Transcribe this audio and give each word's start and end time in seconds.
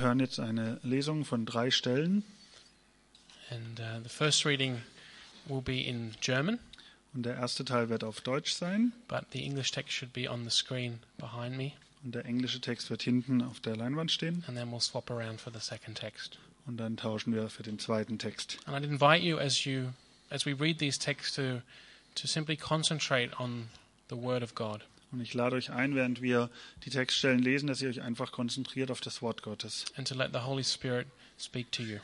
Wir 0.00 0.06
hören 0.06 0.20
jetzt 0.20 0.40
eine 0.40 0.80
Lesung 0.82 1.26
von 1.26 1.44
drei 1.44 1.70
Stellen 1.70 2.24
And 3.50 3.78
uh, 3.78 4.02
the 4.02 4.08
first 4.08 4.46
reading 4.46 4.80
will 5.46 5.60
be 5.60 5.82
in 5.82 6.14
German, 6.22 6.58
und 7.12 7.26
der 7.26 7.34
erste 7.34 7.66
Teil 7.66 7.90
wird 7.90 8.02
auf 8.02 8.22
Deutsch 8.22 8.54
sein 8.54 8.94
but 9.08 9.26
the 9.34 9.44
English 9.44 9.72
text 9.72 9.92
should 9.92 10.14
be 10.14 10.26
on 10.26 10.42
the 10.44 10.50
screen 10.50 11.00
behind 11.18 11.54
me, 11.54 11.72
und 12.02 12.14
der 12.14 12.24
englische 12.24 12.62
Text 12.62 12.88
wird 12.88 13.02
hinten 13.02 13.42
auf 13.42 13.60
der 13.60 13.76
Leinwand 13.76 14.10
stehen 14.10 14.42
and 14.46 14.56
then 14.56 14.70
we'll 14.70 14.80
swap 14.80 15.10
around 15.10 15.38
for 15.38 15.52
the 15.52 15.60
second 15.60 15.98
text. 15.98 16.38
und 16.64 16.78
dann 16.78 16.96
tauschen 16.96 17.34
wir 17.34 17.50
für 17.50 17.62
den 17.62 17.78
zweiten 17.78 18.18
Text. 18.18 18.56
And 18.64 18.74
I'd 18.74 18.88
invite 18.88 19.22
you 19.22 19.36
as 19.36 19.66
you 19.66 19.90
as 20.30 20.46
we 20.46 20.58
read 20.58 20.78
these 20.78 20.98
texts 20.98 21.34
to 21.36 21.60
to 22.14 22.26
simply 22.26 22.56
concentrate 22.56 23.38
on 23.38 23.68
the 24.08 24.16
Word 24.16 24.42
of 24.42 24.54
God. 24.54 24.82
Und 25.12 25.20
ich 25.20 25.34
lade 25.34 25.56
euch 25.56 25.70
ein, 25.70 25.94
während 25.94 26.22
wir 26.22 26.50
die 26.84 26.90
Textstellen 26.90 27.40
lesen, 27.40 27.66
dass 27.66 27.82
ihr 27.82 27.88
euch 27.88 28.00
einfach 28.00 28.30
konzentriert 28.30 28.90
auf 28.90 29.00
das 29.00 29.22
Wort 29.22 29.42
Gottes 29.42 29.86
and 29.96 30.06
to 30.06 30.14
let 30.14 30.32
the 30.32 30.40
Holy 30.40 30.64
Spirit 30.64 31.08
speak 31.38 31.72
to 31.72 31.82
you. 31.82 31.98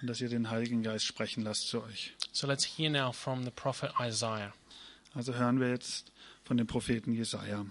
und 0.00 0.08
dass 0.08 0.20
ihr 0.20 0.28
den 0.28 0.50
Heiligen 0.50 0.82
Geist 0.82 1.04
sprechen 1.04 1.42
lasst 1.42 1.68
zu 1.68 1.82
euch. 1.82 2.14
So 2.32 2.46
let's 2.46 2.64
hear 2.64 2.90
now 2.90 3.12
from 3.12 3.44
the 3.44 3.50
prophet 3.50 3.92
Isaiah. 4.00 4.52
Also 5.14 5.34
hören 5.34 5.60
wir 5.60 5.68
jetzt 5.68 6.12
von 6.44 6.56
dem 6.56 6.66
Propheten 6.66 7.12
Jesaja. 7.12 7.66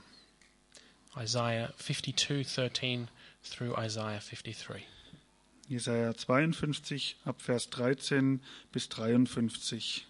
Isaiah 1.17 1.73
52:13 1.79 3.07
through 3.43 3.77
Isaiah 3.77 4.19
53. 4.19 4.85
Jesaja 5.67 6.15
52 6.15 7.17
ab 7.25 7.41
Vers 7.41 7.69
13 7.69 8.41
bis 8.71 8.89
53, 8.89 10.07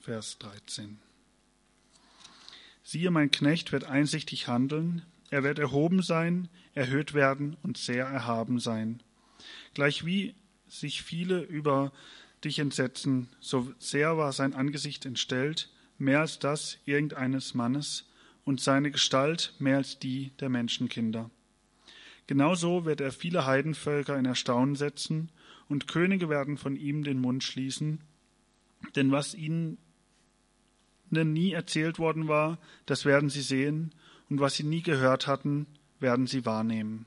Vers 0.00 0.38
13. 0.38 0.98
Siehe, 2.88 3.10
mein 3.10 3.32
Knecht 3.32 3.72
wird 3.72 3.82
einsichtig 3.82 4.46
handeln, 4.46 5.02
er 5.30 5.42
wird 5.42 5.58
erhoben 5.58 6.02
sein, 6.02 6.48
erhöht 6.72 7.14
werden 7.14 7.56
und 7.64 7.76
sehr 7.76 8.04
erhaben 8.06 8.60
sein. 8.60 9.02
Gleichwie 9.74 10.36
sich 10.68 11.02
viele 11.02 11.40
über 11.40 11.90
dich 12.44 12.60
entsetzen, 12.60 13.28
so 13.40 13.72
sehr 13.80 14.16
war 14.18 14.32
sein 14.32 14.54
Angesicht 14.54 15.04
entstellt, 15.04 15.68
mehr 15.98 16.20
als 16.20 16.38
das 16.38 16.78
irgendeines 16.84 17.54
Mannes, 17.54 18.08
und 18.44 18.60
seine 18.60 18.92
Gestalt 18.92 19.52
mehr 19.58 19.78
als 19.78 19.98
die 19.98 20.30
der 20.38 20.48
Menschenkinder. 20.48 21.28
Genauso 22.28 22.84
wird 22.84 23.00
er 23.00 23.10
viele 23.10 23.46
Heidenvölker 23.46 24.16
in 24.16 24.26
Erstaunen 24.26 24.76
setzen, 24.76 25.32
und 25.68 25.88
Könige 25.88 26.28
werden 26.28 26.56
von 26.56 26.76
ihm 26.76 27.02
den 27.02 27.18
Mund 27.18 27.42
schließen, 27.42 28.00
denn 28.94 29.10
was 29.10 29.34
ihnen 29.34 29.76
nie 31.10 31.52
erzählt 31.52 31.98
worden 31.98 32.28
war, 32.28 32.58
das 32.86 33.04
werden 33.04 33.30
sie 33.30 33.42
sehen, 33.42 33.92
und 34.28 34.40
was 34.40 34.54
sie 34.54 34.64
nie 34.64 34.82
gehört 34.82 35.26
hatten, 35.26 35.66
werden 36.00 36.26
sie 36.26 36.44
wahrnehmen. 36.44 37.06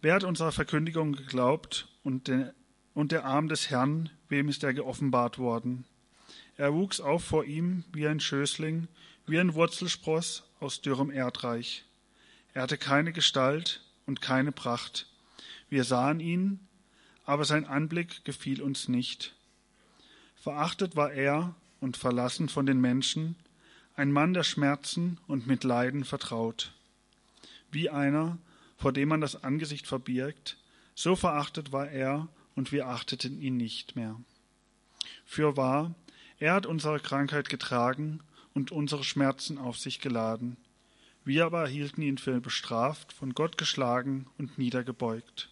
Wer 0.00 0.14
hat 0.14 0.24
unserer 0.24 0.52
Verkündigung 0.52 1.12
geglaubt, 1.12 1.88
und 2.02 2.28
der, 2.28 2.54
und 2.92 3.12
der 3.12 3.24
Arm 3.24 3.48
des 3.48 3.70
Herrn, 3.70 4.10
wem 4.28 4.48
ist 4.48 4.62
er 4.62 4.74
geoffenbart 4.74 5.38
worden? 5.38 5.84
Er 6.56 6.72
wuchs 6.74 7.00
auf 7.00 7.24
vor 7.24 7.44
ihm 7.44 7.84
wie 7.92 8.06
ein 8.06 8.20
Schößling, 8.20 8.88
wie 9.26 9.38
ein 9.38 9.54
Wurzelspross 9.54 10.44
aus 10.60 10.82
dürrem 10.82 11.10
Erdreich. 11.10 11.84
Er 12.52 12.62
hatte 12.62 12.78
keine 12.78 13.12
Gestalt 13.12 13.82
und 14.06 14.20
keine 14.20 14.52
Pracht. 14.52 15.08
Wir 15.68 15.84
sahen 15.84 16.20
ihn, 16.20 16.60
aber 17.24 17.44
sein 17.44 17.64
Anblick 17.64 18.24
gefiel 18.24 18.62
uns 18.62 18.88
nicht. 18.88 19.34
Verachtet 20.36 20.94
war 20.94 21.12
er 21.12 21.54
und 21.84 21.98
verlassen 21.98 22.48
von 22.48 22.64
den 22.64 22.80
Menschen, 22.80 23.36
ein 23.94 24.10
Mann 24.10 24.32
der 24.32 24.42
Schmerzen 24.42 25.20
und 25.26 25.46
mit 25.46 25.64
Leiden 25.64 26.04
vertraut. 26.04 26.72
Wie 27.70 27.90
einer, 27.90 28.38
vor 28.78 28.92
dem 28.92 29.10
man 29.10 29.20
das 29.20 29.44
Angesicht 29.44 29.86
verbirgt, 29.86 30.56
so 30.94 31.14
verachtet 31.14 31.72
war 31.72 31.88
er 31.88 32.28
und 32.56 32.72
wir 32.72 32.88
achteten 32.88 33.38
ihn 33.38 33.58
nicht 33.58 33.96
mehr. 33.96 34.18
Fürwahr, 35.26 35.94
er 36.38 36.54
hat 36.54 36.64
unsere 36.64 37.00
Krankheit 37.00 37.50
getragen 37.50 38.20
und 38.54 38.72
unsere 38.72 39.04
Schmerzen 39.04 39.58
auf 39.58 39.78
sich 39.78 40.00
geladen. 40.00 40.56
Wir 41.22 41.44
aber 41.44 41.68
hielten 41.68 42.00
ihn 42.00 42.16
für 42.16 42.40
bestraft, 42.40 43.12
von 43.12 43.34
Gott 43.34 43.58
geschlagen 43.58 44.26
und 44.38 44.56
niedergebeugt. 44.56 45.50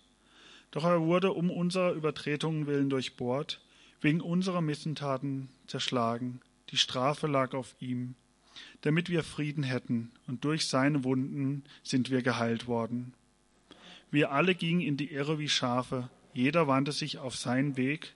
Doch 0.71 0.85
er 0.85 1.03
wurde 1.03 1.33
um 1.33 1.51
unserer 1.51 1.93
Übertretungen 1.93 2.67
willen 2.67 2.89
durchbohrt, 2.89 3.61
wegen 4.01 4.21
unserer 4.21 4.61
Missentaten 4.61 5.49
zerschlagen. 5.73 6.41
Die 6.69 6.77
Strafe 6.77 7.27
lag 7.27 7.55
auf 7.55 7.75
ihm, 7.81 8.15
damit 8.83 9.09
wir 9.09 9.25
Frieden 9.25 9.63
hätten, 9.63 10.13
und 10.27 10.45
durch 10.45 10.67
seine 10.67 11.03
Wunden 11.03 11.65
sind 11.83 12.11
wir 12.11 12.23
geheilt 12.23 12.67
worden. 12.67 13.15
Wir 14.11 14.33
alle 14.33 14.55
gingen 14.55 14.83
in 14.83 14.99
die 14.99 15.11
Irre 15.11 15.39
wie 15.39 15.49
Schafe, 15.49 16.11
jeder 16.35 16.69
wandte 16.69 16.93
sich 16.93 17.19
auf 17.19 17.37
seinen 17.37 17.79
Weg, 17.79 18.15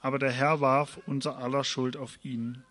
aber 0.00 0.18
der 0.18 0.30
Herr 0.30 0.62
warf 0.62 0.98
unser 1.06 1.36
aller 1.36 1.62
Schuld 1.62 1.96
auf 1.98 2.18
ihn. 2.24 2.62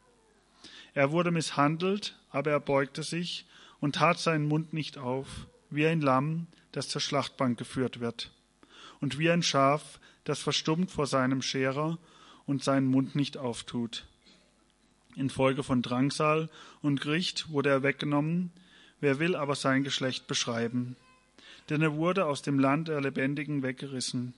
Er 0.96 1.12
wurde 1.12 1.30
misshandelt, 1.30 2.18
aber 2.32 2.50
er 2.52 2.60
beugte 2.60 3.04
sich 3.04 3.46
und 3.80 3.96
tat 3.96 4.18
seinen 4.18 4.48
Mund 4.48 4.74
nicht 4.74 4.98
auf, 4.98 5.28
wie 5.70 5.86
ein 5.86 6.02
Lamm, 6.02 6.48
das 6.72 6.90
zur 6.90 7.02
Schlachtbank 7.02 7.60
geführt 7.60 8.00
wird, 8.00 8.32
und 9.00 9.20
wie 9.20 9.30
ein 9.30 9.44
Schaf, 9.44 10.00
das 10.24 10.40
verstummt 10.40 10.90
vor 10.90 11.06
seinem 11.06 11.44
Scherer 11.44 12.00
und 12.48 12.64
seinen 12.64 12.88
Mund 12.88 13.14
nicht 13.16 13.38
auftut. 13.38 14.08
Infolge 15.16 15.64
von 15.64 15.82
Drangsal 15.82 16.50
und 16.82 17.02
Gericht 17.02 17.50
wurde 17.50 17.70
er 17.70 17.84
weggenommen, 17.84 18.52
wer 19.00 19.20
will 19.20 19.36
aber 19.36 19.56
sein 19.56 19.84
Geschlecht 19.84 20.28
beschreiben? 20.28 20.96
Denn 21.70 21.82
er 21.82 21.96
wurde 21.96 22.26
aus 22.26 22.42
dem 22.42 22.60
Land 22.60 22.88
der 22.88 23.02
Lebendigen 23.02 23.64
weggerissen. 23.64 24.34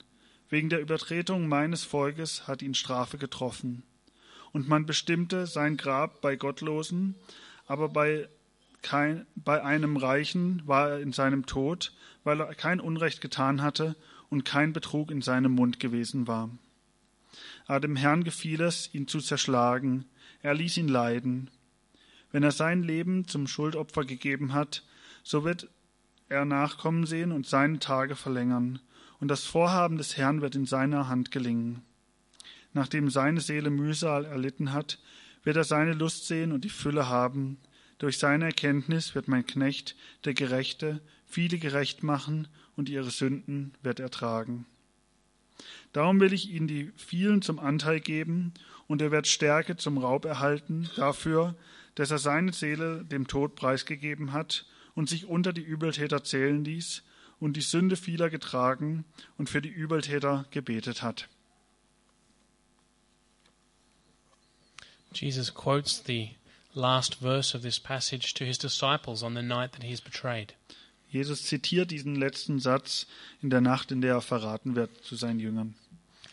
Wegen 0.48 0.68
der 0.68 0.80
Übertretung 0.80 1.48
meines 1.48 1.84
Volkes 1.84 2.46
hat 2.46 2.62
ihn 2.62 2.74
Strafe 2.74 3.18
getroffen. 3.18 3.82
Und 4.52 4.68
man 4.68 4.86
bestimmte 4.86 5.46
sein 5.46 5.76
Grab 5.76 6.20
bei 6.20 6.36
Gottlosen, 6.36 7.16
aber 7.66 7.88
bei, 7.88 8.28
kein, 8.82 9.26
bei 9.34 9.62
einem 9.62 9.96
Reichen 9.96 10.62
war 10.66 10.90
er 10.90 11.00
in 11.00 11.12
seinem 11.12 11.46
Tod, 11.46 11.92
weil 12.22 12.40
er 12.40 12.54
kein 12.54 12.80
Unrecht 12.80 13.20
getan 13.20 13.60
hatte 13.60 13.96
und 14.30 14.44
kein 14.44 14.72
Betrug 14.72 15.10
in 15.10 15.20
seinem 15.20 15.52
Mund 15.52 15.80
gewesen 15.80 16.26
war. 16.26 16.50
Aber 17.66 17.80
dem 17.80 17.96
Herrn 17.96 18.24
gefiel 18.24 18.60
es, 18.60 18.92
ihn 18.94 19.08
zu 19.08 19.20
zerschlagen, 19.20 20.06
er 20.42 20.54
ließ 20.54 20.76
ihn 20.76 20.88
leiden. 20.88 21.50
Wenn 22.32 22.42
er 22.42 22.52
sein 22.52 22.82
Leben 22.82 23.26
zum 23.28 23.46
Schuldopfer 23.46 24.04
gegeben 24.04 24.52
hat, 24.52 24.82
so 25.22 25.44
wird 25.44 25.68
er 26.28 26.44
Nachkommen 26.44 27.06
sehen 27.06 27.32
und 27.32 27.46
seine 27.46 27.78
Tage 27.78 28.16
verlängern, 28.16 28.80
und 29.18 29.28
das 29.28 29.44
Vorhaben 29.44 29.96
des 29.96 30.16
Herrn 30.16 30.42
wird 30.42 30.54
in 30.54 30.66
seiner 30.66 31.08
Hand 31.08 31.30
gelingen. 31.30 31.82
Nachdem 32.74 33.08
seine 33.08 33.40
Seele 33.40 33.70
Mühsal 33.70 34.26
erlitten 34.26 34.72
hat, 34.72 34.98
wird 35.44 35.56
er 35.56 35.64
seine 35.64 35.94
Lust 35.94 36.26
sehen 36.26 36.52
und 36.52 36.64
die 36.64 36.70
Fülle 36.70 37.08
haben. 37.08 37.58
Durch 37.98 38.18
seine 38.18 38.46
Erkenntnis 38.46 39.14
wird 39.14 39.28
mein 39.28 39.46
Knecht, 39.46 39.96
der 40.24 40.34
Gerechte, 40.34 41.00
viele 41.24 41.58
gerecht 41.58 42.02
machen, 42.02 42.48
und 42.76 42.90
ihre 42.90 43.10
Sünden 43.10 43.72
wird 43.82 44.00
er 44.00 44.10
tragen. 44.10 44.66
Darum 45.94 46.20
will 46.20 46.34
ich 46.34 46.50
ihm 46.50 46.66
die 46.66 46.92
vielen 46.96 47.40
zum 47.40 47.58
Anteil 47.58 48.00
geben, 48.00 48.52
und 48.88 49.02
er 49.02 49.10
wird 49.10 49.26
Stärke 49.26 49.76
zum 49.76 49.98
Raub 49.98 50.24
erhalten, 50.24 50.88
dafür, 50.96 51.54
dass 51.94 52.10
er 52.10 52.18
seine 52.18 52.52
Seele 52.52 53.04
dem 53.04 53.26
Tod 53.26 53.56
preisgegeben 53.56 54.32
hat 54.32 54.66
und 54.94 55.08
sich 55.08 55.26
unter 55.26 55.52
die 55.52 55.62
Übeltäter 55.62 56.24
zählen 56.24 56.64
ließ 56.64 57.02
und 57.40 57.56
die 57.56 57.62
Sünde 57.62 57.96
vieler 57.96 58.30
getragen 58.30 59.04
und 59.38 59.50
für 59.50 59.60
die 59.60 59.68
Übeltäter 59.68 60.46
gebetet 60.50 61.02
hat. 61.02 61.28
Jesus 65.12 65.54
quotes 65.54 66.02
the 66.06 66.30
last 66.74 67.16
verse 67.16 67.56
of 67.56 67.62
this 67.62 67.80
passage 67.80 68.34
to 68.34 68.44
his 68.44 68.58
disciples 68.58 69.22
on 69.22 69.34
the 69.34 69.42
night 69.42 69.72
that 69.72 69.82
he 69.82 69.92
is 69.92 70.00
betrayed. 70.00 70.54
Jesus 71.08 71.44
zitiert 71.44 71.90
diesen 71.90 72.16
letzten 72.16 72.58
Satz 72.58 73.06
in 73.40 73.48
der 73.48 73.60
Nacht, 73.60 73.90
in 73.90 74.00
der 74.00 74.14
er 74.14 74.20
verraten 74.20 74.76
wird 74.76 74.90
zu 75.04 75.16
seinen 75.16 75.40
Jüngern. 75.40 75.74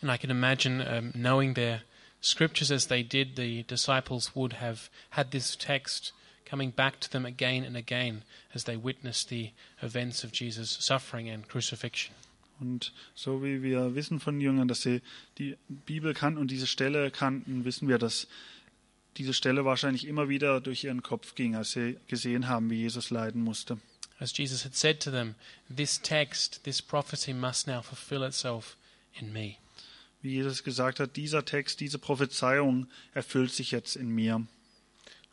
And 0.01 0.12
I 0.12 0.18
can 0.18 0.30
imagine, 0.30 0.81
um, 0.81 1.13
knowing 1.13 1.54
their 1.54 1.81
scriptures 2.24 2.72
as 2.72 2.88
they 2.88 3.04
did, 3.04 3.36
the 3.36 3.64
disciples 3.64 4.36
would 4.36 4.54
have 4.54 4.90
had 5.12 5.31
this 5.31 5.56
text 5.56 6.14
coming 6.46 6.72
back 6.72 7.00
to 7.00 7.10
them 7.10 7.25
again 7.25 7.64
and 7.64 7.75
again 7.75 8.24
as 8.54 8.66
they 8.66 8.78
witnessed 8.78 9.30
the 9.30 9.52
events 9.81 10.24
of 10.24 10.31
Jesus' 10.31 10.78
suffering 10.80 11.30
and 11.30 11.48
crucifixion. 11.48 12.14
Und 12.60 12.92
so 13.16 13.44
wie 13.44 13.62
wir 13.62 13.96
wissen 13.96 14.20
von 14.20 14.40
Jüngern, 14.40 14.68
dass 14.68 14.84
sie 14.84 15.02
die 15.38 15.58
Bibel 15.68 16.14
kannten 16.14 16.40
und 16.40 16.52
diese 16.52 16.68
Stelle 16.68 17.12
kannten, 17.12 17.66
wissen 17.66 17.88
wir, 17.88 17.98
dass 17.98 18.28
diese 19.18 19.34
Stelle 19.34 19.66
wahrscheinlich 19.66 20.08
immer 20.08 20.30
wieder 20.30 20.62
durch 20.62 20.84
ihren 20.84 21.04
Kopf 21.04 21.36
ging, 21.36 21.56
als 21.56 21.72
sie 21.72 21.98
gesehen 22.08 22.48
haben, 22.48 22.70
wie 22.70 22.81
Jesus 22.81 23.10
leiden 23.10 23.44
musste. 23.44 23.80
As 24.20 24.36
Jesus 24.38 24.64
had 24.64 24.75
said 24.75 25.00
to 25.02 25.12
them, 25.12 25.36
this 25.75 26.00
text, 26.00 26.64
this 26.64 26.81
prophecy 26.81 27.34
must 27.34 27.68
now 27.68 27.81
fulfill 27.81 28.24
itself 28.24 28.78
in 29.20 29.34
me. 29.34 29.58
Wie 30.24 30.31
Jesus 30.31 30.64
gesagt 30.64 31.02
hat, 31.02 31.18
dieser 31.18 31.44
Text, 31.44 31.81
diese 31.81 32.00
Prophezeiung 32.00 32.88
erfüllt 33.14 33.52
sich 33.52 33.72
jetzt 33.72 33.98
in 33.98 34.08
mir. 34.08 34.48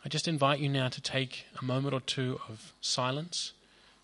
I 0.05 0.09
just 0.11 0.27
invite 0.27 0.61
you 0.61 0.69
now 0.69 0.89
to 0.89 1.01
take 1.01 1.45
a 1.55 1.65
moment 1.65 1.95
or 1.95 2.05
two 2.05 2.41
of 2.49 2.75
silence, 2.81 3.55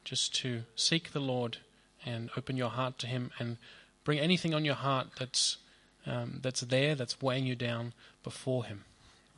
just 0.04 0.40
to 0.42 0.62
seek 0.76 1.10
the 1.12 1.18
Lord 1.18 1.60
and 2.04 2.30
open 2.36 2.56
your 2.56 2.76
heart 2.76 2.98
to 2.98 3.08
Him 3.08 3.32
and 3.38 3.58
bring 4.04 4.20
anything 4.20 4.54
on 4.54 4.64
your 4.64 4.80
heart 4.80 5.08
that's, 5.18 5.58
um, 6.06 6.38
that's 6.40 6.60
there, 6.60 6.94
that's 6.94 7.20
weighing 7.20 7.46
you 7.46 7.56
down 7.56 7.92
before 8.22 8.64
Him. 8.64 8.84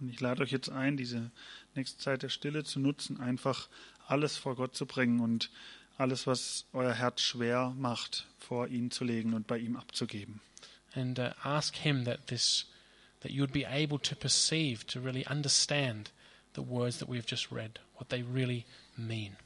Und 0.01 0.11
ich 0.11 0.21
lade 0.21 0.43
euch 0.43 0.53
jetzt 0.53 0.69
ein, 0.69 0.99
diese 0.99 1.31
nächste 1.75 1.99
Zeit 1.99 2.23
der 2.23 2.29
Stille 2.29 2.63
zu 2.63 2.79
nutzen, 2.79 3.21
einfach 3.21 3.69
alles 4.07 4.37
vor 4.37 4.55
Gott 4.55 4.77
zu 4.77 4.85
bringen 4.85 5.21
und 5.21 5.49
alles, 5.97 6.27
was 6.27 6.67
euer 6.75 6.93
Herz 6.93 7.23
schwer 7.23 7.75
macht, 7.79 8.27
vor 8.39 8.69
ihn 8.69 8.91
zu 8.91 9.05
legen 9.05 9.33
und 9.33 9.47
bei 9.47 9.57
ihm 9.57 9.77
abzugeben. 9.77 10.43
And 10.99 11.19
uh, 11.19 11.33
ask 11.45 11.77
Him 11.77 12.05
that 12.05 12.27
this, 12.27 12.65
that 13.21 13.31
you 13.31 13.41
would 13.41 13.53
be 13.53 13.65
able 13.65 13.99
to 14.01 14.17
perceive, 14.17 14.85
to 14.89 15.01
really 15.01 15.25
understand 15.27 16.11
the 16.55 16.63
words 16.63 16.99
that 16.99 17.09
we've 17.09 17.27
just 17.27 17.53
read, 17.53 17.79
what 17.95 18.09
they 18.09 18.23
really 18.23 18.67
mean. 18.97 19.37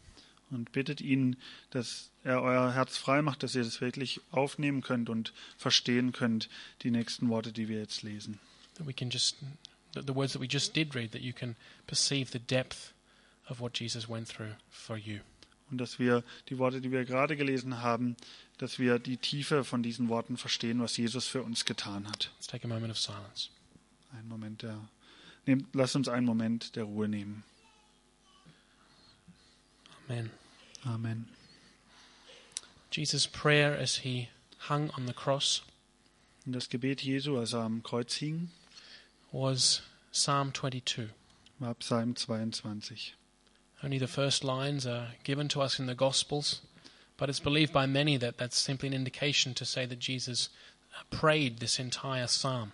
Und 0.50 0.72
bittet 0.72 1.00
ihn, 1.00 1.36
dass 1.70 2.10
er 2.24 2.42
euer 2.42 2.72
Herz 2.74 2.96
frei 2.96 3.22
macht, 3.22 3.42
dass 3.42 3.54
ihr 3.54 3.64
das 3.64 3.80
wirklich 3.80 4.20
aufnehmen 4.30 4.82
könnt 4.82 5.08
und 5.08 5.32
verstehen 5.56 6.12
könnt, 6.12 6.48
die 6.82 6.90
nächsten 6.90 7.28
Worte, 7.28 7.52
die 7.52 7.68
wir 7.68 7.78
jetzt 7.78 8.02
lesen. 8.02 8.38
That 8.74 8.86
we 8.86 8.92
can 8.92 9.10
just, 9.10 9.36
the, 9.94 10.02
the 10.06 10.14
words 10.14 10.32
that 10.32 10.40
we 10.40 10.48
just 10.48 10.74
did 10.74 10.94
read, 10.94 11.12
that 11.12 11.22
you 11.22 11.32
can 11.32 11.56
perceive 11.86 12.30
the 12.32 12.38
depth 12.38 12.92
of 13.48 13.60
what 13.60 13.78
Jesus 13.78 14.08
went 14.08 14.28
through 14.28 14.54
for 14.70 14.96
you. 14.96 15.20
Und 15.72 15.78
dass 15.78 15.98
wir 15.98 16.22
die 16.50 16.58
Worte, 16.58 16.82
die 16.82 16.92
wir 16.92 17.06
gerade 17.06 17.34
gelesen 17.34 17.80
haben, 17.80 18.14
dass 18.58 18.78
wir 18.78 18.98
die 18.98 19.16
Tiefe 19.16 19.64
von 19.64 19.82
diesen 19.82 20.10
Worten 20.10 20.36
verstehen, 20.36 20.80
was 20.80 20.98
Jesus 20.98 21.26
für 21.26 21.42
uns 21.42 21.64
getan 21.64 22.06
hat. 22.08 22.30
Let's 22.36 22.46
take 22.46 22.64
a 22.64 22.68
moment 22.68 22.92
of 22.92 22.98
silence. 22.98 23.48
Ein 24.12 24.28
Moment 24.28 24.62
der, 24.62 24.78
nehmt, 25.46 25.74
lasst 25.74 25.96
uns 25.96 26.08
einen 26.08 26.26
Moment 26.26 26.76
der 26.76 26.84
Ruhe 26.84 27.08
nehmen. 27.08 27.42
Amen. 30.08 30.30
Amen. 30.84 31.28
Jesus' 32.90 33.26
prayer 33.26 33.78
as 33.80 33.96
he 33.96 34.28
hung 34.68 34.90
on 34.90 35.06
the 35.06 35.14
cross 35.14 35.62
Und 36.44 36.52
das 36.52 36.68
Gebet 36.68 37.02
Jesu, 37.02 37.38
als 37.38 37.54
er 37.54 37.60
am 37.60 37.82
Kreuz 37.82 38.14
hing, 38.14 38.50
was 39.30 39.82
Psalm 40.10 40.52
22. 40.52 41.08
war 41.60 41.74
Psalm 41.76 42.14
22. 42.14 43.14
Only 43.82 43.98
the 43.98 44.06
first 44.06 44.44
lines 44.44 44.86
are 44.86 45.08
given 45.24 45.48
to 45.48 45.60
us 45.60 45.78
in 45.78 45.86
the 45.86 45.94
Gospels, 45.94 46.62
but 47.16 47.28
it's 47.28 47.40
believed 47.40 47.72
by 47.72 47.86
many 47.86 48.16
that 48.18 48.38
that's 48.38 48.58
simply 48.58 48.88
an 48.88 48.94
indication 48.94 49.54
to 49.54 49.64
say 49.64 49.86
that 49.86 49.98
Jesus 49.98 50.48
prayed 51.10 51.58
this 51.58 51.78
entire 51.78 52.28
psalm. 52.28 52.72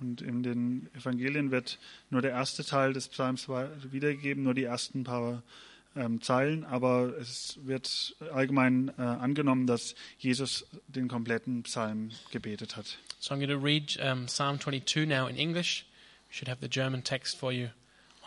Und 0.00 0.20
in 0.20 0.42
den 0.42 0.90
Evangelien 0.94 1.50
wird 1.52 1.78
nur 2.10 2.20
der 2.20 2.32
erste 2.32 2.64
Teil 2.64 2.92
des 2.92 3.08
Psalms 3.08 3.48
wiedergegeben, 3.48 4.42
nur 4.42 4.54
die 4.54 4.64
ersten 4.64 5.04
paar 5.04 5.42
ähm, 5.96 6.20
Zeilen, 6.20 6.64
aber 6.64 7.16
es 7.20 7.58
wird 7.62 8.16
allgemein 8.32 8.92
äh, 8.98 9.02
angenommen, 9.02 9.66
dass 9.66 9.94
Jesus 10.18 10.66
den 10.88 11.06
kompletten 11.06 11.62
Psalm 11.62 12.10
gebetet 12.32 12.76
hat. 12.76 12.98
So 13.20 13.32
I'm 13.34 13.38
going 13.38 13.48
to 13.48 13.56
read 13.56 13.96
um, 14.00 14.26
Psalm 14.26 14.58
22 14.58 15.06
now 15.06 15.28
in 15.28 15.36
English. 15.36 15.86
We 16.28 16.34
should 16.34 16.48
have 16.48 16.60
the 16.60 16.68
German 16.68 17.04
text 17.04 17.38
for 17.38 17.52
you 17.52 17.68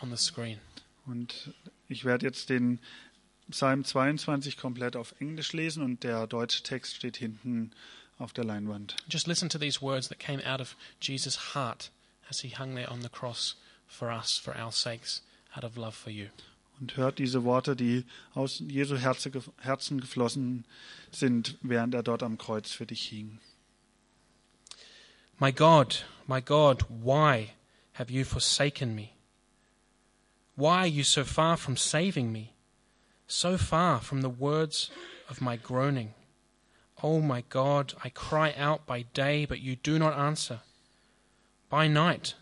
on 0.00 0.10
the 0.10 0.16
screen. 0.16 0.58
Und 1.06 1.52
ich 1.88 2.04
werde 2.04 2.26
jetzt 2.26 2.50
den 2.50 2.78
Psalm 3.50 3.84
22 3.84 4.56
komplett 4.58 4.94
auf 4.94 5.14
Englisch 5.20 5.52
lesen 5.52 5.82
und 5.82 6.04
der 6.04 6.26
deutsche 6.26 6.62
Text 6.62 6.96
steht 6.96 7.16
hinten 7.16 7.72
auf 8.18 8.32
der 8.32 8.44
Leinwand. 8.44 8.96
Just 9.08 9.26
listen 9.26 9.48
to 9.48 9.58
these 9.58 9.80
words 9.80 10.08
that 10.08 10.18
came 10.18 10.44
out 10.46 10.60
of 10.60 10.76
Jesus' 11.00 11.54
heart 11.54 11.90
as 12.28 12.40
he 12.40 12.50
hung 12.50 12.74
there 12.74 12.90
on 12.90 13.00
the 13.00 13.08
cross 13.08 13.56
for 13.86 14.10
us, 14.10 14.36
for 14.36 14.54
our 14.54 14.70
sakes, 14.70 15.22
out 15.56 15.64
of 15.64 15.76
love 15.76 15.96
for 15.96 16.10
you. 16.10 16.26
Und 16.80 16.96
hört 16.96 17.18
diese 17.18 17.42
Worte, 17.42 17.74
die 17.74 18.04
aus 18.34 18.60
Jesu 18.60 18.96
Herze, 18.96 19.32
Herzen 19.60 20.00
geflossen 20.00 20.64
sind, 21.10 21.56
während 21.62 21.94
er 21.94 22.02
dort 22.02 22.22
am 22.22 22.38
Kreuz 22.38 22.70
für 22.70 22.86
dich 22.86 23.02
hing. 23.02 23.40
My 25.40 25.52
God, 25.52 26.04
my 26.26 26.40
God, 26.40 26.84
why 26.88 27.50
have 27.94 28.12
you 28.12 28.24
forsaken 28.24 28.94
me? 28.94 29.10
Why 30.58 30.78
are 30.78 30.88
you 30.88 31.04
so 31.04 31.22
far 31.22 31.56
from 31.56 31.76
saving 31.76 32.32
me? 32.32 32.52
So 33.28 33.56
far 33.56 34.00
from 34.00 34.22
the 34.22 34.28
words 34.28 34.90
of 35.30 35.40
my 35.40 35.54
groaning? 35.54 36.14
Oh 37.00 37.20
my 37.20 37.44
God, 37.48 37.94
I 38.02 38.08
cry 38.08 38.52
out 38.56 38.84
by 38.84 39.02
day, 39.02 39.44
but 39.44 39.60
you 39.60 39.76
do 39.76 40.00
not 40.00 40.18
answer. 40.18 40.62
By 41.70 41.86
night, 41.86 42.34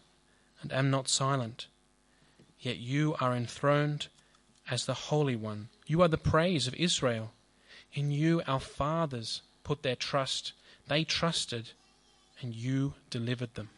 and 0.63 0.73
am 0.73 0.91
not 0.91 1.11
silent. 1.11 1.67
Yet 2.59 2.79
you 2.79 3.15
are 3.21 3.37
enthroned 3.37 4.07
as 4.71 4.87
the 4.87 4.95
Holy 4.95 5.37
One. 5.37 5.69
You 5.87 6.01
are 6.01 6.09
the 6.09 6.17
praise 6.17 6.67
of 6.67 6.75
Israel. 6.77 7.33
In 7.93 8.11
you 8.11 8.41
our 8.47 8.61
fathers 8.61 9.43
put 9.63 9.83
their 9.83 9.95
trust. 9.95 10.55
They 10.89 11.05
trusted, 11.05 11.73
and 12.41 12.55
you 12.55 12.95
delivered 13.11 13.57
them. 13.57 13.69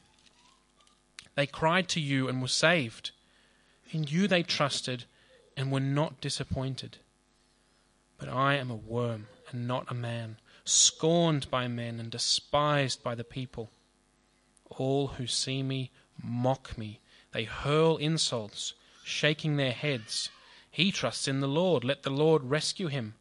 They 1.35 1.49
cried 1.49 1.88
to 1.88 2.00
you 2.00 2.29
and 2.29 2.40
were 2.40 2.46
saved. 2.46 3.11
In 3.90 4.05
you 4.05 4.29
they 4.29 4.43
trusted 4.43 5.05
and 5.56 5.73
were 5.73 5.81
not 5.81 6.20
disappointed. 6.20 6.99
But 8.19 8.29
I 8.29 8.56
am 8.56 8.70
a 8.70 8.76
worm 8.76 9.29
and 9.50 9.67
not 9.67 9.90
a 9.90 9.94
man, 9.94 10.38
scorned 10.64 11.50
by 11.50 11.69
men 11.69 11.99
and 11.99 12.11
despised 12.11 13.02
by 13.02 13.14
the 13.14 13.25
people. 13.25 13.70
All 14.70 15.08
who 15.08 15.26
see 15.26 15.62
me 15.62 15.90
mock 16.23 16.76
me. 16.76 17.00
They 17.32 17.44
hurl 17.44 17.96
insults, 17.96 18.75
shaking 19.05 19.56
their 19.56 19.73
heads. 19.73 20.31
He 20.70 20.93
trusts 20.93 21.26
in 21.26 21.40
the 21.40 21.49
Lord. 21.49 21.85
Let 21.85 22.02
the 22.02 22.11
Lord 22.11 22.44
rescue 22.44 22.88
him. 22.88 23.14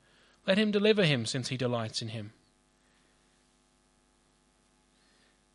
Let 0.46 0.58
him 0.58 0.72
deliver 0.72 1.04
him, 1.06 1.26
since 1.26 1.50
he 1.50 1.58
delights 1.58 2.02
in 2.02 2.10
him. 2.10 2.34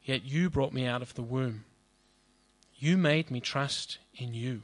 Yet 0.05 0.25
you 0.25 0.51
brought 0.51 0.73
me 0.73 0.87
out 0.87 1.03
of 1.03 1.15
the 1.15 1.23
womb. 1.23 1.65
You 2.77 2.97
made 2.97 3.31
me 3.31 3.41
trust 3.41 3.99
in 4.15 4.35
you. 4.35 4.63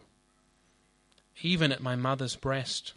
Even 1.43 1.73
at 1.73 1.81
my 1.81 1.97
mother's 1.97 2.37
breast. 2.37 2.95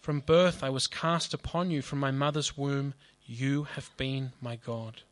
From 0.00 0.20
birth 0.20 0.62
I 0.62 0.70
was 0.70 0.86
cast 0.86 1.34
upon 1.34 1.70
you. 1.70 1.82
From 1.82 1.98
my 1.98 2.10
mother's 2.10 2.56
womb 2.56 2.94
you 3.26 3.64
have 3.64 3.90
been 3.96 4.32
my 4.40 4.56
God. 4.56 5.02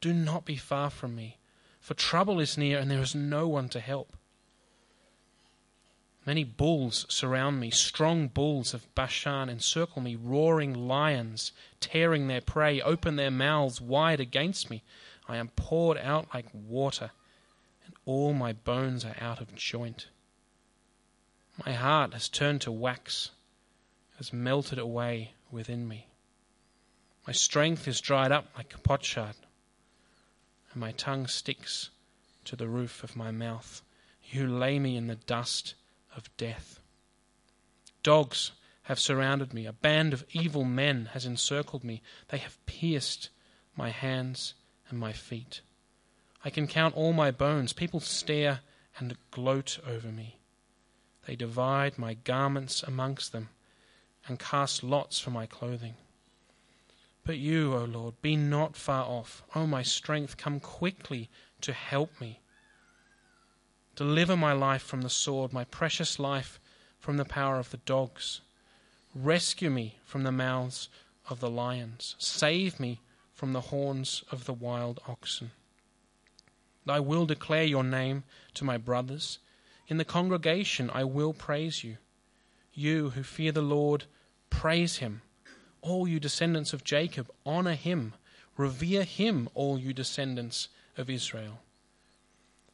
Do 0.00 0.12
not 0.12 0.44
be 0.44 0.56
far 0.56 0.90
from 0.90 1.16
me, 1.16 1.38
for 1.80 1.94
trouble 1.94 2.38
is 2.38 2.58
near 2.58 2.78
and 2.78 2.90
there 2.90 3.00
is 3.00 3.14
no 3.14 3.48
one 3.48 3.68
to 3.70 3.80
help. 3.80 4.16
Many 6.26 6.42
bulls 6.42 7.06
surround 7.08 7.60
me, 7.60 7.70
strong 7.70 8.26
bulls 8.26 8.74
of 8.74 8.92
Bashan 8.96 9.48
encircle 9.48 10.02
me, 10.02 10.16
roaring 10.16 10.74
lions, 10.74 11.52
tearing 11.78 12.26
their 12.26 12.40
prey, 12.40 12.82
open 12.82 13.14
their 13.14 13.30
mouths 13.30 13.80
wide 13.80 14.20
against 14.20 14.68
me. 14.68 14.82
I 15.28 15.36
am 15.36 15.48
poured 15.48 15.98
out 15.98 16.34
like 16.34 16.46
water, 16.52 17.12
and 17.84 17.94
all 18.04 18.32
my 18.32 18.52
bones 18.52 19.04
are 19.04 19.16
out 19.20 19.40
of 19.40 19.54
joint. 19.54 20.08
My 21.64 21.72
heart 21.72 22.12
has 22.12 22.28
turned 22.28 22.60
to 22.62 22.72
wax, 22.72 23.30
has 24.18 24.32
melted 24.32 24.78
away 24.78 25.32
within 25.50 25.88
me. 25.88 26.08
My 27.26 27.32
strength 27.32 27.88
is 27.88 28.00
dried 28.00 28.30
up 28.30 28.46
like 28.56 28.74
a 28.74 28.78
potsherd, 28.78 29.36
and 30.70 30.80
my 30.80 30.92
tongue 30.92 31.26
sticks 31.26 31.90
to 32.44 32.56
the 32.56 32.68
roof 32.68 33.02
of 33.02 33.16
my 33.16 33.30
mouth. 33.30 33.82
You 34.22 34.46
lay 34.46 34.78
me 34.78 34.96
in 34.96 35.06
the 35.06 35.16
dust 35.16 35.74
of 36.14 36.34
death. 36.36 36.80
Dogs 38.02 38.52
have 38.84 39.00
surrounded 39.00 39.52
me. 39.52 39.66
A 39.66 39.72
band 39.72 40.12
of 40.12 40.24
evil 40.32 40.64
men 40.64 41.06
has 41.06 41.26
encircled 41.26 41.82
me. 41.82 42.02
They 42.28 42.38
have 42.38 42.64
pierced 42.66 43.30
my 43.76 43.90
hands 43.90 44.54
and 44.88 44.98
my 44.98 45.12
feet. 45.12 45.60
I 46.44 46.50
can 46.50 46.68
count 46.68 46.94
all 46.94 47.12
my 47.12 47.32
bones. 47.32 47.72
People 47.72 47.98
stare 47.98 48.60
and 48.98 49.16
gloat 49.32 49.80
over 49.84 50.08
me. 50.08 50.38
They 51.26 51.36
divide 51.36 51.98
my 51.98 52.14
garments 52.14 52.82
amongst 52.82 53.32
them 53.32 53.48
and 54.26 54.38
cast 54.38 54.82
lots 54.82 55.18
for 55.18 55.30
my 55.30 55.46
clothing. 55.46 55.94
But 57.24 57.38
you, 57.38 57.74
O 57.74 57.84
Lord, 57.84 58.22
be 58.22 58.36
not 58.36 58.76
far 58.76 59.04
off. 59.04 59.42
O 59.54 59.66
my 59.66 59.82
strength, 59.82 60.36
come 60.36 60.60
quickly 60.60 61.28
to 61.60 61.72
help 61.72 62.20
me. 62.20 62.40
Deliver 63.96 64.36
my 64.36 64.52
life 64.52 64.82
from 64.82 65.02
the 65.02 65.10
sword, 65.10 65.52
my 65.52 65.64
precious 65.64 66.18
life 66.18 66.60
from 67.00 67.16
the 67.16 67.24
power 67.24 67.58
of 67.58 67.70
the 67.70 67.78
dogs. 67.78 68.40
Rescue 69.14 69.70
me 69.70 69.98
from 70.04 70.22
the 70.22 70.32
mouths 70.32 70.88
of 71.28 71.40
the 71.40 71.50
lions. 71.50 72.14
Save 72.18 72.78
me 72.78 73.00
from 73.32 73.52
the 73.52 73.62
horns 73.72 74.22
of 74.30 74.44
the 74.44 74.52
wild 74.52 75.00
oxen. 75.08 75.50
I 76.86 77.00
will 77.00 77.26
declare 77.26 77.64
your 77.64 77.82
name 77.82 78.22
to 78.54 78.64
my 78.64 78.76
brothers. 78.76 79.40
In 79.88 79.98
the 79.98 80.04
congregation 80.04 80.90
I 80.90 81.04
will 81.04 81.32
praise 81.32 81.84
you. 81.84 81.98
You 82.74 83.10
who 83.10 83.22
fear 83.22 83.52
the 83.52 83.62
Lord, 83.62 84.04
praise 84.50 84.96
him. 84.96 85.22
All 85.80 86.08
you 86.08 86.18
descendants 86.18 86.72
of 86.72 86.84
Jacob, 86.84 87.30
honor 87.44 87.74
him. 87.74 88.14
Revere 88.56 89.04
him, 89.04 89.48
all 89.54 89.78
you 89.78 89.92
descendants 89.92 90.68
of 90.96 91.08
Israel. 91.08 91.60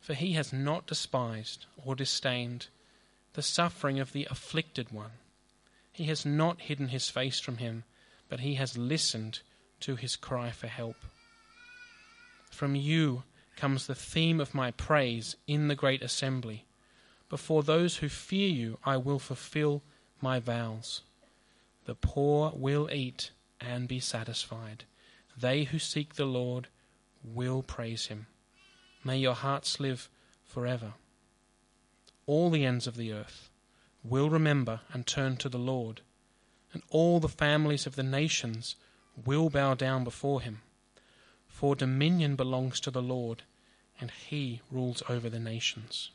For 0.01 0.15
he 0.15 0.33
has 0.33 0.53
not 0.53 0.87
despised 0.87 1.67
or 1.85 1.95
disdained 1.95 2.69
the 3.35 3.43
suffering 3.43 3.99
of 4.01 4.13
the 4.13 4.27
afflicted 4.31 4.91
one. 4.91 5.13
He 5.93 6.05
has 6.05 6.25
not 6.25 6.63
hidden 6.63 6.89
his 6.89 7.09
face 7.09 7.39
from 7.39 7.59
him, 7.59 7.85
but 8.29 8.41
he 8.41 8.55
has 8.55 8.79
listened 8.79 9.41
to 9.81 9.97
his 9.97 10.17
cry 10.17 10.51
for 10.51 10.67
help. 10.67 10.97
From 12.51 12.75
you 12.75 13.25
comes 13.57 13.87
the 13.87 13.95
theme 13.95 14.41
of 14.41 14.55
my 14.55 14.71
praise 14.71 15.37
in 15.47 15.69
the 15.69 15.75
great 15.75 16.03
assembly. 16.03 16.65
Before 17.33 17.63
those 17.63 17.97
who 17.97 18.11
fear 18.11 18.51
you, 18.51 18.79
I 18.85 18.99
will 18.99 19.19
fulfill 19.19 19.83
my 20.21 20.39
vows. 20.39 21.01
The 21.87 21.95
poor 21.95 22.53
will 22.55 22.91
eat 22.93 23.31
and 23.59 23.89
be 23.89 24.01
satisfied. 24.01 24.85
They 25.35 25.65
who 25.65 25.79
seek 25.79 26.17
the 26.17 26.27
Lord 26.27 26.69
will 27.25 27.63
praise 27.63 28.09
him. 28.09 28.27
May 29.03 29.17
your 29.17 29.33
hearts 29.33 29.81
live 29.81 30.11
forever. 30.45 30.93
All 32.27 32.51
the 32.51 32.67
ends 32.67 32.87
of 32.87 32.97
the 32.97 33.15
earth 33.15 33.49
will 34.05 34.29
remember 34.29 34.83
and 34.93 35.07
turn 35.07 35.39
to 35.39 35.49
the 35.49 35.59
Lord, 35.59 36.03
and 36.75 36.83
all 36.91 37.19
the 37.19 37.29
families 37.31 37.87
of 37.87 37.97
the 37.97 38.03
nations 38.03 38.77
will 39.25 39.49
bow 39.49 39.73
down 39.73 40.05
before 40.05 40.43
him. 40.43 40.61
For 41.49 41.75
dominion 41.75 42.37
belongs 42.37 42.79
to 42.81 42.91
the 42.91 43.01
Lord, 43.01 43.45
and 43.99 44.11
he 44.11 44.61
rules 44.71 45.03
over 45.09 45.31
the 45.31 45.41
nations. 45.41 46.11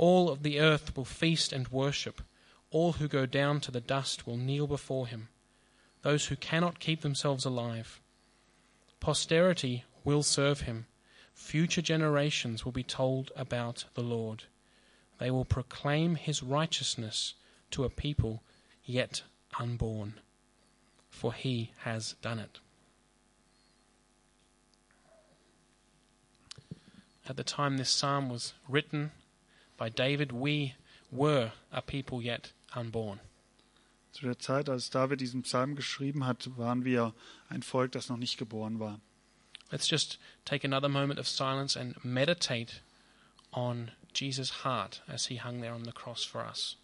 All 0.00 0.30
of 0.30 0.42
the 0.42 0.58
earth 0.58 0.96
will 0.96 1.04
feast 1.04 1.52
and 1.52 1.68
worship. 1.68 2.22
All 2.70 2.92
who 2.92 3.06
go 3.06 3.26
down 3.26 3.60
to 3.60 3.70
the 3.70 3.82
dust 3.82 4.26
will 4.26 4.38
kneel 4.38 4.66
before 4.66 5.06
him, 5.06 5.28
those 6.00 6.28
who 6.28 6.36
cannot 6.36 6.80
keep 6.80 7.02
themselves 7.02 7.44
alive. 7.44 8.00
Posterity 8.98 9.84
will 10.02 10.22
serve 10.22 10.62
him. 10.62 10.86
Future 11.34 11.82
generations 11.82 12.64
will 12.64 12.72
be 12.72 12.82
told 12.82 13.30
about 13.36 13.84
the 13.92 14.02
Lord. 14.02 14.44
They 15.18 15.30
will 15.30 15.44
proclaim 15.44 16.14
his 16.14 16.42
righteousness 16.42 17.34
to 17.70 17.84
a 17.84 17.90
people 17.90 18.42
yet 18.82 19.20
unborn, 19.58 20.14
for 21.10 21.34
he 21.34 21.72
has 21.80 22.14
done 22.22 22.38
it. 22.38 22.58
At 27.28 27.36
the 27.36 27.44
time 27.44 27.76
this 27.76 27.90
psalm 27.90 28.30
was 28.30 28.54
written 28.66 29.10
by 29.80 29.88
David, 29.88 30.30
we 30.30 30.74
were 31.10 31.52
a 31.72 31.80
people 31.80 32.22
yet 32.22 32.52
unborn. 32.76 33.18
Zu 34.12 34.26
der 34.26 34.38
Zeit, 34.38 34.68
als 34.68 34.90
David 34.90 35.20
diesen 35.20 35.42
Psalm 35.42 35.74
geschrieben 35.74 36.26
hat, 36.26 36.50
waren 36.58 36.84
wir 36.84 37.14
ein 37.48 37.62
Volk, 37.62 37.92
das 37.92 38.08
noch 38.10 38.18
nicht 38.18 38.36
geboren 38.36 38.78
war. 38.78 39.00
Let's 39.70 39.88
just 39.88 40.18
take 40.44 40.66
another 40.66 40.88
moment 40.88 41.18
of 41.18 41.26
silence 41.26 41.78
and 41.78 42.04
meditate 42.04 42.82
on 43.52 43.90
Jesus' 44.14 44.64
heart 44.64 45.02
as 45.06 45.26
he 45.26 45.40
hung 45.40 45.60
there 45.62 45.74
on 45.74 45.84
the 45.84 45.92
cross 45.92 46.24
for 46.24 46.44
us. 46.44 46.76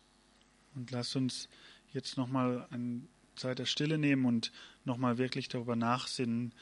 Und 0.74 0.90
lasst 0.90 1.16
uns 1.16 1.48
jetzt 1.92 2.16
nochmal 2.16 2.66
eine 2.70 3.02
Zeit 3.34 3.58
der 3.58 3.66
Stille 3.66 3.98
nehmen 3.98 4.24
und 4.24 4.52
nochmal 4.84 5.18
wirklich 5.18 5.48
darüber 5.48 5.76
nachsinnen, 5.76 6.54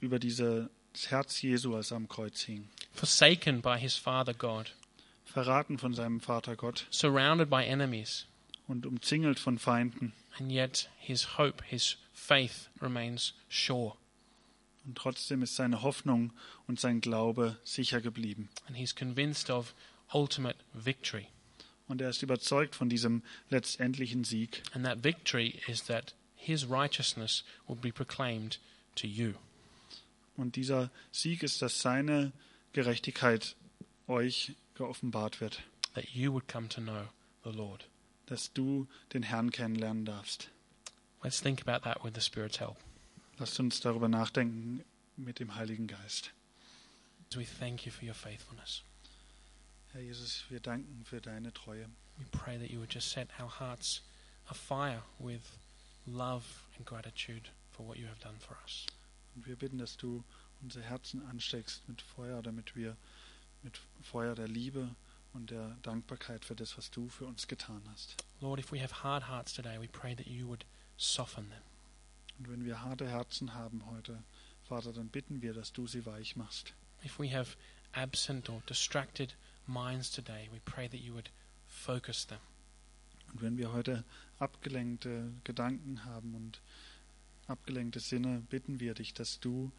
über 0.00 0.20
diese, 0.20 0.70
das 0.92 1.10
Herz 1.10 1.42
Jesu, 1.42 1.74
als 1.74 1.90
er 1.90 1.96
am 1.96 2.08
Kreuz 2.08 2.42
hing. 2.42 2.68
Forsaken 2.92 3.62
by 3.62 3.76
his 3.78 3.96
Father 3.96 4.34
God, 4.34 4.72
Verraten 5.34 5.78
von 5.78 5.92
seinem 5.94 6.20
Vater 6.20 6.54
Gott 6.54 6.86
surrounded 6.92 7.50
by 7.50 7.64
enemies, 7.64 8.26
und 8.68 8.86
umzingelt 8.86 9.40
von 9.40 9.58
Feinden. 9.58 10.12
and 10.38 10.50
yet 10.52 10.88
his 10.98 11.36
hope, 11.38 11.62
his 11.66 11.96
faith 12.12 12.68
remains 12.80 13.34
sure. 13.48 13.96
Und 14.86 14.96
trotzdem 14.96 15.42
ist 15.42 15.56
seine 15.56 15.82
Hoffnung 15.82 16.32
und 16.68 16.78
sein 16.78 17.00
Glaube 17.00 17.56
sicher 17.64 18.00
geblieben. 18.00 18.48
And 18.68 18.76
he's 18.76 18.94
convinced 18.94 19.50
of 19.50 19.74
ultimate 20.12 20.58
victory. 20.72 21.26
Und 21.88 22.00
er 22.00 22.10
ist 22.10 22.22
überzeugt 22.22 22.76
von 22.76 22.88
diesem 22.88 23.22
letztendlichen 23.50 24.22
Sieg. 24.22 24.62
And 24.72 24.84
that 24.84 25.02
victory 25.02 25.60
is 25.66 25.84
that 25.86 26.14
his 26.36 26.68
righteousness 26.70 27.44
will 27.66 27.76
be 27.76 27.92
proclaimed 27.92 28.60
to 28.94 29.08
you. 29.08 29.32
Und 30.36 30.54
dieser 30.54 30.90
Sieg 31.10 31.42
ist, 31.42 31.60
dass 31.60 31.80
seine 31.80 32.32
Gerechtigkeit 32.72 33.56
euch 34.06 34.54
geoffenbart 34.74 35.40
wird. 35.40 35.62
that 35.94 36.14
you 36.14 36.32
would 36.32 36.48
come 36.48 36.68
to 36.68 36.80
know 36.80 37.08
the 37.44 37.50
Lord. 37.52 37.84
Dass 38.26 38.52
du 38.52 38.88
den 39.12 39.22
Herrn 39.22 39.50
kennenlernen 39.50 40.04
darfst. 40.04 40.50
Let's 41.22 41.40
think 41.40 41.60
about 41.66 41.84
that 41.84 42.02
with 42.04 42.14
the 42.14 42.20
Spirit's 42.20 42.58
help. 42.58 42.76
Lasst 43.38 43.58
uns 43.60 43.80
darüber 43.80 44.08
nachdenken 44.08 44.84
mit 45.16 45.38
dem 45.38 45.54
Heiligen 45.54 45.86
Geist. 45.86 46.32
We 47.34 47.44
thank 47.44 47.84
you 47.84 47.90
for 47.92 48.04
your 48.06 48.14
faithfulness, 48.14 48.82
Herr 49.92 50.00
Jesus, 50.02 50.44
wir 50.50 50.60
danken 50.60 51.04
für 51.04 51.20
deine 51.20 51.52
Treue. 51.52 51.88
we 52.16 52.24
pray 52.30 52.56
that 52.56 52.70
you 52.70 52.78
would 52.78 52.92
just 52.92 53.10
set 53.10 53.28
our 53.40 53.48
hearts 53.48 54.02
afire 54.48 55.02
with 55.18 55.58
love 56.06 56.44
and 56.76 56.86
gratitude 56.86 57.48
for 57.72 57.82
what 57.84 57.98
you 57.98 58.06
have 58.06 58.20
done 58.20 58.36
for 58.38 58.56
us. 58.64 58.86
Und 59.34 59.46
wir 59.46 59.56
bitten, 59.56 59.78
dass 59.78 59.96
du 59.96 60.22
unsere 60.62 60.84
Herzen 60.84 61.26
ansteckst 61.26 61.88
mit 61.88 62.02
Feuer, 62.02 62.40
damit 62.40 62.76
wir 62.76 62.96
mit 63.64 63.80
Feuer 64.02 64.34
der 64.34 64.46
Liebe 64.46 64.94
und 65.32 65.50
der 65.50 65.76
Dankbarkeit 65.82 66.44
für 66.44 66.54
das, 66.54 66.78
was 66.78 66.90
du 66.90 67.08
für 67.08 67.26
uns 67.26 67.48
getan 67.48 67.82
hast. 67.90 68.16
Lord, 68.40 68.60
if 68.60 68.70
we 68.70 68.80
have 68.80 69.02
hard 69.02 69.28
hearts 69.28 69.52
today, 69.52 69.80
we 69.80 69.88
pray 69.88 70.14
that 70.14 70.26
you 70.26 70.46
would 70.46 70.64
soften 70.96 71.48
them. 71.48 71.62
Und 72.38 72.50
wenn 72.50 72.64
wir 72.64 72.82
harte 72.82 73.08
Herzen 73.08 73.54
haben 73.54 73.86
heute, 73.86 74.22
Vater, 74.62 74.92
dann 74.92 75.08
bitten 75.08 75.42
wir, 75.42 75.54
dass 75.54 75.72
du 75.72 75.86
sie 75.86 76.06
weich 76.06 76.36
machst. 76.36 76.74
If 77.04 77.18
we 77.18 77.34
have 77.34 77.56
absent 77.92 78.48
or 78.48 78.62
distracted 78.68 79.36
minds 79.66 80.10
today, 80.10 80.48
we 80.52 80.60
pray 80.60 80.88
that 80.88 81.00
you 81.00 81.14
would 81.14 81.30
focus 81.66 82.26
them. 82.26 82.38
Und 83.32 83.42
wenn 83.42 83.56
wir 83.56 83.72
heute 83.72 84.04
abgelenkte 84.38 85.32
Gedanken 85.44 86.04
haben 86.04 86.34
und 86.34 86.60
abgelenkte 87.46 88.00
Sinne, 88.00 88.42
bitten 88.48 88.80
wir 88.80 88.94
dich, 88.94 89.14
dass 89.14 89.40
du 89.40 89.72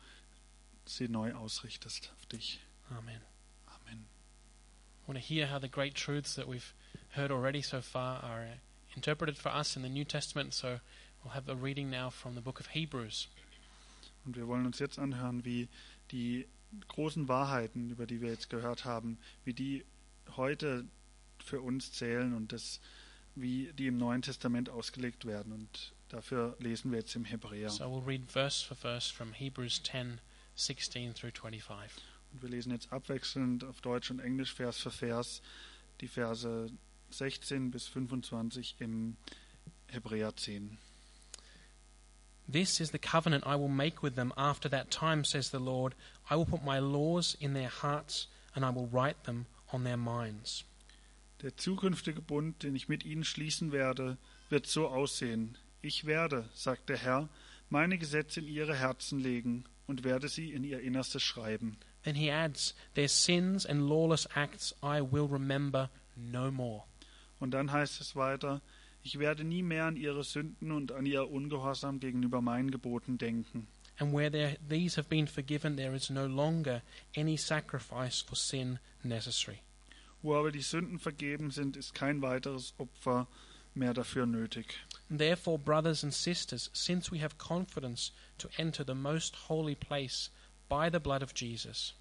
sie 0.86 1.08
neu 1.08 1.34
ausrichtest 1.34 2.12
auf 2.15 2.25
dich. 2.25 2.60
Amen. 2.89 3.00
Amen. 3.00 3.35
I 5.06 5.12
want 5.12 5.22
to 5.22 5.34
hear 5.34 5.46
how 5.46 5.60
the 5.60 5.68
great 5.68 5.94
truths 5.94 6.34
that 6.34 6.48
we've 6.48 6.74
heard 7.12 7.30
already 7.30 7.62
so 7.62 7.80
far 7.80 8.20
are 8.24 8.42
uh, 8.42 8.56
interpreted 8.96 9.38
for 9.38 9.50
us 9.50 9.76
in 9.76 9.84
the 9.84 9.90
New 9.90 10.04
Testament. 10.04 10.56
So 10.56 10.80
we'll 11.24 11.34
have 11.34 11.48
a 11.48 11.54
reading 11.54 11.92
now 11.92 12.10
from 12.10 12.34
the 12.34 12.42
book 12.42 12.60
of 12.60 12.68
Hebrews. 12.68 13.28
Und 14.26 14.36
wir 14.36 14.48
wollen 14.48 14.66
uns 14.66 14.80
jetzt 14.80 14.98
anhören, 14.98 15.46
wie 15.46 15.70
die 16.10 16.48
großen 16.88 17.28
Wahrheiten, 17.28 17.92
über 17.92 18.08
die 18.08 18.20
wir 18.20 18.30
jetzt 18.30 18.50
gehört 18.50 18.84
haben, 18.84 19.20
wie 19.44 19.54
die 19.54 19.86
heute 20.36 20.86
für 21.38 21.62
uns 21.62 21.92
zählen 21.92 22.34
und 22.34 22.52
das, 22.52 22.80
wie 23.36 23.72
die 23.74 23.86
im 23.86 23.98
Neuen 23.98 24.24
Testament 24.24 24.72
ausgelegt 24.72 25.26
werden. 25.26 25.54
Und 25.54 25.94
dafür 26.10 26.56
lesen 26.58 26.90
wir 26.92 26.98
jetzt 26.98 27.16
im 27.16 27.26
Hebräer. 27.26 27.70
So 27.70 27.86
we'll 27.86 28.08
read 28.08 28.24
verse 28.28 28.66
for 28.66 28.76
verse 28.76 29.14
from 29.14 29.34
Hebrews 29.34 29.84
10 29.84 30.20
16 30.56 31.14
through 31.14 31.32
25. 31.32 31.92
Und 32.36 32.42
wir 32.42 32.50
lesen 32.50 32.74
jetzt 32.74 32.92
abwechselnd 32.92 33.63
auf 33.63 33.80
Deutsch 33.80 34.12
und 34.12 34.20
Englisch 34.20 34.54
Vers 34.54 34.77
für 34.77 34.92
Vers 34.92 35.42
die 36.01 36.10
Verse 36.10 36.70
16 37.10 37.72
bis 37.72 37.88
25 37.88 38.75
im 38.80 39.15
Hebräer 39.88 40.36
10. 40.36 40.77
This 42.51 42.82
is 42.82 42.92
the 42.92 43.00
covenant 43.00 43.46
I 43.46 43.56
will 43.56 43.70
make 43.70 44.04
with 44.04 44.15
them 44.15 44.34
after 44.36 44.70
that 44.70 44.92
time, 44.92 45.24
says 45.24 45.50
the 45.50 45.60
Lord. 45.60 45.96
I 46.30 46.36
will 46.36 46.46
put 46.46 46.65
my 46.65 46.77
laws 46.77 47.38
in 47.39 47.54
their 47.54 47.72
hearts, 47.82 48.27
and 48.54 48.65
I 48.65 48.70
will 48.70 48.89
write 48.92 49.24
them 49.24 49.46
on 49.72 49.86
their 49.86 49.96
minds. 49.96 50.65
Der 51.42 51.56
zukünftige 51.56 52.22
Bund, 52.22 52.63
den 52.63 52.75
ich 52.75 52.89
mit 52.89 53.06
ihnen 53.06 53.24
schließen 53.24 53.72
werde, 53.72 54.18
wird 54.50 54.68
so 54.68 54.89
aussehen. 54.89 55.58
Ich 55.82 56.04
werde, 56.04 56.50
sagt 56.54 56.89
der 56.89 56.98
Herr, 56.98 57.30
meine 57.70 57.98
Gesetze 57.98 58.42
in 58.42 58.48
ihre 58.50 58.75
Herzen 58.75 59.20
legen 59.20 59.63
und 59.88 60.04
werde 60.04 60.27
sie 60.27 60.51
in 60.51 60.65
ihr 60.65 60.82
Innerstes 60.82 61.24
schreiben. 61.24 61.77
Then 62.06 62.16
he 62.16 62.32
adds, 62.32 62.76
Their 62.94 63.10
sins 63.10 63.66
and 63.66 63.90
lawless 63.90 64.28
acts 64.36 64.74
I 64.82 65.02
will 65.02 65.28
remember 65.28 65.90
no 66.16 66.52
more. 66.52 66.84
Und 67.40 67.52
dann 67.52 67.72
heißt 67.72 68.00
es 68.00 68.16
weiter, 68.16 68.62
ich 69.04 69.20
werde 69.20 69.44
nie 69.44 69.64
mehr 69.64 69.86
an 69.86 69.98
ihre 69.98 70.24
Sünden 70.24 70.72
und 70.72 70.92
an 70.92 71.06
ihr 71.06 71.30
Ungehorsam 71.30 72.00
gegenüber 72.00 72.42
meinen 72.42 72.72
Geboten 72.72 73.18
denken. 73.18 73.68
And 73.98 74.14
where 74.14 74.30
there, 74.30 74.58
these 74.68 74.98
have 74.98 75.10
been 75.10 75.28
forgiven, 75.28 75.78
there 75.78 75.96
is 75.96 76.10
no 76.10 76.28
longer 76.28 76.82
any 77.16 77.38
sacrifice 77.38 78.22
for 78.22 78.36
sin 78.36 78.80
necessary. 79.04 79.62
Wo 80.22 80.36
aber 80.36 80.52
die 80.52 80.62
Sünden 80.62 81.00
vergeben 81.00 81.52
sind, 81.52 81.78
ist 81.78 81.94
kein 81.94 82.22
weiteres 82.22 82.74
Opfer 82.78 83.28
mehr 83.74 83.94
dafür 83.94 84.26
nötig. 84.26 84.76
Therefore, 85.10 85.58
brothers 85.58 86.04
and 86.04 86.14
sisters, 86.14 86.70
since 86.74 87.12
we 87.12 87.22
have 87.22 87.38
confidence 87.38 88.12
to 88.38 88.50
enter 88.58 88.84
the 88.84 88.96
most 88.96 89.36
holy 89.48 89.76
place 89.76 90.30
by 90.70 90.90
the 90.90 91.00
blood 91.00 91.22
of 91.22 91.34
Jesus, 91.36 91.94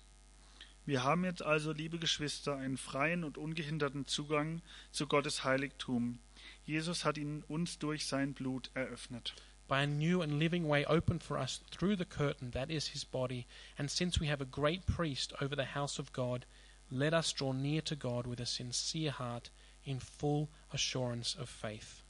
Wir 0.86 1.02
haben 1.02 1.24
jetzt 1.24 1.42
also, 1.42 1.72
liebe 1.72 1.98
Geschwister, 1.98 2.56
einen 2.56 2.76
freien 2.76 3.24
und 3.24 3.38
ungehinderten 3.38 4.06
Zugang 4.06 4.60
zu 4.92 5.06
Gottes 5.06 5.42
Heiligtum. 5.42 6.18
Jesus 6.66 7.06
hat 7.06 7.16
ihn 7.16 7.42
uns 7.48 7.78
durch 7.78 8.06
sein 8.06 8.34
Blut 8.34 8.70
eröffnet. 8.74 9.34
by 9.66 9.80
a 9.80 9.86
new 9.86 10.20
and 10.20 10.38
living 10.38 10.68
way 10.68 10.84
opened 10.84 11.22
for 11.22 11.38
us 11.38 11.60
through 11.70 11.96
the 11.96 12.04
curtain 12.04 12.50
that 12.50 12.70
is 12.70 12.88
his 12.88 13.02
body. 13.02 13.46
And 13.78 13.90
since 13.90 14.20
we 14.20 14.26
have 14.26 14.42
a 14.42 14.44
great 14.44 14.86
priest 14.86 15.32
over 15.40 15.56
the 15.56 15.72
house 15.74 15.98
of 15.98 16.12
God, 16.12 16.44
let 16.90 17.14
us 17.14 17.32
draw 17.32 17.52
near 17.52 17.80
to 17.82 17.96
God 17.96 18.26
with 18.26 18.40
a 18.40 18.46
sincere 18.46 19.10
heart 19.10 19.48
in 19.84 20.00
full 20.00 20.50
assurance 20.70 21.34
of 21.34 21.48
faith. 21.48 22.03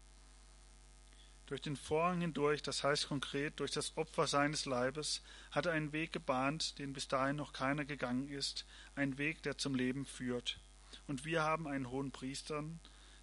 Durch 1.47 1.61
den 1.61 1.77
Vorhang 1.77 2.23
hindurch, 2.23 2.63
das 2.63 2.83
heißt 2.83 3.09
konkret 3.09 3.61
durch 3.61 3.71
das 3.71 3.97
Opfer 3.97 4.27
seines 4.27 4.65
Leibes, 4.65 5.23
hat 5.51 5.67
er 5.67 5.73
einen 5.73 5.93
Weg 5.93 6.13
gebahnt, 6.13 6.79
den 6.79 6.95
bis 6.95 7.07
dahin 7.07 7.37
noch 7.37 7.53
keiner 7.53 7.85
gegangen 7.85 8.29
ist, 8.29 8.65
ein 8.95 9.19
Weg, 9.19 9.43
der 9.43 9.59
zum 9.59 9.75
Leben 9.75 10.07
führt. 10.07 10.59
Und 11.07 11.27
wir 11.27 11.43
haben 11.43 11.69
einen 11.69 11.91
hohen 11.91 12.13
Priester, 12.13 12.65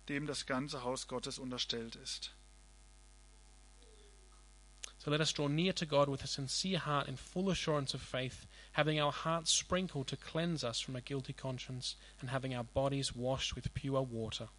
dem 0.07 0.27
das 0.27 0.45
ganze 0.45 0.83
Haus 0.83 1.07
Gottes 1.07 1.39
unterstellt 1.39 1.95
ist. 1.95 2.35
So 4.99 5.09
let 5.09 5.19
us 5.19 5.33
draw 5.33 5.47
near 5.47 5.73
to 5.73 5.87
God 5.87 6.07
with 6.07 6.23
a 6.23 6.27
sincere 6.27 6.85
heart 6.85 7.07
in 7.07 7.17
full 7.17 7.49
assurance 7.49 7.95
of 7.95 8.03
faith, 8.03 8.45
having 8.73 9.01
our 9.01 9.11
hearts 9.11 9.51
sprinkled 9.51 10.07
to 10.09 10.15
cleanse 10.15 10.63
us 10.63 10.79
from 10.79 10.95
a 10.95 11.01
guilty 11.01 11.33
conscience, 11.33 11.95
and 12.19 12.29
having 12.29 12.55
our 12.55 12.63
bodies 12.63 13.15
washed 13.15 13.55
with 13.55 13.73
pure 13.73 14.03
water. 14.03 14.49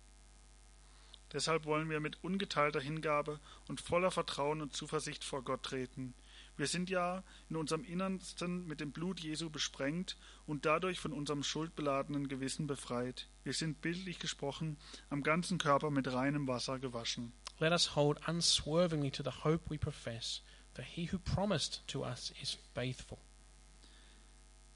Deshalb 1.33 1.65
wollen 1.65 1.89
wir 1.89 2.01
mit 2.01 2.23
ungeteilter 2.23 2.81
Hingabe 2.81 3.41
und 3.69 3.81
voller 3.81 4.11
Vertrauen 4.11 4.61
und 4.61 4.75
Zuversicht 4.75 5.25
vor 5.25 5.43
Gott 5.43 5.63
treten. 5.63 6.15
Wir 6.57 6.67
sind 6.67 6.91
ja 6.91 7.25
in 7.49 7.57
unserem 7.57 7.85
Innersten 7.85 8.67
mit 8.67 8.81
dem 8.81 8.93
Blut 8.93 9.21
Jesu 9.21 9.49
besprengt 9.49 10.19
und 10.47 10.67
dadurch 10.67 11.01
von 11.01 11.13
unserem 11.13 11.43
schuldbeladenen 11.43 12.29
Gewissen 12.29 12.67
befreit. 12.67 13.29
Wir 13.43 13.55
sind 13.55 13.81
bildlich 13.81 14.19
gesprochen 14.19 14.77
am 15.09 15.23
ganzen 15.23 15.57
Körper 15.57 15.91
mit 15.91 16.13
reinem 16.13 16.47
Wasser 16.47 16.79
gewaschen. 16.79 17.33
Let 17.59 17.73
us 17.73 17.97
hold 17.97 18.21
unswervingly 18.29 19.11
to 19.11 19.23
the 19.23 19.45
hope 19.45 19.71
we 19.71 19.79
profess, 19.79 20.43
for 20.75 20.85
he 20.85 21.09
who 21.11 21.19
promised 21.19 21.87
to 21.87 22.05
us 22.05 22.33
is 22.43 22.59
faithful. 22.75 23.19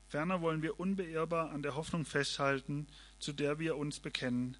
Ferner 0.08 0.40
wollen 0.40 0.62
wir 0.62 0.78
unbeirrbar 0.78 1.50
an 1.50 1.62
der 1.62 1.74
Hoffnung 1.74 2.04
festhalten, 2.04 2.86
zu 3.18 3.32
der 3.32 3.58
wir 3.58 3.76
uns 3.76 4.00
bekennen. 4.00 4.56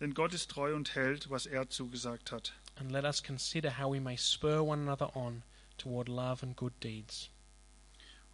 Denn 0.00 0.14
Gott 0.14 0.34
ist 0.34 0.50
treu 0.50 0.74
und 0.74 0.94
hält, 0.94 1.30
was 1.30 1.46
er 1.46 1.68
zugesagt 1.68 2.32
hat. 2.32 2.52
And 2.76 2.90
let 2.90 3.04
us 3.04 3.22
consider 3.22 3.78
how 3.78 3.92
we 3.92 4.00
may 4.00 4.16
spur 4.16 4.62
one 4.62 4.82
another 4.82 5.16
on 5.16 5.42
toward 5.78 6.08
love 6.08 6.42
and 6.42 6.56
good 6.56 6.74
deeds. 6.82 7.30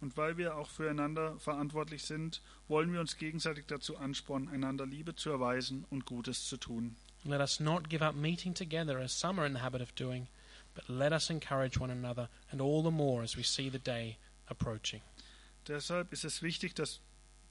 Und 0.01 0.17
weil 0.17 0.35
wir 0.35 0.57
auch 0.57 0.69
füreinander 0.69 1.39
verantwortlich 1.39 2.03
sind, 2.03 2.41
wollen 2.67 2.91
wir 2.91 2.99
uns 2.99 3.15
gegenseitig 3.15 3.67
dazu 3.67 3.95
anspornen, 3.95 4.49
einander 4.49 4.85
Liebe 4.85 5.15
zu 5.15 5.29
erweisen 5.29 5.85
und 5.89 6.05
Gutes 6.05 6.49
zu 6.49 6.57
tun. 6.57 6.97
Let 7.23 7.39
us 7.39 7.61
not 7.61 7.89
give 7.89 8.03
up 8.03 8.13
meeting 8.13 8.53
together 8.53 8.99
as 8.99 9.17
some 9.17 9.39
are 9.39 9.47
in 9.47 9.53
the 9.53 9.61
habit 9.61 9.81
of 9.81 9.95
doing, 9.95 10.27
but 10.75 10.89
let 10.89 11.13
us 11.13 11.29
encourage 11.29 11.79
one 11.79 11.89
another, 11.89 12.27
and 12.51 12.59
all 12.59 12.83
the 12.83 12.91
more 12.91 13.23
as 13.23 13.37
we 13.37 13.43
see 13.43 13.69
the 13.69 13.79
day 13.79 14.17
approaching. 14.47 15.01
Deshalb 15.69 16.11
ist 16.11 16.25
es 16.25 16.41
wichtig, 16.41 16.75
dass, 16.75 16.99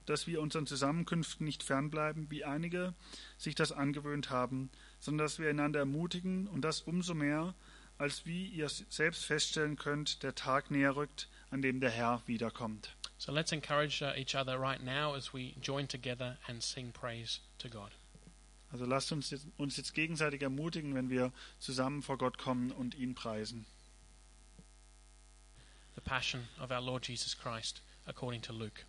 dass 0.07 0.27
wir 0.27 0.41
unseren 0.41 0.67
Zusammenkünften 0.67 1.45
nicht 1.45 1.63
fernbleiben, 1.63 2.31
wie 2.31 2.45
einige 2.45 2.95
sich 3.39 3.55
das 3.55 3.73
angewöhnt 3.73 4.31
haben, 4.31 4.71
sondern 5.01 5.27
dass 5.27 5.39
wir 5.39 5.49
einander 5.49 5.81
ermutigen 5.81 6.47
und 6.49 6.63
das 6.63 6.81
umso 6.81 7.15
mehr, 7.15 7.55
als 7.99 8.27
wie 8.27 8.47
ihr 8.47 8.69
selbst 8.69 9.25
feststellen 9.25 9.77
könnt, 9.77 10.23
der 10.23 10.35
Tag 10.35 10.71
näher 10.71 10.97
rückt, 10.97 11.29
an 11.51 11.63
dem 11.63 11.81
der 11.81 11.91
Herr 11.91 12.23
wiederkommt. 12.27 12.97
So 13.19 13.31
let's 13.31 13.53
encourage 13.53 14.03
uh, 14.03 14.13
each 14.17 14.35
other 14.35 14.59
right 14.59 14.83
now 14.83 15.15
as 15.15 15.33
we 15.33 15.55
join 15.63 15.87
together 15.87 16.37
and 16.49 16.63
sing 16.63 16.91
praise 16.93 17.41
to 17.59 17.69
God. 17.69 17.93
Also 18.73 18.87
lasst 18.87 19.13
uns 19.13 19.31
jetzt, 19.31 19.47
uns 19.59 19.77
jetzt 19.77 19.95
gegenseitig 19.95 20.43
ermutigen, 20.43 20.95
wenn 20.95 21.11
wir 21.11 21.33
zusammen 21.59 22.03
vor 22.03 22.19
Gott 22.19 22.39
kommen 22.39 22.73
und 22.73 22.95
ihn 22.95 23.15
preisen. 23.15 23.67
The 25.95 26.01
Passion 26.01 26.49
of 26.59 26.71
our 26.71 26.81
Lord 26.81 27.07
Jesus 27.07 27.37
Christ, 27.37 27.83
according 28.07 28.41
to 28.43 28.53
Luke. 28.53 28.85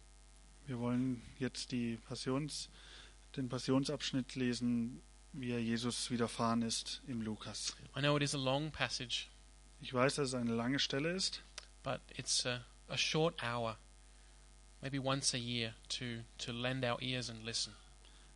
Wir 0.68 0.80
wollen 0.80 1.22
jetzt 1.40 1.72
die 1.72 1.98
Passions, 2.08 2.70
den 3.36 3.50
Passionsabschnitt 3.50 4.36
lesen, 4.36 5.02
wie 5.34 5.52
er 5.52 5.60
Jesus 5.62 6.10
widerfahren 6.12 6.62
ist 6.62 7.02
im 7.08 7.22
Lukas. 7.22 7.76
I 7.98 8.00
know 8.00 8.16
it 8.16 8.24
is 8.24 8.34
a 8.36 8.38
long 8.38 8.72
passage, 8.72 9.28
Ich 9.82 9.94
weiß, 9.94 10.16
dass 10.16 10.30
es 10.30 10.34
eine 10.36 10.54
lange 10.54 10.80
Stelle 10.80 11.12
ist, 11.12 11.42
but 11.84 12.00
it's 12.16 12.46
a, 12.46 12.64
a 12.88 12.98
short 12.98 13.42
hour, 13.44 13.78
maybe 14.82 15.02
once 15.02 15.34
a 15.34 15.38
year, 15.38 15.74
to, 15.90 16.24
to 16.38 16.54
lend 16.54 16.86
our 16.86 17.02
ears 17.02 17.30
and 17.30 17.44
listen. 17.44 17.74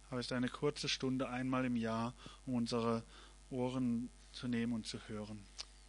aber 0.10 0.20
es 0.20 0.28
ist 0.28 0.32
eine 0.34 0.50
kurze 0.50 0.90
Stunde 0.90 1.30
einmal 1.30 1.66
im 1.66 1.76
Jahr, 1.76 2.14
um 2.46 2.56
unsere 2.56 3.04
Ohren 3.50 4.10
zu 4.34 4.48
nehmen 4.48 4.74
und 4.74 4.86
zu 4.86 5.00
hören. 5.08 5.46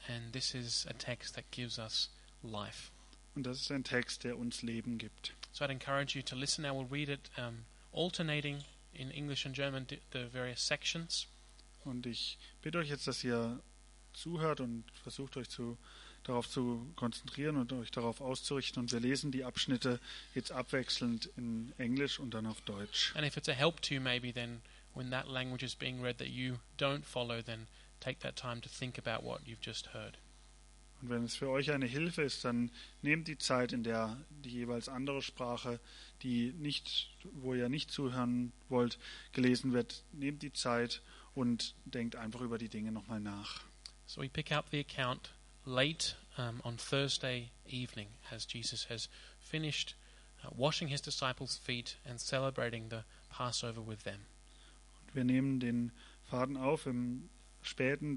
And 0.09 0.33
this 0.33 0.55
is 0.55 0.87
a 0.87 0.93
text 0.93 1.35
that 1.35 1.51
gives 1.51 1.79
us 1.79 2.11
life. 2.43 2.91
Und 3.35 3.45
das 3.45 3.61
ist 3.61 3.71
ein 3.73 3.85
Text, 3.85 4.25
der 4.25 4.39
uns 4.39 4.63
Leben 4.63 4.99
gibt. 4.99 5.35
So 5.53 5.65
I'd 5.65 5.71
encourage 5.71 6.15
you 6.15 6.23
to 6.23 6.37
listen. 6.37 6.65
I 6.65 6.71
will 6.71 6.87
read 6.91 7.09
it 7.09 7.31
um, 7.37 7.65
alternating 7.93 8.63
in 8.95 9.11
English 9.11 9.45
and 9.47 9.55
German, 9.55 9.87
the- 9.89 10.29
various 10.33 10.61
sections. 10.61 11.27
Und 11.85 12.07
ich 12.07 12.39
bitte 12.63 12.79
euch 12.79 12.89
jetzt, 12.89 13.07
dass 13.07 13.25
ihr 13.25 13.61
zuhört 14.13 14.61
und 14.61 14.85
versucht 15.03 15.37
euch 15.37 15.49
zu, 15.49 15.79
darauf 16.25 16.49
zu 16.49 16.87
konzentrieren 16.97 17.57
und 17.57 17.73
euch 17.73 17.91
darauf 17.91 18.21
auszurichten. 18.21 18.83
Und 18.83 18.93
wir 18.93 19.01
lesen 19.01 19.33
die 19.33 19.45
Abschnitte 19.45 20.01
jetzt 20.35 20.53
abwechselnd 20.53 21.27
in 21.37 21.73
Englisch 21.79 22.19
und 22.19 22.35
dann 22.35 22.47
auf 22.47 22.61
Deutsch. 22.63 23.15
And 23.17 23.25
if 23.27 23.37
it's 23.37 23.49
a 23.49 23.53
help 23.55 23.81
to 23.83 23.95
you, 23.95 24.01
maybe 24.01 24.33
then 24.33 24.61
when 24.95 25.11
that 25.11 25.29
language 25.29 25.65
is 25.65 25.75
being 25.75 26.03
read 26.03 26.19
that 26.19 26.29
you 26.29 26.59
don't 26.79 27.05
follow, 27.05 27.41
then 27.43 27.67
take 28.01 28.19
that 28.21 28.37
time 28.37 28.61
to 28.61 28.69
think 28.69 28.99
about 28.99 29.25
what 29.25 29.41
you've 29.47 29.65
just 29.65 29.87
heard. 29.95 30.19
Und 31.01 31.11
wenn 31.11 31.25
es 31.25 31.37
für 31.37 31.49
euch 31.49 31.71
eine 31.71 31.87
Hilfe 31.87 32.23
ist, 32.23 32.45
dann 32.45 32.71
nehmt 33.03 33.29
die 33.29 33.39
Zeit, 33.39 33.73
in 33.73 33.85
der 33.85 34.17
die 34.31 34.51
jeweils 34.51 34.89
andere 34.89 35.23
Sprache, 35.23 35.81
die 36.23 36.53
nicht, 36.53 37.11
wo 37.35 37.55
ihr 37.55 37.69
nicht 37.69 37.91
zuhören 37.91 38.53
wollt, 38.69 38.99
gelesen 39.33 39.73
wird, 39.73 40.03
nehmt 40.13 40.43
die 40.43 40.53
Zeit 40.53 41.03
und 41.35 41.75
denkt 41.85 42.17
einfach 42.17 42.41
über 42.41 42.59
die 42.59 42.69
Dinge 42.69 42.91
nochmal 42.91 43.21
nach. 43.21 43.63
So 44.07 44.23
we 44.23 44.29
pick 44.29 44.51
up 44.51 44.71
the 44.71 44.81
account 44.81 45.33
late 45.65 46.17
um, 46.37 46.61
on 46.65 46.79
Thursday 46.79 47.51
evening 47.67 48.09
as 48.31 48.47
Jesus 48.51 48.89
has 48.89 49.09
finished 49.39 49.95
uh, 50.43 50.49
washing 50.57 50.89
his 50.89 51.03
disciples' 51.03 51.57
feet 51.57 51.99
and 52.05 52.19
celebrating 52.19 52.89
the 52.89 53.05
Passover 53.31 53.87
with 53.87 54.03
them. 54.03 54.21
Und 55.03 55.15
wir 55.15 55.25
nehmen 55.25 55.61
den 55.61 55.93
Faden 56.25 56.57
auf 56.57 56.87
im 56.87 57.29
späten 57.63 58.17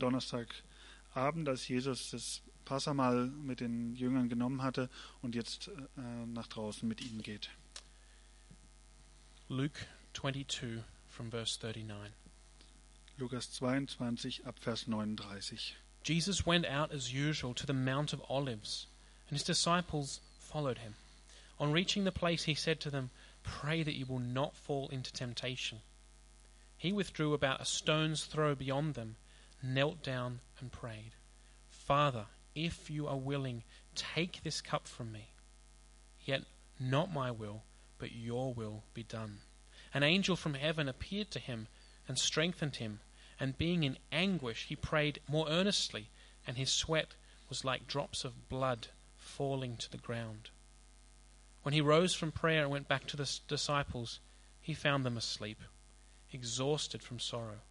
Donnerstagabend, 1.14 1.50
als 1.50 1.68
Jesus 1.68 2.12
das 2.12 2.42
Passamal 2.66 3.28
mit 3.28 3.60
den 3.60 3.96
Jüngern 3.96 4.30
genommen 4.30 4.62
hatte 4.64 4.90
und 5.22 5.36
jetzt 5.36 5.68
äh, 5.68 6.02
nach 6.28 6.48
draußen 6.48 6.88
mit 6.88 7.02
ihnen 7.02 7.22
geht. 7.22 7.50
Luke 9.50 9.80
22 10.14 10.84
from 11.10 11.30
verse 11.30 11.60
39. 11.62 12.14
Lukas 13.18 13.52
22 13.52 14.46
ab 14.46 14.56
Vers 14.60 14.88
39. 14.88 15.76
Jesus 16.04 16.48
went 16.48 16.66
out 16.66 16.92
as 16.92 17.14
usual 17.14 17.54
to 17.54 17.68
the 17.68 17.74
Mount 17.74 18.14
of 18.14 18.22
Olives, 18.30 18.88
and 19.28 19.38
his 19.38 19.44
disciples 19.44 20.22
followed 20.40 20.80
him. 20.80 20.96
On 21.60 21.74
reaching 21.74 22.06
the 22.06 22.12
place, 22.12 22.46
he 22.46 22.56
said 22.56 22.80
to 22.80 22.90
them, 22.90 23.10
Pray 23.44 23.84
that 23.84 23.96
you 23.96 24.06
will 24.06 24.20
not 24.20 24.56
fall 24.56 24.88
into 24.90 25.12
temptation. 25.12 25.82
He 26.78 26.92
withdrew 26.94 27.34
about 27.34 27.62
a 27.62 27.66
stone's 27.66 28.26
throw 28.26 28.56
beyond 28.56 28.96
them, 28.96 29.18
knelt 29.64 30.04
down, 30.04 30.40
and 30.60 30.72
prayed, 30.72 31.12
Father, 31.70 32.26
if 32.56 32.90
you 32.90 33.08
are 33.08 33.18
willing, 33.18 33.64
take 33.96 34.44
this 34.44 34.62
cup 34.62 34.88
from 34.88 35.12
me. 35.12 35.30
Yet 36.24 36.44
not 36.80 37.12
my 37.12 37.32
will, 37.32 37.64
but 37.98 38.12
your 38.12 38.54
will 38.54 38.84
be 38.94 39.04
done. 39.04 39.40
An 39.94 40.04
angel 40.04 40.36
from 40.36 40.54
heaven 40.54 40.88
appeared 40.88 41.32
to 41.32 41.40
him 41.40 41.68
and 42.08 42.18
strengthened 42.18 42.78
him 42.78 43.00
and 43.42 43.58
being 43.58 43.84
in 43.84 43.98
anguish, 44.12 44.68
he 44.70 44.76
prayed 44.76 45.20
more 45.28 45.50
earnestly, 45.50 46.12
and 46.46 46.58
his 46.58 46.72
sweat 46.72 47.16
was 47.50 47.66
like 47.66 47.88
drops 47.88 48.24
of 48.24 48.50
blood 48.50 48.90
falling 49.18 49.78
to 49.78 49.90
the 49.90 49.98
ground. 49.98 50.52
When 51.64 51.74
he 51.74 51.82
rose 51.82 52.14
from 52.14 52.32
prayer 52.32 52.62
and 52.62 52.70
went 52.70 52.88
back 52.88 53.08
to 53.08 53.18
the 53.18 53.40
disciples, 53.48 54.20
he 54.62 54.76
found 54.76 55.04
them 55.04 55.18
asleep, 55.18 55.60
exhausted 56.32 57.02
from 57.02 57.18
sorrow. 57.18 57.62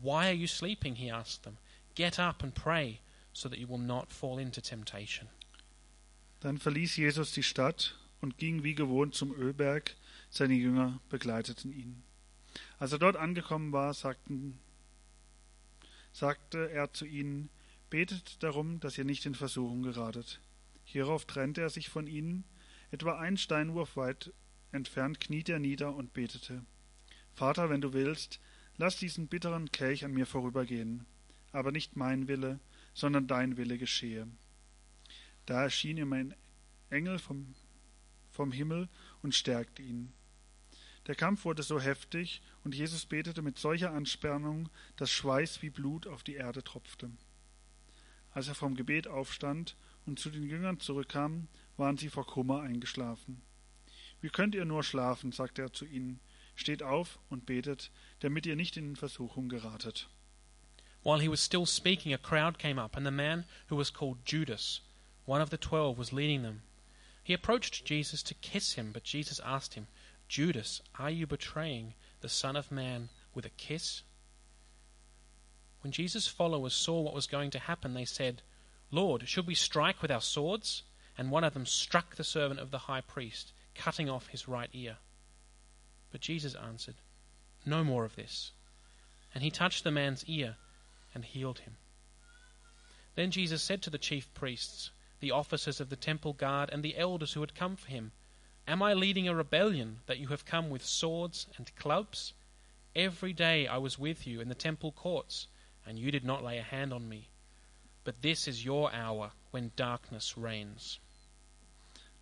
Why 0.00 0.26
are 0.26 0.34
you 0.34 0.46
sleeping? 0.46 0.96
He 0.96 1.10
asked 1.10 1.42
them. 1.42 1.56
Get 1.94 2.18
up 2.18 2.42
and 2.42 2.54
pray, 2.54 3.00
so 3.32 3.48
that 3.48 3.58
you 3.58 3.68
will 3.68 3.78
not 3.78 4.12
fall 4.12 4.38
into 4.38 4.60
temptation. 4.60 5.28
Dann 6.40 6.58
verließ 6.58 6.96
Jesus 6.96 7.32
die 7.32 7.42
Stadt 7.42 7.98
und 8.20 8.38
ging 8.38 8.62
wie 8.62 8.74
gewohnt 8.74 9.14
zum 9.14 9.34
Ölberg. 9.34 9.96
Seine 10.30 10.54
Jünger 10.54 11.00
begleiteten 11.08 11.72
ihn. 11.72 12.02
Als 12.78 12.92
er 12.92 12.98
dort 12.98 13.16
angekommen 13.16 13.72
war, 13.72 13.92
sagten, 13.94 14.58
sagte 16.12 16.70
er 16.70 16.92
zu 16.92 17.06
ihnen, 17.06 17.50
Betet 17.90 18.42
darum, 18.42 18.80
dass 18.80 18.98
ihr 18.98 19.04
nicht 19.04 19.24
in 19.24 19.34
Versuchung 19.34 19.82
geratet. 19.82 20.40
Hierauf 20.84 21.24
trennte 21.24 21.62
er 21.62 21.70
sich 21.70 21.88
von 21.88 22.06
ihnen. 22.06 22.44
Etwa 22.90 23.18
einen 23.18 23.38
Steinwurf 23.38 23.96
weit 23.96 24.32
entfernt 24.72 25.20
kniete 25.20 25.52
er 25.52 25.58
nieder 25.58 25.94
und 25.94 26.12
betete. 26.12 26.62
Vater, 27.34 27.70
wenn 27.70 27.80
du 27.80 27.94
willst, 27.94 28.40
lass 28.78 28.96
diesen 28.96 29.28
bitteren 29.28 29.70
Kelch 29.70 30.04
an 30.04 30.12
mir 30.12 30.26
vorübergehen. 30.26 31.04
Aber 31.52 31.72
nicht 31.72 31.96
mein 31.96 32.28
Wille, 32.28 32.60
sondern 32.94 33.26
dein 33.26 33.56
Wille 33.56 33.78
geschehe. 33.78 34.26
Da 35.46 35.62
erschien 35.62 35.96
ihm 35.96 36.12
ein 36.12 36.34
Engel 36.90 37.18
vom, 37.18 37.54
vom 38.30 38.52
Himmel 38.52 38.88
und 39.22 39.34
stärkte 39.34 39.82
ihn. 39.82 40.12
Der 41.06 41.14
Kampf 41.14 41.44
wurde 41.44 41.62
so 41.62 41.80
heftig, 41.80 42.42
und 42.64 42.74
Jesus 42.74 43.06
betete 43.06 43.40
mit 43.40 43.58
solcher 43.58 43.92
Anspannung, 43.92 44.68
dass 44.96 45.10
Schweiß 45.10 45.62
wie 45.62 45.70
Blut 45.70 46.06
auf 46.06 46.22
die 46.22 46.34
Erde 46.34 46.62
tropfte. 46.62 47.10
Als 48.30 48.48
er 48.48 48.54
vom 48.54 48.74
Gebet 48.74 49.08
aufstand 49.08 49.74
und 50.04 50.18
zu 50.18 50.28
den 50.28 50.42
Jüngern 50.42 50.80
zurückkam, 50.80 51.48
waren 51.78 51.96
sie 51.96 52.10
vor 52.10 52.26
Kummer 52.26 52.60
eingeschlafen. 52.60 53.40
Wie 54.20 54.28
könnt 54.28 54.54
ihr 54.54 54.64
nur 54.64 54.82
schlafen, 54.82 55.32
sagte 55.32 55.62
er 55.62 55.72
zu 55.72 55.86
ihnen. 55.86 56.20
Steht 56.56 56.82
auf 56.82 57.18
und 57.30 57.46
betet, 57.46 57.90
damit 58.20 58.46
ihr 58.46 58.56
nicht 58.56 58.76
in 58.76 58.96
Versuchung 58.96 59.48
geratet. 59.48 60.06
While 61.02 61.20
he 61.20 61.28
was 61.28 61.40
still 61.40 61.66
speaking, 61.66 62.12
a 62.12 62.18
crowd 62.18 62.58
came 62.58 62.78
up, 62.78 62.96
and 62.96 63.06
the 63.06 63.10
man 63.10 63.44
who 63.68 63.76
was 63.76 63.90
called 63.90 64.24
Judas, 64.24 64.80
one 65.24 65.40
of 65.40 65.50
the 65.50 65.56
twelve, 65.56 65.96
was 65.96 66.12
leading 66.12 66.42
them. 66.42 66.62
He 67.22 67.32
approached 67.32 67.84
Jesus 67.84 68.22
to 68.24 68.34
kiss 68.34 68.74
him, 68.74 68.90
but 68.92 69.04
Jesus 69.04 69.40
asked 69.44 69.74
him, 69.74 69.86
Judas, 70.28 70.82
are 70.98 71.10
you 71.10 71.26
betraying 71.26 71.94
the 72.20 72.28
Son 72.28 72.56
of 72.56 72.72
Man 72.72 73.10
with 73.34 73.46
a 73.46 73.50
kiss? 73.50 74.02
When 75.82 75.92
Jesus' 75.92 76.26
followers 76.26 76.74
saw 76.74 77.00
what 77.00 77.14
was 77.14 77.26
going 77.26 77.50
to 77.50 77.58
happen, 77.58 77.94
they 77.94 78.04
said, 78.04 78.42
Lord, 78.90 79.28
should 79.28 79.46
we 79.46 79.54
strike 79.54 80.02
with 80.02 80.10
our 80.10 80.20
swords? 80.20 80.82
And 81.16 81.30
one 81.30 81.44
of 81.44 81.54
them 81.54 81.66
struck 81.66 82.16
the 82.16 82.24
servant 82.24 82.60
of 82.60 82.70
the 82.70 82.78
high 82.78 83.00
priest, 83.00 83.52
cutting 83.74 84.08
off 84.08 84.28
his 84.28 84.48
right 84.48 84.70
ear. 84.72 84.96
But 86.10 86.20
Jesus 86.20 86.54
answered, 86.54 86.96
No 87.68 87.84
more 87.84 88.06
of 88.06 88.16
this. 88.16 88.52
And 89.34 89.44
he 89.44 89.50
touched 89.50 89.84
the 89.84 89.90
man's 89.90 90.24
ear 90.24 90.56
and 91.14 91.22
healed 91.22 91.58
him. 91.60 91.76
Then 93.14 93.30
Jesus 93.30 93.62
said 93.62 93.82
to 93.82 93.90
the 93.90 93.98
chief 93.98 94.32
priests, 94.32 94.90
the 95.20 95.32
officers 95.32 95.78
of 95.78 95.90
the 95.90 95.96
temple 95.96 96.32
guard, 96.32 96.70
and 96.72 96.82
the 96.82 96.96
elders 96.96 97.34
who 97.34 97.40
had 97.40 97.54
come 97.54 97.76
for 97.76 97.88
him, 97.88 98.12
Am 98.66 98.82
I 98.82 98.94
leading 98.94 99.28
a 99.28 99.34
rebellion 99.34 100.00
that 100.06 100.18
you 100.18 100.28
have 100.28 100.46
come 100.46 100.70
with 100.70 100.84
swords 100.84 101.46
and 101.56 101.74
clubs? 101.76 102.32
Every 102.96 103.34
day 103.34 103.66
I 103.66 103.76
was 103.76 103.98
with 103.98 104.26
you 104.26 104.40
in 104.40 104.48
the 104.48 104.54
temple 104.54 104.92
courts, 104.92 105.46
and 105.86 105.98
you 105.98 106.10
did 106.10 106.24
not 106.24 106.44
lay 106.44 106.58
a 106.58 106.62
hand 106.62 106.92
on 106.92 107.08
me. 107.08 107.28
But 108.04 108.22
this 108.22 108.48
is 108.48 108.64
your 108.64 108.92
hour 108.94 109.32
when 109.50 109.72
darkness 109.76 110.38
reigns. 110.38 111.00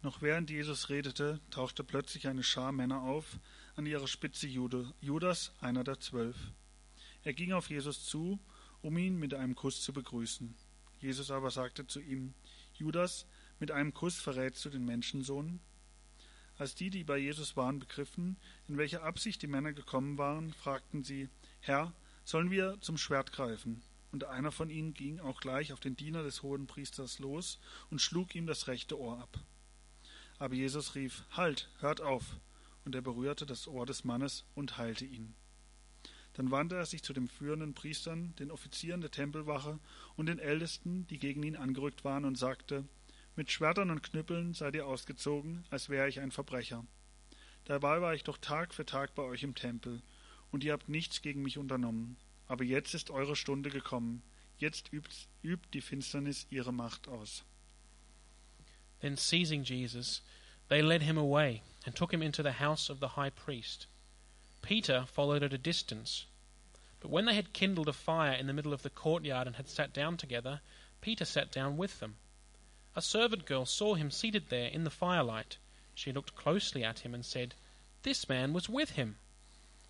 Noch 0.03 0.21
während 0.23 0.51
Jesus 0.51 0.89
redete, 0.89 1.41
tauchte 1.51 1.85
plötzlich 1.85 2.27
eine 2.27 2.43
Schar 2.43 2.73
Männer 2.73 3.03
auf, 3.03 3.39
an 3.77 3.85
ihrer 3.85 4.09
Spitze 4.09 4.47
Judas, 4.47 5.53
einer 5.61 5.85
der 5.85 6.01
zwölf. 6.01 6.37
Er 7.23 7.35
ging 7.35 7.53
auf 7.53 7.69
Jesus 7.69 8.07
zu, 8.07 8.39
um 8.81 8.97
ihn 8.97 9.19
mit 9.19 9.35
einem 9.35 9.55
Kuss 9.55 9.83
zu 9.83 9.93
begrüßen. 9.93 10.55
Jesus 10.99 11.31
aber 11.31 11.51
sagte 11.51 11.87
zu 11.87 12.01
ihm, 12.01 12.33
Judas, 12.75 13.27
mit 13.61 13.71
einem 13.71 13.93
Kuss 13.93 14.19
verrätst 14.19 14.65
du 14.65 14.71
den 14.71 14.87
Menschensohn? 14.87 15.61
Als 16.57 16.75
die, 16.75 16.89
die 16.89 17.05
bei 17.05 17.19
Jesus 17.19 17.55
waren, 17.57 17.79
begriffen, 17.79 18.39
in 18.67 18.79
welcher 18.79 19.03
Absicht 19.03 19.43
die 19.43 19.47
Männer 19.47 19.75
gekommen 19.75 20.17
waren, 20.17 20.55
fragten 20.55 21.05
sie, 21.05 21.29
Herr, 21.61 21.93
sollen 22.25 22.51
wir 22.51 22.79
zum 22.81 22.97
Schwert 22.97 23.33
greifen? 23.33 23.83
Und 24.11 24.25
einer 24.25 24.53
von 24.53 24.71
ihnen 24.71 24.95
ging 24.95 25.21
auch 25.21 25.41
gleich 25.41 25.75
auf 25.75 25.81
den 25.81 25.97
Diener 25.97 26.23
des 26.23 26.43
hohen 26.43 26.67
Priesters 26.67 27.19
los 27.19 27.61
und 27.91 28.01
schlug 28.01 28.35
ihm 28.35 28.47
das 28.47 28.69
rechte 28.69 28.99
Ohr 28.99 29.19
ab. 29.21 29.39
Aber 30.39 30.55
Jesus 30.55 30.95
rief, 30.95 31.25
Halt, 31.33 31.69
hört 31.81 32.01
auf! 32.01 32.25
Und 32.87 32.95
er 32.95 33.03
berührte 33.03 33.45
das 33.45 33.67
Ohr 33.67 33.85
des 33.85 34.05
Mannes 34.05 34.45
und 34.55 34.79
heilte 34.79 35.05
ihn. 35.05 35.35
Dann 36.35 36.51
wandte 36.53 36.77
er 36.77 36.87
sich 36.87 37.03
zu 37.03 37.13
den 37.13 37.29
führenden 37.29 37.75
Priestern, 37.75 38.35
den 38.37 38.51
Offizieren 38.51 39.01
der 39.01 39.11
Tempelwache 39.11 39.81
und 40.15 40.27
den 40.27 40.39
Ältesten, 40.39 41.07
die 41.09 41.19
gegen 41.19 41.43
ihn 41.43 41.57
angerückt 41.57 42.05
waren, 42.05 42.25
und 42.25 42.39
sagte, 42.39 42.85
Mit 43.35 43.51
Schwertern 43.51 43.91
und 43.91 44.03
Knüppeln 44.03 44.55
seid 44.55 44.77
ihr 44.77 44.87
ausgezogen, 44.87 45.65
als 45.69 45.89
wäre 45.89 46.09
ich 46.09 46.21
ein 46.21 46.31
Verbrecher. 46.31 46.87
Dabei 47.65 48.01
war 48.01 48.15
ich 48.15 48.23
doch 48.23 48.39
Tag 48.39 48.73
für 48.73 48.87
Tag 48.87 49.17
bei 49.17 49.23
euch 49.25 49.43
im 49.43 49.57
Tempel, 49.57 50.01
und 50.53 50.63
ihr 50.63 50.73
habt 50.73 50.89
nichts 50.89 51.23
gegen 51.23 51.43
mich 51.43 51.59
unternommen. 51.59 52.17
Aber 52.47 52.63
jetzt 52.63 52.95
ist 52.95 53.11
eure 53.11 53.35
Stunde 53.35 53.71
gekommen. 53.71 54.23
Jetzt 54.59 54.93
übt, 54.93 55.11
übt 55.43 55.69
die 55.73 55.81
Finsternis 55.81 56.47
ihre 56.51 56.73
Macht 56.73 57.09
aus. 57.09 57.45
Then 59.01 59.17
seizing 59.17 59.65
Jesus, 59.65 60.23
they 60.69 60.83
led 60.83 61.03
him 61.03 61.17
away 61.17 61.63
and 61.85 61.95
took 61.95 62.13
him 62.13 62.23
into 62.23 62.43
the 62.43 62.53
house 62.53 62.89
of 62.89 63.01
the 63.01 63.09
high 63.09 63.31
priest. 63.31 63.87
Peter 64.63 65.05
followed 65.07 65.43
at 65.43 65.53
a 65.53 65.59
distance. 65.59 66.27
But 67.01 67.11
when 67.11 67.27
they 67.27 67.35
had 67.35 67.53
kindled 67.53 67.89
a 67.89 67.93
fire 67.93 68.33
in 68.33 68.49
the 68.49 68.53
middle 68.53 68.73
of 68.73 68.83
the 68.83 68.91
courtyard 68.91 69.47
and 69.47 69.57
had 69.57 69.69
sat 69.69 69.93
down 69.93 70.17
together, 70.17 70.61
Peter 71.01 71.25
sat 71.25 71.53
down 71.53 71.77
with 71.77 72.01
them. 72.01 72.17
A 72.97 73.03
servant 73.03 73.45
girl 73.45 73.65
saw 73.65 73.95
him 73.95 74.11
seated 74.11 74.49
there 74.49 74.69
in 74.69 74.83
the 74.83 74.91
firelight. 74.91 75.59
She 75.95 76.13
looked 76.13 76.35
closely 76.35 76.83
at 76.83 77.01
him 77.01 77.15
and 77.15 77.25
said, 77.25 77.55
This 78.03 78.29
man 78.29 78.53
was 78.53 78.69
with 78.69 78.91
him. 78.91 79.19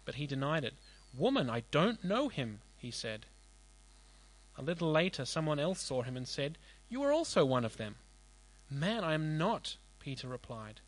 But 0.05 0.17
he 0.17 0.27
denied 0.27 0.65
it. 0.65 0.75
Woman, 1.15 1.49
I 1.49 1.61
don't 1.71 2.05
know 2.05 2.29
him, 2.29 2.61
he 2.77 2.91
said. 2.91 3.25
A 4.59 4.63
little 4.63 4.91
later, 4.91 5.25
someone 5.25 5.59
else 5.59 5.81
saw 5.81 6.03
him 6.03 6.17
and 6.17 6.29
said, 6.29 6.59
You 6.91 7.03
are 7.03 7.13
also 7.13 7.45
one 7.45 7.65
of 7.65 7.77
them. 7.77 7.97
Man, 8.69 9.05
I 9.05 9.15
am 9.15 9.39
not, 9.39 9.77
Peter 10.07 10.29
replied. 10.29 10.83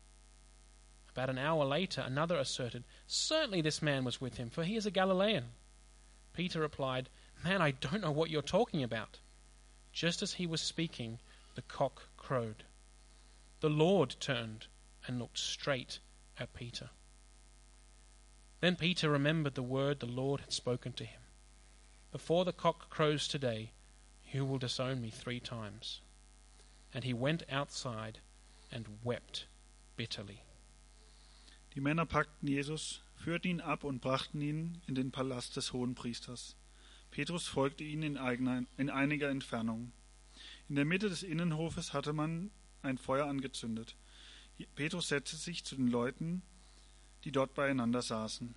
About 1.09 1.29
an 1.29 1.37
hour 1.37 1.65
later, 1.65 1.99
another 1.99 2.37
asserted, 2.37 2.85
Certainly 3.05 3.59
this 3.63 3.81
man 3.81 4.05
was 4.05 4.21
with 4.21 4.37
him, 4.37 4.49
for 4.49 4.63
he 4.63 4.77
is 4.77 4.85
a 4.85 4.91
Galilean. 4.91 5.49
Peter 6.31 6.61
replied, 6.61 7.09
Man, 7.43 7.61
I 7.61 7.71
don't 7.71 7.99
know 7.99 8.13
what 8.13 8.29
you're 8.29 8.41
talking 8.41 8.81
about. 8.81 9.19
Just 9.91 10.21
as 10.21 10.35
he 10.35 10.47
was 10.47 10.61
speaking, 10.61 11.19
the 11.55 11.61
cock 11.61 12.03
crowed. 12.15 12.63
The 13.59 13.69
Lord 13.69 14.15
turned 14.21 14.67
and 15.05 15.19
looked 15.19 15.39
straight 15.39 15.99
at 16.37 16.53
Peter. 16.53 16.89
Then 18.61 18.77
Peter 18.77 19.09
remembered 19.09 19.55
the 19.55 19.61
word 19.61 19.99
the 19.99 20.05
Lord 20.05 20.39
had 20.39 20.53
spoken 20.53 20.93
to 20.93 21.03
him 21.03 21.23
Before 22.13 22.45
the 22.45 22.53
cock 22.53 22.89
crows 22.89 23.27
today, 23.27 23.73
you 24.31 24.45
will 24.45 24.59
disown 24.59 25.01
me 25.01 25.09
three 25.09 25.41
times. 25.41 25.99
And 26.93 27.03
he 27.03 27.13
went 27.13 27.43
outside 27.51 28.19
and 28.71 28.87
wept 29.03 29.47
bitterly. 29.95 30.39
Die 31.75 31.81
Männer 31.81 32.05
packten 32.05 32.47
Jesus, 32.47 33.01
führten 33.15 33.47
ihn 33.49 33.61
ab 33.61 33.83
und 33.83 34.01
brachten 34.01 34.41
ihn 34.41 34.81
in 34.87 34.95
den 34.95 35.11
Palast 35.11 35.55
des 35.55 35.73
Hohenpriesters. 35.73 36.55
Petrus 37.11 37.47
folgte 37.47 37.83
ihnen 37.83 38.03
in, 38.03 38.17
eigener, 38.17 38.63
in 38.77 38.89
einiger 38.89 39.29
Entfernung. 39.29 39.91
In 40.67 40.75
der 40.75 40.85
Mitte 40.85 41.09
des 41.09 41.23
Innenhofes 41.23 41.93
hatte 41.93 42.13
man 42.13 42.51
ein 42.81 42.97
Feuer 42.97 43.25
angezündet. 43.25 43.95
Petrus 44.75 45.07
setzte 45.07 45.35
sich 45.35 45.63
zu 45.63 45.75
den 45.75 45.87
Leuten, 45.87 46.41
die 47.23 47.31
dort 47.31 47.53
beieinander 47.53 48.01
saßen. 48.01 48.55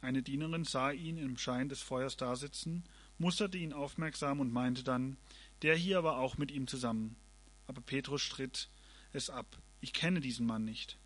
Eine 0.00 0.22
Dienerin 0.22 0.64
sah 0.64 0.90
ihn 0.90 1.16
im 1.18 1.38
Schein 1.38 1.68
des 1.68 1.80
Feuers 1.80 2.16
dasitzen, 2.16 2.84
musterte 3.18 3.58
ihn 3.58 3.72
aufmerksam 3.72 4.40
und 4.40 4.52
meinte 4.52 4.82
dann, 4.82 5.16
der 5.62 5.76
hier 5.76 6.02
war 6.02 6.18
auch 6.18 6.38
mit 6.38 6.50
ihm 6.50 6.66
zusammen. 6.66 7.16
Aber 7.66 7.80
Petrus 7.80 8.20
stritt 8.20 8.68
es 9.12 9.30
ab. 9.30 9.58
Ich 9.80 9.92
kenne 9.92 10.20
diesen 10.20 10.46
Mann 10.46 10.64
nicht. 10.64 10.98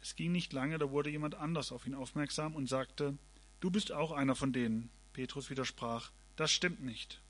Es 0.00 0.14
ging 0.14 0.32
nicht 0.32 0.52
lange, 0.52 0.78
da 0.78 0.90
wurde 0.90 1.10
jemand 1.10 1.34
anders 1.34 1.72
auf 1.72 1.86
ihn 1.86 1.94
aufmerksam 1.94 2.54
und 2.54 2.68
sagte, 2.68 3.16
Du 3.60 3.70
bist 3.70 3.92
auch 3.92 4.12
einer 4.12 4.36
von 4.36 4.52
denen. 4.52 4.90
Petrus 5.12 5.50
widersprach, 5.50 6.12
Das 6.36 6.52
stimmt 6.52 6.82
nicht. 6.82 7.20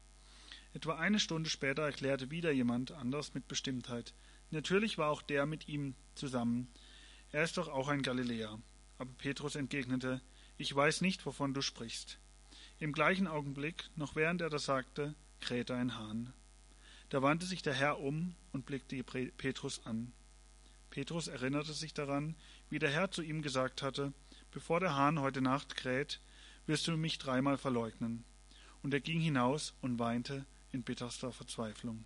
Etwa 0.75 0.97
eine 0.97 1.19
Stunde 1.19 1.49
später 1.49 1.83
erklärte 1.83 2.31
wieder 2.31 2.53
jemand 2.53 2.93
anders 2.93 3.33
mit 3.35 3.49
Bestimmtheit, 3.49 4.13
Natürlich 4.51 4.97
war 4.97 5.11
auch 5.11 5.23
der 5.23 5.45
mit 5.47 5.69
ihm 5.69 5.95
zusammen. 6.15 6.69
Er 7.33 7.45
ist 7.45 7.59
doch 7.59 7.69
auch 7.69 7.89
ein 7.89 8.03
Galiläer. 8.03 8.59
Aber 8.97 9.11
Petrus 9.19 9.57
entgegnete, 9.57 10.23
Ich 10.57 10.75
weiß 10.75 11.03
nicht, 11.03 11.27
wovon 11.27 11.55
du 11.55 11.61
sprichst. 11.61 12.19
Im 12.79 12.93
gleichen 12.93 13.27
Augenblick, 13.27 13.91
noch 13.97 14.17
während 14.17 14.41
er 14.41 14.51
das 14.51 14.65
sagte, 14.65 15.15
krähte 15.41 15.75
ein 15.75 15.97
Hahn. 15.97 16.33
Da 17.11 17.23
wandte 17.23 17.47
sich 17.47 17.63
der 17.63 17.75
Herr 17.75 18.01
um 18.01 18.35
und 18.53 18.67
blickte 18.67 19.03
Petrus 19.03 19.85
an. 19.87 20.13
Petrus 20.91 21.29
erinnerte 21.29 21.73
sich 21.73 21.95
daran, 21.95 22.35
wie 22.71 22.79
der 22.79 22.91
Herr 22.91 23.11
zu 23.11 23.23
ihm 23.23 23.43
gesagt 23.43 23.83
hatte, 23.83 24.13
bevor 24.51 24.81
der 24.81 24.95
Hahn 24.95 25.21
heute 25.21 25.41
Nacht 25.41 25.77
kräht, 25.77 26.21
wirst 26.67 26.87
du 26.87 26.97
mich 26.97 27.19
dreimal 27.19 27.59
verleugnen. 27.59 28.25
Und 28.83 28.95
er 28.95 29.01
ging 29.01 29.21
hinaus 29.21 29.75
und 29.81 29.99
weinte 29.99 30.45
in 30.73 30.83
bitterster 30.83 31.33
Verzweiflung. 31.33 32.05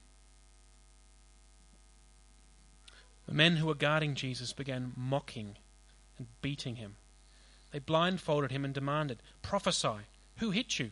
The 3.26 3.34
men 3.34 3.60
who 3.60 3.66
were 3.66 3.76
guarding 3.76 4.14
Jesus 4.16 4.52
began 4.52 4.92
mocking 4.96 5.56
and 6.18 6.28
beating 6.42 6.76
him. 6.76 6.96
They 7.70 7.80
blindfolded 7.80 8.50
him 8.50 8.64
and 8.64 8.74
demanded, 8.74 9.18
Prophesy, 9.42 10.06
who 10.40 10.50
hit 10.50 10.78
you? 10.78 10.90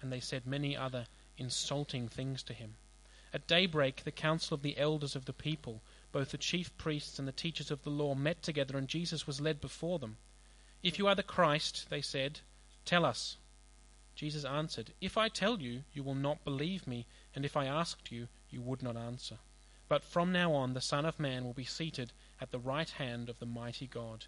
And 0.00 0.10
they 0.12 0.20
said 0.20 0.46
many 0.46 0.76
other 0.76 1.06
insulting 1.36 2.08
things 2.08 2.42
to 2.44 2.52
him. 2.52 2.76
At 3.34 3.46
daybreak, 3.46 4.04
the 4.04 4.12
council 4.12 4.54
of 4.54 4.62
the 4.62 4.78
elders 4.78 5.14
of 5.14 5.26
the 5.26 5.34
people 5.34 5.82
both 6.14 6.30
the 6.30 6.38
chief 6.38 6.70
priests 6.78 7.18
and 7.18 7.26
the 7.26 7.32
teachers 7.32 7.72
of 7.72 7.82
the 7.82 7.90
law 7.90 8.14
met 8.14 8.40
together, 8.40 8.78
and 8.78 8.86
Jesus 8.86 9.26
was 9.26 9.40
led 9.40 9.60
before 9.60 9.98
them. 9.98 10.16
If 10.80 10.96
you 10.96 11.08
are 11.08 11.16
the 11.16 11.24
Christ, 11.24 11.90
they 11.90 12.02
said, 12.02 12.38
tell 12.84 13.04
us. 13.04 13.36
Jesus 14.14 14.44
answered, 14.44 14.92
If 15.00 15.18
I 15.18 15.28
tell 15.28 15.60
you, 15.60 15.82
you 15.92 16.04
will 16.04 16.14
not 16.14 16.44
believe 16.44 16.86
me, 16.86 17.06
and 17.34 17.44
if 17.44 17.56
I 17.56 17.66
asked 17.66 18.12
you, 18.12 18.28
you 18.48 18.60
would 18.60 18.80
not 18.80 18.96
answer. 18.96 19.38
But 19.88 20.04
from 20.04 20.30
now 20.30 20.52
on, 20.52 20.74
the 20.74 20.80
Son 20.80 21.04
of 21.04 21.18
Man 21.18 21.44
will 21.44 21.52
be 21.52 21.64
seated 21.64 22.12
at 22.40 22.52
the 22.52 22.60
right 22.60 22.90
hand 22.90 23.28
of 23.28 23.40
the 23.40 23.46
mighty 23.46 23.88
God. 23.88 24.26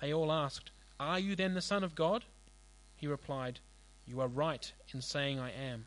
They 0.00 0.14
all 0.14 0.30
asked, 0.30 0.70
Are 1.00 1.18
you 1.18 1.34
then 1.34 1.54
the 1.54 1.60
Son 1.60 1.82
of 1.82 1.96
God? 1.96 2.24
He 2.94 3.08
replied, 3.08 3.58
You 4.06 4.20
are 4.20 4.28
right 4.28 4.72
in 4.92 5.02
saying 5.02 5.40
I 5.40 5.50
am. 5.50 5.86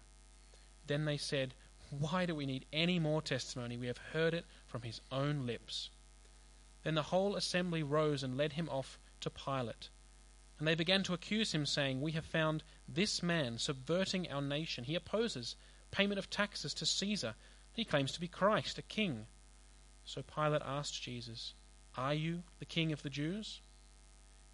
Then 0.86 1.06
they 1.06 1.16
said, 1.16 1.54
Why 1.90 2.26
do 2.26 2.36
we 2.36 2.46
need 2.46 2.66
any 2.74 3.00
more 3.00 3.22
testimony? 3.22 3.78
We 3.78 3.88
have 3.88 3.98
heard 3.98 4.34
it 4.34 4.46
from 4.66 4.82
his 4.82 5.02
own 5.12 5.46
lips. 5.46 5.90
Then 6.84 6.96
the 6.96 7.04
whole 7.04 7.36
assembly 7.36 7.84
rose 7.84 8.24
and 8.24 8.38
led 8.38 8.54
him 8.54 8.70
off 8.70 9.00
to 9.22 9.30
Pilate. 9.30 9.90
And 10.60 10.68
they 10.68 10.76
began 10.76 11.04
to 11.04 11.14
accuse 11.14 11.54
him, 11.54 11.66
saying, 11.66 12.02
We 12.02 12.14
have 12.14 12.26
found 12.26 12.64
this 12.88 13.22
man 13.22 13.58
subverting 13.58 14.32
our 14.32 14.42
nation. 14.42 14.84
He 14.84 14.96
opposes 14.96 15.56
payment 15.92 16.20
of 16.20 16.30
taxes 16.30 16.74
to 16.76 16.86
Caesar. 16.86 17.36
He 17.74 17.86
claims 17.86 18.12
to 18.14 18.20
be 18.20 18.28
Christ, 18.28 18.78
a 18.78 18.82
king. 18.82 19.28
So 20.04 20.24
Pilate 20.24 20.62
asked 20.66 21.02
Jesus, 21.02 21.54
Are 21.96 22.14
you 22.14 22.44
the 22.60 22.66
king 22.66 22.92
of 22.92 23.04
the 23.04 23.10
Jews? 23.10 23.62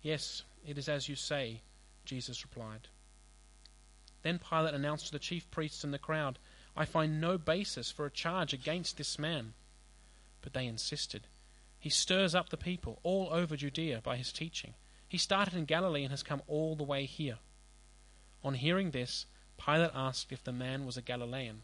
Yes, 0.01 0.43
it 0.67 0.77
is 0.77 0.89
as 0.89 1.07
you 1.07 1.15
say, 1.15 1.61
Jesus 2.05 2.43
replied. 2.43 2.89
Then 4.23 4.39
Pilate 4.39 4.73
announced 4.73 5.07
to 5.07 5.11
the 5.11 5.19
chief 5.19 5.49
priests 5.51 5.83
and 5.83 5.93
the 5.93 5.99
crowd, 5.99 6.39
I 6.75 6.85
find 6.85 7.21
no 7.21 7.37
basis 7.37 7.91
for 7.91 8.05
a 8.05 8.11
charge 8.11 8.53
against 8.53 8.97
this 8.97 9.19
man. 9.19 9.53
But 10.41 10.53
they 10.53 10.65
insisted. 10.65 11.27
He 11.79 11.89
stirs 11.89 12.33
up 12.33 12.49
the 12.49 12.57
people 12.57 12.99
all 13.03 13.29
over 13.31 13.55
Judea 13.55 14.01
by 14.03 14.17
his 14.17 14.31
teaching. 14.31 14.73
He 15.07 15.17
started 15.17 15.53
in 15.53 15.65
Galilee 15.65 16.03
and 16.03 16.11
has 16.11 16.23
come 16.23 16.41
all 16.47 16.75
the 16.75 16.83
way 16.83 17.05
here. 17.05 17.37
On 18.43 18.55
hearing 18.55 18.91
this, 18.91 19.25
Pilate 19.63 19.91
asked 19.93 20.31
if 20.31 20.43
the 20.43 20.51
man 20.51 20.85
was 20.85 20.97
a 20.97 21.01
Galilean. 21.01 21.61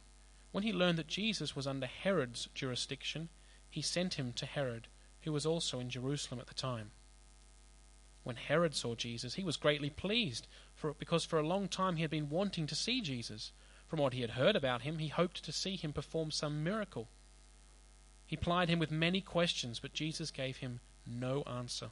When 0.51 0.63
he 0.63 0.73
learned 0.73 0.97
that 0.97 1.07
Jesus 1.07 1.55
was 1.55 1.67
under 1.67 1.87
Herod's 1.87 2.47
jurisdiction, 2.53 3.29
he 3.69 3.81
sent 3.81 4.15
him 4.15 4.33
to 4.33 4.45
Herod, 4.45 4.87
who 5.21 5.31
was 5.31 5.45
also 5.45 5.79
in 5.79 5.89
Jerusalem 5.89 6.39
at 6.39 6.47
the 6.47 6.53
time. 6.53 6.91
When 8.23 8.35
Herod 8.35 8.75
saw 8.75 8.95
Jesus, 8.95 9.35
he 9.35 9.43
was 9.43 9.57
greatly 9.57 9.89
pleased, 9.89 10.47
for, 10.75 10.93
because 10.93 11.25
for 11.25 11.39
a 11.39 11.47
long 11.47 11.67
time 11.67 11.95
he 11.95 12.01
had 12.01 12.11
been 12.11 12.29
wanting 12.29 12.67
to 12.67 12.75
see 12.75 13.01
Jesus. 13.01 13.51
From 13.89 13.99
what 13.99 14.13
he 14.13 14.21
had 14.21 14.31
heard 14.31 14.55
about 14.55 14.83
him, 14.83 14.99
he 14.99 15.07
hoped 15.07 15.43
to 15.43 15.51
see 15.51 15.75
him 15.75 15.93
perform 15.93 16.29
some 16.29 16.63
miracle. 16.63 17.09
He 18.27 18.37
plied 18.37 18.69
him 18.69 18.77
with 18.77 18.91
many 18.91 19.19
questions, 19.19 19.79
but 19.79 19.93
Jesus 19.93 20.29
gave 20.29 20.57
him 20.57 20.79
no 21.07 21.41
answer. 21.43 21.89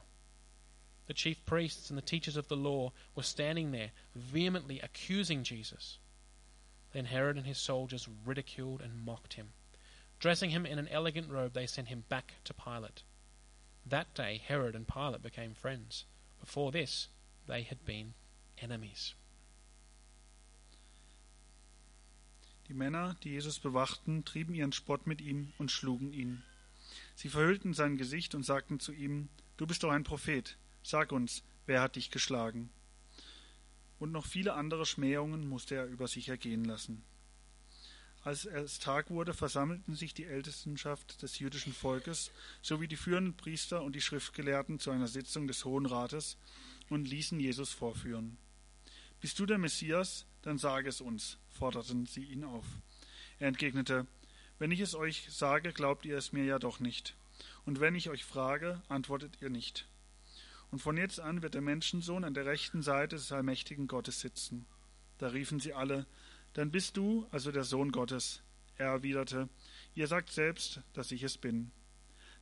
The 1.08 1.14
chief 1.14 1.44
priests 1.44 1.90
and 1.90 1.98
the 1.98 2.02
teachers 2.02 2.36
of 2.36 2.46
the 2.46 2.56
law 2.56 2.92
were 3.16 3.24
standing 3.24 3.72
there, 3.72 3.90
vehemently 4.14 4.78
accusing 4.78 5.42
Jesus. 5.42 5.98
Then 6.92 7.06
Herod 7.06 7.36
and 7.36 7.46
his 7.46 7.58
soldiers 7.58 8.08
ridiculed 8.24 8.80
and 8.80 9.04
mocked 9.04 9.34
him. 9.34 9.48
Dressing 10.20 10.50
him 10.50 10.64
in 10.64 10.78
an 10.78 10.88
elegant 10.88 11.28
robe, 11.28 11.54
they 11.54 11.66
sent 11.66 11.88
him 11.88 12.04
back 12.08 12.34
to 12.44 12.54
Pilate. 12.54 13.02
That 13.84 14.14
day 14.14 14.40
Herod 14.46 14.76
and 14.76 14.86
Pilate 14.86 15.22
became 15.22 15.54
friends. 15.54 16.04
Before 16.38 16.70
this, 16.70 17.08
they 17.48 17.62
had 17.62 17.84
been 17.84 18.14
enemies. 18.62 19.14
Die 22.68 22.74
Männer, 22.74 23.16
die 23.24 23.30
Jesus 23.30 23.58
bewachten, 23.58 24.26
trieben 24.26 24.54
ihren 24.54 24.72
Spott 24.72 25.06
mit 25.06 25.22
ihm 25.22 25.52
und 25.56 25.70
schlugen 25.70 26.12
ihn. 26.12 26.42
Sie 27.14 27.30
verhüllten 27.30 27.72
sein 27.72 27.96
Gesicht 27.96 28.34
und 28.34 28.44
sagten 28.44 28.78
zu 28.78 28.92
ihm, 28.92 29.28
Du 29.56 29.66
bist 29.66 29.82
doch 29.82 29.90
ein 29.90 30.04
Prophet, 30.04 30.56
sag 30.82 31.10
uns, 31.10 31.42
wer 31.66 31.80
hat 31.80 31.96
dich 31.96 32.10
geschlagen? 32.10 32.70
Und 33.98 34.12
noch 34.12 34.26
viele 34.26 34.52
andere 34.52 34.86
Schmähungen 34.86 35.48
musste 35.48 35.74
er 35.74 35.86
über 35.86 36.06
sich 36.06 36.28
ergehen 36.28 36.64
lassen. 36.64 37.02
Als 38.22 38.44
es 38.44 38.78
Tag 38.78 39.10
wurde, 39.10 39.32
versammelten 39.32 39.96
sich 39.96 40.12
die 40.12 40.26
Ältestenschaft 40.26 41.22
des 41.22 41.38
jüdischen 41.38 41.72
Volkes 41.72 42.30
sowie 42.60 42.86
die 42.86 42.96
führenden 42.96 43.34
Priester 43.34 43.82
und 43.82 43.96
die 43.96 44.00
Schriftgelehrten 44.00 44.78
zu 44.78 44.90
einer 44.90 45.08
Sitzung 45.08 45.48
des 45.48 45.64
Hohen 45.64 45.86
Rates 45.86 46.36
und 46.90 47.08
ließen 47.08 47.40
Jesus 47.40 47.72
vorführen. 47.72 48.36
Bist 49.20 49.38
du 49.38 49.46
der 49.46 49.58
Messias? 49.58 50.26
Dann 50.42 50.58
sage 50.58 50.88
es 50.88 51.00
uns, 51.00 51.38
forderten 51.48 52.06
sie 52.06 52.24
ihn 52.24 52.44
auf. 52.44 52.64
Er 53.38 53.48
entgegnete, 53.48 54.06
Wenn 54.58 54.72
ich 54.72 54.80
es 54.80 54.94
euch 54.94 55.26
sage, 55.30 55.72
glaubt 55.72 56.04
ihr 56.04 56.16
es 56.16 56.32
mir 56.32 56.44
ja 56.44 56.58
doch 56.58 56.80
nicht. 56.80 57.14
Und 57.64 57.80
wenn 57.80 57.94
ich 57.94 58.10
euch 58.10 58.24
frage, 58.24 58.82
antwortet 58.88 59.38
ihr 59.40 59.50
nicht. 59.50 59.86
Und 60.70 60.80
von 60.80 60.96
jetzt 60.96 61.20
an 61.20 61.42
wird 61.42 61.54
der 61.54 61.60
Menschensohn 61.60 62.24
an 62.24 62.34
der 62.34 62.46
rechten 62.46 62.82
Seite 62.82 63.16
des 63.16 63.32
allmächtigen 63.32 63.86
Gottes 63.86 64.20
sitzen. 64.20 64.66
Da 65.18 65.28
riefen 65.28 65.60
sie 65.60 65.74
alle, 65.74 66.06
Dann 66.54 66.70
bist 66.70 66.96
du 66.96 67.26
also 67.30 67.52
der 67.52 67.64
Sohn 67.64 67.92
Gottes. 67.92 68.42
Er 68.76 68.88
erwiderte, 68.88 69.48
Ihr 69.94 70.06
sagt 70.06 70.30
selbst, 70.30 70.80
dass 70.92 71.12
ich 71.12 71.22
es 71.22 71.38
bin. 71.38 71.70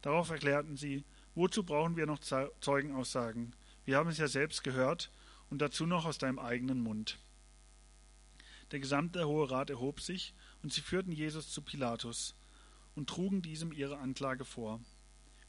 Darauf 0.02 0.30
erklärten 0.30 0.76
sie, 0.76 1.04
Wozu 1.34 1.64
brauchen 1.64 1.96
wir 1.96 2.06
noch 2.06 2.20
Zeugenaussagen? 2.20 3.54
Wir 3.84 3.98
haben 3.98 4.08
es 4.08 4.16
ja 4.16 4.26
selbst 4.26 4.64
gehört 4.64 5.10
und 5.50 5.60
dazu 5.60 5.84
noch 5.84 6.06
aus 6.06 6.16
deinem 6.16 6.38
eigenen 6.38 6.80
Mund. 6.80 7.18
Der 8.72 8.80
gesamte 8.80 9.26
Hohe 9.26 9.50
Rat 9.50 9.70
erhob 9.70 10.00
sich, 10.00 10.34
und 10.62 10.72
sie 10.72 10.80
führten 10.80 11.12
Jesus 11.12 11.50
zu 11.50 11.62
Pilatus 11.62 12.34
und 12.96 13.08
trugen 13.08 13.42
diesem 13.42 13.72
ihre 13.72 13.98
Anklage 13.98 14.44
vor. 14.44 14.80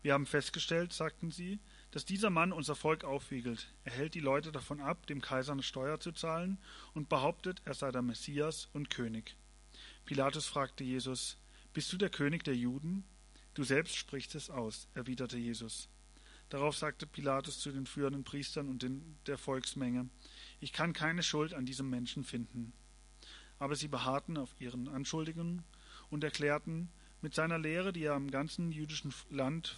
Wir 0.03 0.13
haben 0.13 0.27
festgestellt, 0.27 0.93
sagten 0.93 1.31
sie, 1.31 1.59
dass 1.91 2.05
dieser 2.05 2.29
Mann 2.29 2.53
unser 2.53 2.75
Volk 2.75 3.03
aufwiegelt. 3.03 3.73
Er 3.83 3.93
hält 3.93 4.13
die 4.13 4.19
Leute 4.19 4.51
davon 4.51 4.79
ab, 4.79 5.07
dem 5.07 5.21
Kaiser 5.21 5.53
eine 5.53 5.63
Steuer 5.63 5.99
zu 5.99 6.11
zahlen 6.11 6.59
und 6.93 7.09
behauptet, 7.09 7.61
er 7.65 7.73
sei 7.73 7.91
der 7.91 8.03
Messias 8.03 8.69
und 8.73 8.89
König. 8.89 9.35
Pilatus 10.05 10.45
fragte 10.45 10.83
Jesus, 10.83 11.37
Bist 11.73 11.91
du 11.91 11.97
der 11.97 12.09
König 12.09 12.43
der 12.43 12.55
Juden? 12.55 13.03
Du 13.55 13.63
selbst 13.63 13.95
sprichst 13.95 14.35
es 14.35 14.49
aus, 14.51 14.87
erwiderte 14.93 15.37
Jesus. 15.37 15.89
Darauf 16.49 16.77
sagte 16.77 17.07
Pilatus 17.07 17.59
zu 17.59 17.71
den 17.71 17.87
führenden 17.87 18.23
Priestern 18.23 18.69
und 18.69 18.85
der 19.25 19.37
Volksmenge, 19.37 20.09
Ich 20.59 20.71
kann 20.71 20.93
keine 20.93 21.23
Schuld 21.23 21.53
an 21.53 21.65
diesem 21.65 21.89
Menschen 21.89 22.23
finden. 22.23 22.71
Aber 23.59 23.75
sie 23.75 23.87
beharrten 23.87 24.37
auf 24.37 24.49
ihren 24.59 24.87
Anschuldigungen 24.87 25.63
und 26.09 26.23
erklärten, 26.23 26.89
mit 27.21 27.33
seiner 27.33 27.57
Lehre, 27.57 27.93
die 27.93 28.03
er 28.03 28.15
im 28.15 28.29
ganzen 28.29 28.71
jüdischen 28.71 29.13
Land 29.29 29.75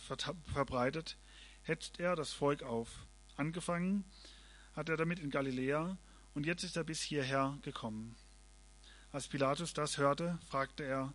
verbreitet, 0.54 1.18
hetzt 1.64 2.00
er 2.00 2.16
das 2.16 2.34
Volk 2.34 2.64
auf. 2.64 3.08
Angefangen 3.38 4.04
hat 4.74 4.90
er 4.90 4.98
damit 4.98 5.20
in 5.20 5.30
Galiläa 5.30 5.98
und 6.34 6.46
jetzt 6.46 6.64
ist 6.64 6.76
er 6.76 6.84
bis 6.84 7.02
hierher 7.02 7.58
gekommen. 7.62 8.16
Als 9.12 9.28
Pilatus 9.28 9.74
das 9.74 9.98
hörte, 9.98 10.38
fragte 10.50 10.84
er, 10.84 11.14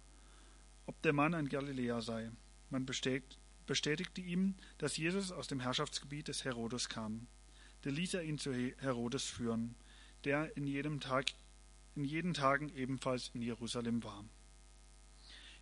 ob 0.87 1.01
der 1.03 1.13
Mann 1.13 1.35
ein 1.35 1.49
Galiläer 1.49 2.01
sei. 2.01 2.31
Man 2.71 2.87
bestätigte 2.87 4.21
ihm, 4.21 4.55
dass 4.79 4.97
Jesus 4.97 5.31
aus 5.31 5.47
dem 5.47 5.61
Herrschaftsgebiet 5.61 6.29
des 6.29 6.45
Herodes 6.45 6.89
kam. 6.89 7.27
Da 7.83 7.91
ließ 7.91 8.15
er 8.15 8.23
ihn 8.23 8.39
zu 8.39 8.53
Herodes 8.55 9.25
führen, 9.25 9.75
der 10.25 10.57
in 10.57 10.67
jedem 10.67 11.01
Tag 11.01 11.33
in 11.95 12.05
jeden 12.05 12.35
Tagen 12.35 12.69
ebenfalls 12.75 13.31
in 13.35 13.43
Jerusalem 13.43 14.03
war. 14.03 14.25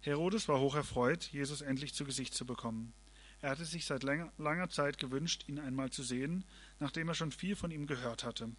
Herodes 0.01 0.49
war 0.49 0.59
hoch 0.61 0.75
erfreut, 0.75 1.25
Jesus 1.25 1.61
endlich 1.61 1.95
zu 1.95 2.05
Gesicht 2.05 2.35
zu 2.35 2.45
bekommen. 2.45 2.92
Er 3.40 3.51
hatte 3.51 3.64
sich 3.64 3.85
seit 3.85 4.03
langer 4.03 4.68
Zeit 4.68 4.99
gewünscht, 4.99 5.45
ihn 5.49 5.59
einmal 5.59 5.90
zu 5.90 6.03
sehen, 6.03 6.45
nachdem 6.81 7.09
er 7.09 7.14
schon 7.14 7.33
viel 7.33 7.57
von 7.57 7.71
ihm 7.71 7.87
gehört 7.87 8.25
hatte. 8.25 8.51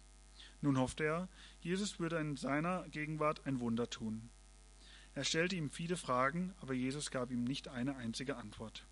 Nun 0.60 0.78
hoffte 0.78 1.04
er, 1.04 1.28
Jesus 1.60 1.98
würde 1.98 2.18
in 2.18 2.36
seiner 2.36 2.88
Gegenwart 2.88 3.46
ein 3.46 3.60
Wunder 3.60 3.90
tun. 3.90 4.30
Er 5.14 5.24
stellte 5.24 5.56
ihm 5.56 5.70
viele 5.70 5.96
Fragen, 5.96 6.54
aber 6.60 6.74
Jesus 6.74 7.10
gab 7.10 7.30
ihm 7.30 7.44
nicht 7.44 7.68
eine 7.68 7.96
einzige 7.96 8.36
Antwort. 8.36 8.86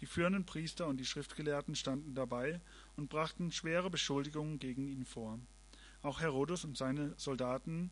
Die 0.00 0.06
führenden 0.06 0.46
Priester 0.46 0.86
und 0.86 0.98
die 0.98 1.04
Schriftgelehrten 1.04 1.74
standen 1.74 2.14
dabei 2.14 2.60
und 2.96 3.10
brachten 3.10 3.52
schwere 3.52 3.90
Beschuldigungen 3.90 4.58
gegen 4.58 4.88
ihn 4.88 5.04
vor. 5.04 5.38
Auch 6.02 6.20
Herodes 6.20 6.64
und 6.64 6.76
seine 6.76 7.14
Soldaten 7.16 7.90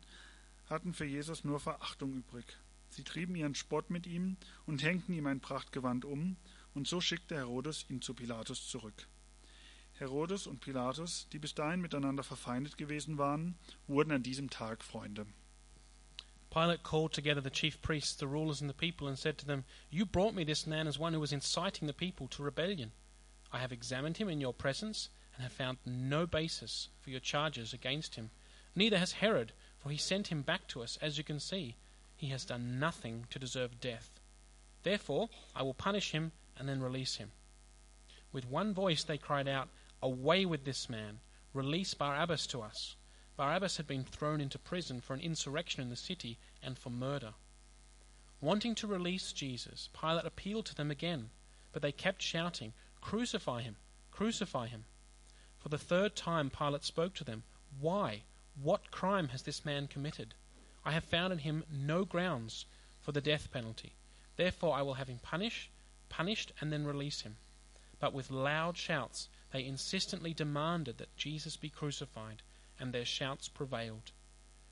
hatten 0.67 0.93
für 0.93 1.05
Jesus 1.05 1.43
nur 1.43 1.59
Verachtung 1.59 2.13
übrig. 2.13 2.57
Sie 2.89 3.03
trieben 3.03 3.35
ihren 3.35 3.55
Spott 3.55 3.89
mit 3.89 4.05
ihm 4.05 4.35
und 4.65 4.83
hängten 4.83 5.13
ihm 5.13 5.27
ein 5.27 5.39
Prachtgewand 5.39 6.03
um, 6.03 6.35
und 6.73 6.87
so 6.87 6.99
schickte 6.99 7.35
Herodes 7.35 7.85
ihn 7.89 8.01
zu 8.01 8.13
Pilatus 8.13 8.67
zurück. 8.67 9.07
Herodes 9.93 10.47
und 10.47 10.59
Pilatus, 10.61 11.27
die 11.31 11.39
bis 11.39 11.53
dahin 11.53 11.79
miteinander 11.79 12.23
verfeindet 12.23 12.77
gewesen 12.77 13.17
waren, 13.17 13.55
wurden 13.87 14.11
an 14.11 14.23
diesem 14.23 14.49
Tag 14.49 14.83
Freunde. 14.83 15.25
Pilate 16.49 16.83
called 16.83 17.13
together 17.13 17.41
the 17.41 17.49
chief 17.49 17.81
priests, 17.81 18.17
the 18.17 18.25
rulers, 18.25 18.61
and 18.61 18.69
the 18.69 18.75
people, 18.75 19.07
and 19.07 19.17
said 19.17 19.37
to 19.37 19.45
them, 19.45 19.63
You 19.89 20.05
brought 20.05 20.35
me 20.35 20.43
this 20.43 20.65
man 20.65 20.85
as 20.85 20.99
one 20.99 21.13
who 21.13 21.21
was 21.21 21.31
inciting 21.31 21.87
the 21.87 21.93
people 21.93 22.27
to 22.29 22.43
rebellion. 22.43 22.91
I 23.53 23.59
have 23.59 23.71
examined 23.71 24.17
him 24.17 24.27
in 24.27 24.41
your 24.41 24.53
presence 24.53 25.09
and 25.35 25.43
have 25.43 25.51
found 25.51 25.77
no 25.85 26.25
basis 26.25 26.89
for 26.99 27.09
your 27.09 27.19
charges 27.19 27.73
against 27.73 28.15
him. 28.15 28.31
Neither 28.75 28.97
has 28.97 29.13
Herod, 29.13 29.53
for 29.77 29.89
he 29.89 29.97
sent 29.97 30.27
him 30.27 30.41
back 30.41 30.67
to 30.67 30.81
us, 30.81 30.97
as 31.01 31.17
you 31.17 31.23
can 31.23 31.39
see. 31.39 31.75
He 32.15 32.27
has 32.27 32.45
done 32.45 32.79
nothing 32.79 33.25
to 33.29 33.39
deserve 33.39 33.79
death. 33.79 34.19
Therefore, 34.83 35.29
I 35.55 35.63
will 35.63 35.73
punish 35.73 36.11
him 36.11 36.31
and 36.57 36.67
then 36.69 36.81
release 36.81 37.15
him. 37.15 37.31
With 38.31 38.45
one 38.45 38.73
voice 38.73 39.03
they 39.03 39.17
cried 39.17 39.47
out, 39.47 39.69
Away 40.01 40.45
with 40.45 40.65
this 40.65 40.89
man! 40.89 41.19
Release 41.53 41.93
Barabbas 41.93 42.47
to 42.47 42.61
us! 42.61 42.95
Barabbas 43.37 43.77
had 43.77 43.87
been 43.87 44.03
thrown 44.03 44.39
into 44.39 44.59
prison 44.59 45.01
for 45.01 45.13
an 45.13 45.19
insurrection 45.19 45.81
in 45.81 45.89
the 45.89 45.95
city 45.95 46.37
and 46.61 46.77
for 46.77 46.89
murder. 46.89 47.33
Wanting 48.39 48.75
to 48.75 48.87
release 48.87 49.33
Jesus, 49.33 49.89
Pilate 49.99 50.25
appealed 50.25 50.65
to 50.67 50.75
them 50.75 50.91
again, 50.91 51.29
but 51.71 51.81
they 51.81 51.91
kept 51.91 52.21
shouting, 52.21 52.73
Crucify 53.01 53.61
him! 53.61 53.75
Crucify 54.11 54.67
him! 54.67 54.85
For 55.61 55.69
the 55.69 55.77
third 55.77 56.15
time 56.15 56.49
Pilate 56.49 56.83
spoke 56.83 57.13
to 57.13 57.23
them, 57.23 57.43
Why? 57.79 58.23
What 58.55 58.89
crime 58.89 59.29
has 59.29 59.43
this 59.43 59.63
man 59.63 59.87
committed? 59.87 60.33
I 60.83 60.91
have 60.91 61.03
found 61.03 61.31
in 61.31 61.39
him 61.39 61.63
no 61.71 62.03
grounds 62.03 62.65
for 62.99 63.11
the 63.11 63.21
death 63.21 63.51
penalty. 63.51 63.93
Therefore 64.37 64.75
I 64.75 64.81
will 64.81 64.95
have 64.95 65.07
him 65.07 65.19
punish, 65.19 65.69
punished 66.09 66.51
and 66.59 66.73
then 66.73 66.87
release 66.87 67.21
him. 67.21 67.37
But 67.99 68.11
with 68.11 68.31
loud 68.31 68.75
shouts 68.75 69.29
they 69.51 69.63
insistently 69.63 70.33
demanded 70.33 70.97
that 70.97 71.15
Jesus 71.15 71.57
be 71.57 71.69
crucified, 71.69 72.41
and 72.79 72.91
their 72.91 73.05
shouts 73.05 73.47
prevailed. 73.47 74.11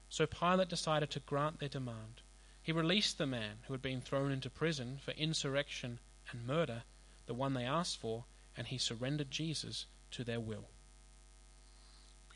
So 0.10 0.26
Pilate 0.26 0.70
decided 0.70 1.12
to 1.12 1.20
grant 1.20 1.60
their 1.60 1.70
demand. 1.70 2.22
He 2.64 2.72
released 2.72 3.20
the 3.20 3.28
man 3.28 3.60
who 3.68 3.74
had 3.74 3.82
been 3.82 4.02
thrown 4.02 4.32
into 4.32 4.50
prison 4.50 4.98
for 4.98 5.12
insurrection 5.12 6.00
and 6.32 6.48
murder, 6.48 6.84
the 7.28 7.36
one 7.36 7.54
they 7.54 7.66
asked 7.66 7.98
for, 7.98 8.26
and 8.58 8.66
he 8.68 8.80
surrendered 8.80 9.30
Jesus 9.30 9.86
to 10.12 10.24
their 10.24 10.40
will. 10.40 10.66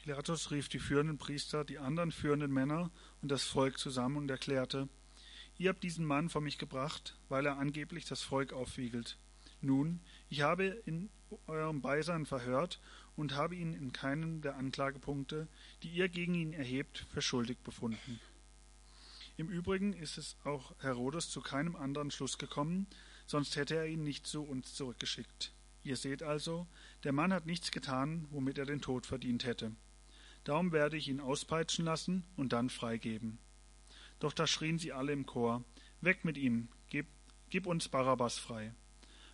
Pilatus 0.03 0.51
rief 0.51 0.67
die 0.67 0.79
führenden 0.79 1.17
Priester, 1.17 1.63
die 1.63 1.79
anderen 1.79 2.11
führenden 2.11 2.51
Männer 2.51 2.91
und 3.21 3.31
das 3.31 3.43
Volk 3.43 3.79
zusammen 3.79 4.17
und 4.17 4.29
erklärte, 4.29 4.89
Ihr 5.57 5.69
habt 5.69 5.83
diesen 5.83 6.05
Mann 6.05 6.29
vor 6.29 6.41
mich 6.41 6.57
gebracht, 6.57 7.15
weil 7.29 7.45
er 7.45 7.57
angeblich 7.57 8.05
das 8.05 8.21
Volk 8.21 8.53
aufwiegelt. 8.53 9.17
Nun, 9.61 10.01
ich 10.29 10.41
habe 10.41 10.65
in 10.65 11.09
eurem 11.47 11.81
Beisein 11.81 12.25
verhört 12.25 12.81
und 13.15 13.35
habe 13.35 13.55
ihn 13.55 13.73
in 13.73 13.93
keinem 13.93 14.41
der 14.41 14.57
Anklagepunkte, 14.57 15.47
die 15.83 15.89
ihr 15.89 16.09
gegen 16.09 16.33
ihn 16.33 16.53
erhebt, 16.53 17.05
für 17.13 17.21
schuldig 17.21 17.59
befunden. 17.59 18.19
Im 19.37 19.47
Übrigen 19.47 19.93
ist 19.93 20.17
es 20.17 20.35
auch 20.43 20.73
Herodes 20.79 21.29
zu 21.29 21.41
keinem 21.41 21.75
anderen 21.75 22.11
Schluss 22.11 22.37
gekommen, 22.37 22.87
sonst 23.25 23.55
hätte 23.55 23.75
er 23.75 23.87
ihn 23.87 24.03
nicht 24.03 24.27
zu 24.27 24.43
uns 24.43 24.73
zurückgeschickt. 24.73 25.53
Ihr 25.83 25.97
seht 25.97 26.23
also, 26.23 26.67
der 27.03 27.13
Mann 27.13 27.31
hat 27.31 27.45
nichts 27.45 27.71
getan, 27.71 28.27
womit 28.31 28.57
er 28.57 28.65
den 28.65 28.81
Tod 28.81 29.05
verdient 29.05 29.45
hätte. 29.45 29.71
Darum 30.43 30.71
werde 30.71 30.97
ich 30.97 31.07
ihn 31.07 31.19
auspeitschen 31.19 31.85
lassen 31.85 32.23
und 32.35 32.53
dann 32.53 32.69
freigeben. 32.69 33.39
Doch 34.19 34.33
da 34.33 34.47
schrien 34.47 34.79
sie 34.79 34.91
alle 34.91 35.13
im 35.13 35.25
Chor, 35.25 35.63
Weg 36.01 36.25
mit 36.25 36.37
ihm, 36.37 36.67
gib, 36.89 37.07
gib 37.49 37.65
uns 37.65 37.87
Barabbas 37.87 38.37
frei. 38.37 38.73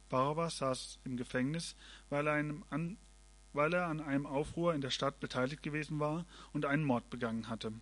Barabbas 0.07 0.59
saß 0.59 0.99
im 1.03 1.17
Gefängnis, 1.17 1.75
weil 2.09 2.27
er, 2.27 2.35
an, 2.69 2.97
weil 3.53 3.73
er 3.73 3.87
an 3.87 4.01
einem 4.01 4.27
Aufruhr 4.27 4.75
in 4.75 4.81
der 4.81 4.91
Stadt 4.91 5.19
beteiligt 5.19 5.63
gewesen 5.63 5.99
war 5.99 6.25
und 6.53 6.65
einen 6.65 6.83
Mord 6.83 7.09
begangen 7.09 7.49
hatte. 7.49 7.73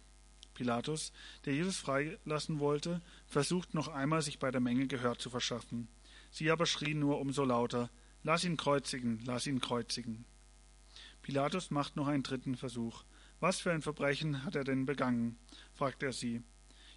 Pilatus, 0.53 1.11
der 1.45 1.53
Jesus 1.53 1.77
freilassen 1.77 2.59
wollte, 2.59 3.01
versucht 3.27 3.73
noch 3.73 3.89
einmal, 3.89 4.21
sich 4.21 4.39
bei 4.39 4.51
der 4.51 4.61
Menge 4.61 4.87
Gehör 4.87 5.17
zu 5.17 5.29
verschaffen. 5.29 5.89
Sie 6.31 6.49
aber 6.49 6.65
schrien 6.65 6.99
nur 6.99 7.19
umso 7.19 7.43
lauter, 7.43 7.89
Lass 8.23 8.43
ihn 8.43 8.57
kreuzigen, 8.57 9.21
lass 9.25 9.47
ihn 9.47 9.61
kreuzigen. 9.61 10.25
Pilatus 11.21 11.71
macht 11.71 11.95
noch 11.95 12.07
einen 12.07 12.23
dritten 12.23 12.55
Versuch. 12.55 13.03
Was 13.39 13.59
für 13.59 13.71
ein 13.71 13.81
Verbrechen 13.81 14.43
hat 14.43 14.55
er 14.55 14.63
denn 14.63 14.85
begangen? 14.85 15.37
fragt 15.73 16.01
er 16.03 16.13
sie. 16.13 16.41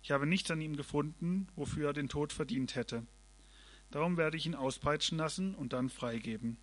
Ich 0.03 0.11
habe 0.11 0.27
nichts 0.27 0.51
an 0.51 0.61
ihm 0.61 0.77
gefunden, 0.77 1.49
wofür 1.57 1.89
er 1.89 1.93
den 1.93 2.09
Tod 2.09 2.33
verdient 2.33 2.75
hätte. 2.75 3.07
Darum 3.91 4.17
werde 4.17 4.37
ich 4.37 4.47
ihn 4.47 4.55
auspeitschen 4.55 5.19
lassen 5.19 5.55
und 5.55 5.73
dann 5.73 5.91
freigeben. 5.91 6.57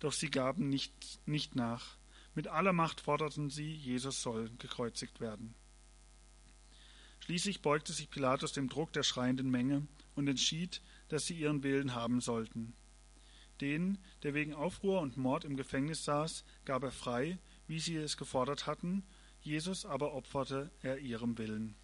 Doch 0.00 0.12
sie 0.12 0.30
gaben 0.30 0.68
nicht, 0.68 1.20
nicht 1.26 1.56
nach. 1.56 1.96
Mit 2.34 2.48
aller 2.48 2.72
Macht 2.72 3.00
forderten 3.00 3.50
sie, 3.50 3.72
Jesus 3.72 4.22
soll 4.22 4.50
gekreuzigt 4.58 5.20
werden. 5.20 5.54
Schließlich 7.20 7.62
beugte 7.62 7.92
sich 7.92 8.10
Pilatus 8.10 8.52
dem 8.52 8.68
Druck 8.68 8.92
der 8.92 9.02
schreienden 9.02 9.50
Menge 9.50 9.86
und 10.14 10.28
entschied, 10.28 10.82
dass 11.08 11.26
sie 11.26 11.34
ihren 11.34 11.62
Willen 11.62 11.94
haben 11.94 12.20
sollten. 12.20 12.74
Den, 13.60 13.98
der 14.22 14.34
wegen 14.34 14.54
Aufruhr 14.54 15.00
und 15.00 15.16
Mord 15.16 15.44
im 15.44 15.56
Gefängnis 15.56 16.04
saß, 16.04 16.44
gab 16.64 16.84
er 16.84 16.92
frei, 16.92 17.38
wie 17.68 17.78
sie 17.78 17.96
es 17.96 18.16
gefordert 18.16 18.66
hatten, 18.66 19.04
Jesus 19.42 19.84
aber 19.84 20.14
opferte 20.14 20.70
er 20.82 20.98
ihrem 20.98 21.36
Willen. 21.38 21.76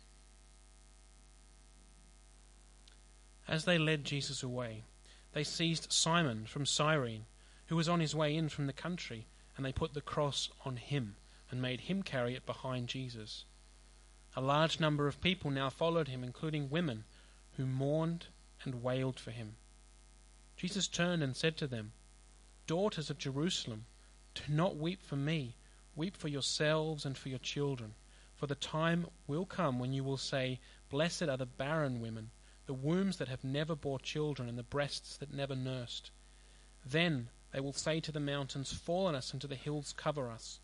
As 3.46 3.64
they 3.64 3.78
led 3.78 4.04
Jesus 4.04 4.42
away, 4.42 4.84
they 5.32 5.44
seized 5.44 5.92
Simon 5.92 6.46
from 6.46 6.64
Cyrene, 6.64 7.26
who 7.66 7.76
was 7.76 7.88
on 7.88 8.00
his 8.00 8.14
way 8.14 8.34
in 8.34 8.48
from 8.48 8.66
the 8.66 8.72
country, 8.72 9.26
and 9.56 9.64
they 9.64 9.72
put 9.72 9.92
the 9.92 10.00
cross 10.00 10.50
on 10.64 10.76
him 10.76 11.16
and 11.50 11.60
made 11.60 11.82
him 11.82 12.02
carry 12.02 12.34
it 12.34 12.46
behind 12.46 12.88
Jesus. 12.88 13.44
A 14.34 14.40
large 14.40 14.80
number 14.80 15.06
of 15.06 15.20
people 15.20 15.50
now 15.50 15.70
followed 15.70 16.08
him, 16.08 16.24
including 16.24 16.70
women 16.70 17.04
who 17.56 17.66
mourned 17.66 18.26
and 18.64 18.82
wailed 18.82 19.20
for 19.20 19.30
him. 19.30 19.56
Jesus 20.56 20.88
turned 20.88 21.22
and 21.22 21.36
said 21.36 21.56
to 21.58 21.66
them, 21.66 21.92
Daughters 22.66 23.10
of 23.10 23.18
Jerusalem, 23.18 23.84
do 24.34 24.42
not 24.48 24.76
weep 24.76 25.02
for 25.02 25.16
me, 25.16 25.54
weep 25.96 26.16
for 26.16 26.28
yourselves 26.28 27.04
and 27.04 27.16
for 27.16 27.28
your 27.28 27.38
children. 27.38 27.94
For 28.34 28.46
the 28.46 28.54
time 28.54 29.06
will 29.26 29.46
come 29.46 29.78
when 29.78 29.92
you 29.92 30.04
will 30.04 30.16
say, 30.16 30.60
Blessed 30.90 31.24
are 31.24 31.36
the 31.36 31.46
barren 31.46 32.00
women, 32.00 32.30
the 32.66 32.74
wombs 32.74 33.18
that 33.18 33.28
have 33.28 33.44
never 33.44 33.74
bore 33.74 33.98
children, 33.98 34.48
and 34.48 34.58
the 34.58 34.62
breasts 34.62 35.16
that 35.18 35.32
never 35.32 35.54
nursed. 35.54 36.10
Then 36.84 37.28
they 37.52 37.60
will 37.60 37.72
say 37.72 38.00
to 38.00 38.12
the 38.12 38.20
mountains, 38.20 38.72
Fall 38.72 39.06
on 39.06 39.14
us, 39.14 39.32
and 39.32 39.40
to 39.40 39.46
the 39.46 39.54
hills, 39.54 39.92
Cover 39.96 40.30
us. 40.30 40.60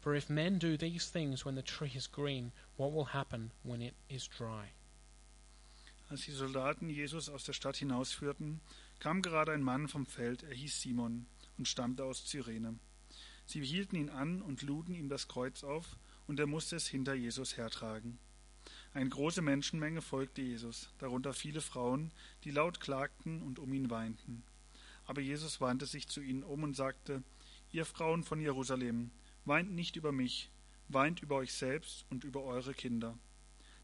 For 0.00 0.14
if 0.14 0.30
men 0.30 0.58
do 0.58 0.76
these 0.76 1.08
things 1.08 1.44
when 1.44 1.54
the 1.54 1.62
tree 1.62 1.92
is 1.94 2.06
green, 2.06 2.52
what 2.76 2.92
will 2.92 3.06
happen 3.06 3.50
when 3.62 3.82
it 3.82 3.94
is 4.08 4.26
dry? 4.26 4.72
Als 6.10 6.24
die 6.24 6.32
Soldaten 6.32 6.88
Jesus 6.88 7.28
aus 7.28 7.44
der 7.44 7.52
Stadt 7.52 7.76
hinausführten, 7.76 8.60
kam 8.98 9.20
gerade 9.20 9.52
ein 9.52 9.62
Mann 9.62 9.88
vom 9.88 10.06
Feld, 10.06 10.42
er 10.42 10.54
hieß 10.54 10.80
Simon 10.80 11.26
und 11.58 11.68
stammte 11.68 12.04
aus 12.04 12.24
Cyrene. 12.24 12.78
Sie 13.48 13.64
hielten 13.64 13.96
ihn 13.96 14.10
an 14.10 14.42
und 14.42 14.60
luden 14.60 14.94
ihm 14.94 15.08
das 15.08 15.26
Kreuz 15.26 15.64
auf, 15.64 15.96
und 16.26 16.38
er 16.38 16.46
musste 16.46 16.76
es 16.76 16.86
hinter 16.86 17.14
Jesus 17.14 17.56
hertragen. 17.56 18.18
Eine 18.92 19.08
große 19.08 19.40
Menschenmenge 19.40 20.02
folgte 20.02 20.42
Jesus, 20.42 20.90
darunter 20.98 21.32
viele 21.32 21.62
Frauen, 21.62 22.12
die 22.44 22.50
laut 22.50 22.78
klagten 22.78 23.40
und 23.40 23.58
um 23.58 23.72
ihn 23.72 23.88
weinten. 23.88 24.42
Aber 25.06 25.22
Jesus 25.22 25.62
wandte 25.62 25.86
sich 25.86 26.08
zu 26.08 26.20
ihnen 26.20 26.42
um 26.42 26.62
und 26.62 26.76
sagte, 26.76 27.22
Ihr 27.72 27.86
Frauen 27.86 28.22
von 28.22 28.38
Jerusalem, 28.38 29.10
weint 29.46 29.72
nicht 29.72 29.96
über 29.96 30.12
mich, 30.12 30.50
weint 30.88 31.22
über 31.22 31.36
euch 31.36 31.54
selbst 31.54 32.04
und 32.10 32.24
über 32.24 32.42
eure 32.42 32.74
Kinder. 32.74 33.18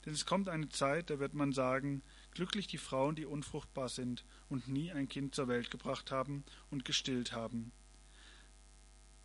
Denn 0.04 0.12
es 0.12 0.26
kommt 0.26 0.50
eine 0.50 0.68
Zeit, 0.68 1.08
da 1.08 1.18
wird 1.20 1.32
man 1.32 1.52
sagen, 1.52 2.02
glücklich 2.32 2.66
die 2.66 2.76
Frauen, 2.76 3.14
die 3.14 3.24
unfruchtbar 3.24 3.88
sind 3.88 4.26
und 4.50 4.68
nie 4.68 4.92
ein 4.92 5.08
Kind 5.08 5.34
zur 5.34 5.48
Welt 5.48 5.70
gebracht 5.70 6.10
haben 6.10 6.44
und 6.70 6.84
gestillt 6.84 7.32
haben. 7.32 7.72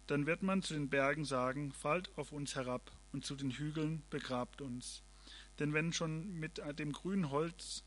Dann 0.10 0.26
wird 0.26 0.42
man 0.42 0.64
zu 0.64 0.74
den 0.74 0.90
Bergen 0.90 1.24
sagen, 1.24 1.72
fallt 1.72 2.10
auf 2.18 2.32
uns 2.32 2.56
herab, 2.56 2.92
und 3.14 3.28
zu 3.28 3.36
den 3.36 3.52
Hügeln 3.52 4.02
begrabt 4.10 4.60
uns. 4.60 5.04
Denn 5.60 5.76
wenn 5.76 5.94
schon 5.94 6.34
mit 6.34 6.60
dem 6.80 6.94
grünen 6.94 7.30
Holz 7.30 7.84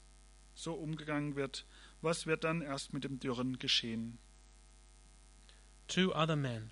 so 0.54 0.74
umgegangen 0.74 1.34
wird, 1.34 1.66
was 2.00 2.24
wird 2.28 2.44
dann 2.44 2.62
erst 2.62 2.92
mit 2.92 3.02
dem 3.02 3.18
Dürren 3.18 3.58
geschehen? 3.58 4.18
Two 5.88 6.12
other 6.14 6.36
men, 6.36 6.70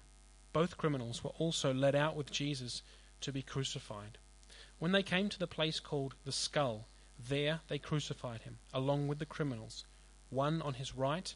both 0.53 0.79
criminals, 0.79 1.25
were 1.25 1.35
also 1.41 1.73
led 1.73 1.97
out 1.97 2.17
with 2.17 2.31
Jesus 2.31 2.85
to 3.21 3.33
be 3.33 3.43
crucified. 3.43 4.19
When 4.79 4.93
they 4.93 5.03
came 5.03 5.29
to 5.31 5.39
the 5.41 5.49
place 5.49 5.83
called 5.83 6.15
the 6.25 6.31
skull, 6.31 6.87
there 7.19 7.61
they 7.67 7.81
crucified 7.81 8.43
him, 8.43 8.61
along 8.73 9.09
with 9.09 9.19
the 9.19 9.27
criminals, 9.27 9.85
one 10.31 10.63
on 10.63 10.75
his 10.75 10.95
right, 10.95 11.35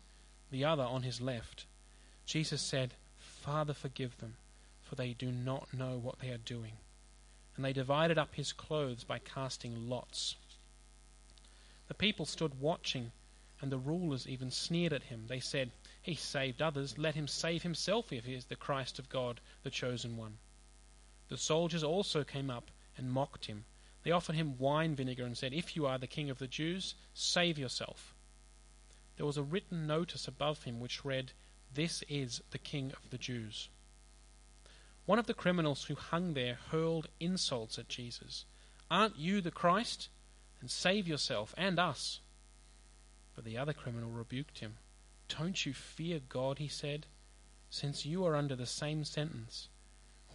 the 0.53 0.65
other 0.65 0.85
on 0.85 1.03
his 1.03 1.21
left. 1.21 1.67
Jesus 2.27 2.63
said, 2.63 2.95
Father, 3.45 3.75
forgive 3.75 4.17
them, 4.17 4.39
for 4.81 4.95
they 4.95 5.13
do 5.13 5.31
not 5.31 5.75
know 5.75 5.99
what 5.99 6.19
they 6.19 6.31
are 6.31 6.39
doing. 6.39 6.79
And 7.55 7.63
they 7.63 7.75
divided 7.75 8.17
up 8.17 8.35
his 8.35 8.55
clothes 8.55 9.05
by 9.05 9.19
casting 9.19 9.87
lots. 9.87 10.37
The 11.87 11.93
people 11.93 12.25
stood 12.25 12.59
watching, 12.59 13.13
and 13.61 13.71
the 13.71 13.77
rulers 13.77 14.27
even 14.27 14.51
sneered 14.51 14.95
at 14.95 15.03
him. 15.03 15.27
They 15.27 15.41
said, 15.41 15.73
He 16.01 16.15
saved 16.15 16.63
others, 16.63 16.97
let 16.97 17.17
him 17.17 17.29
save 17.29 17.63
himself 17.63 18.15
if 18.15 18.25
he 18.25 18.33
is 18.33 18.47
the 18.47 18.57
Christ 18.57 18.99
of 18.99 19.11
God, 19.11 19.43
the 19.63 19.69
chosen 19.69 20.17
one. 20.17 20.39
The 21.29 21.37
soldiers 21.37 21.85
also 21.85 22.25
came 22.25 22.49
up 22.49 22.71
and 22.97 23.13
mocked 23.13 23.45
him. 23.45 23.67
They 24.05 24.11
offered 24.11 24.37
him 24.37 24.57
wine 24.57 24.95
vinegar 24.95 25.27
and 25.27 25.37
said, 25.37 25.53
If 25.53 25.77
you 25.77 25.85
are 25.85 25.99
the 25.99 26.07
king 26.07 26.31
of 26.31 26.39
the 26.39 26.49
Jews, 26.49 26.95
save 27.13 27.59
yourself. 27.59 28.15
There 29.17 29.27
was 29.27 29.37
a 29.37 29.43
written 29.43 29.87
notice 29.87 30.27
above 30.27 30.63
him 30.63 30.81
which 30.81 31.05
read, 31.05 31.33
This 31.75 32.05
is 32.09 32.41
the 32.51 32.59
king 32.59 32.93
of 32.93 33.11
the 33.11 33.19
Jews. 33.19 33.69
One 35.07 35.19
of 35.19 35.27
the 35.27 35.35
criminals 35.35 35.85
who 35.85 35.97
hung 35.97 36.35
there 36.35 36.59
hurled 36.71 37.09
insults 37.21 37.79
at 37.79 37.89
Jesus. 37.89 38.45
Aren't 38.91 39.19
you 39.19 39.41
the 39.41 39.51
Christ? 39.51 40.09
Then 40.61 40.69
save 40.69 41.09
yourself 41.09 41.53
and 41.59 41.79
us. 41.79 42.21
But 43.35 43.45
the 43.45 43.59
other 43.59 43.73
criminal 43.73 44.11
rebuked 44.11 44.61
him. 44.61 44.77
Don't 45.29 45.67
you 45.67 45.75
fear 45.75 46.21
God, 46.29 46.59
he 46.59 46.69
said, 46.69 47.07
since 47.71 48.07
you 48.07 48.25
are 48.25 48.37
under 48.37 48.55
the 48.55 48.67
same 48.67 49.05
sentence. 49.05 49.69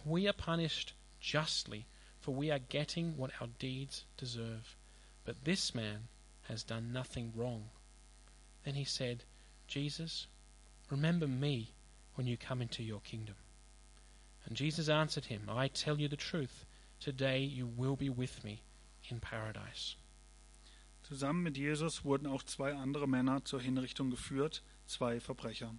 We 0.04 0.28
are 0.28 0.34
punished 0.34 0.92
justly, 1.20 1.86
for 2.20 2.34
we 2.34 2.50
are 2.50 2.58
getting 2.58 3.16
what 3.16 3.30
our 3.40 3.48
deeds 3.58 4.04
deserve. 4.16 4.76
But 5.24 5.44
this 5.44 5.74
man 5.74 6.08
has 6.48 6.62
done 6.62 6.92
nothing 6.92 7.32
wrong. 7.34 7.70
Then 8.64 8.74
he 8.74 8.84
said, 8.84 9.24
Jesus, 9.66 10.26
remember 10.90 11.28
me 11.28 11.74
when 12.14 12.26
you 12.26 12.36
come 12.36 12.60
into 12.60 12.82
your 12.82 13.00
kingdom. 13.00 13.36
And 14.46 14.56
Jesus 14.56 14.88
answered 14.88 15.26
him, 15.26 15.48
I 15.48 15.68
tell 15.68 15.98
you 15.98 16.08
the 16.08 16.16
truth, 16.16 16.66
today 16.98 17.40
you 17.40 17.66
will 17.66 17.96
be 17.96 18.10
with 18.10 18.42
me 18.42 18.62
in 19.08 19.20
paradise. 19.20 19.96
Zusammen 21.02 21.42
mit 21.42 21.56
Jesus 21.56 22.04
wurden 22.04 22.26
auch 22.26 22.42
zwei 22.42 22.74
andere 22.74 23.08
Männer 23.08 23.44
zur 23.44 23.60
Hinrichtung 23.60 24.10
geführt, 24.10 24.62
zwei 24.86 25.20
Verbrecher. 25.20 25.74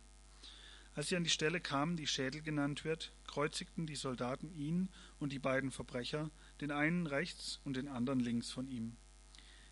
Als 0.94 1.08
sie 1.08 1.16
an 1.16 1.24
die 1.24 1.30
Stelle 1.30 1.62
kamen, 1.62 1.96
die 1.96 2.08
Schädel 2.08 2.42
genannt 2.42 2.84
wird, 2.84 3.14
kreuzigten 3.26 3.88
die 3.88 3.96
Soldaten 3.96 4.52
ihn 4.54 4.90
und 5.20 5.32
die 5.32 5.40
beiden 5.40 5.72
Verbrecher, 5.72 6.30
den 6.60 6.72
einen 6.72 7.08
rechts 7.08 7.62
und 7.64 7.78
den 7.78 7.88
anderen 7.88 8.20
links 8.20 8.52
von 8.52 8.68
ihm. 8.68 8.98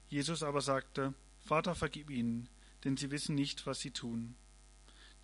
Jesus 0.08 0.44
aber 0.44 0.62
sagte, 0.62 1.14
Vater, 1.40 1.76
vergib 1.76 2.10
ihnen, 2.10 2.48
denn 2.86 2.96
sie 2.96 3.12
wissen 3.12 3.36
nicht, 3.36 3.66
was 3.66 3.82
sie 3.82 3.92
tun. 3.92 4.36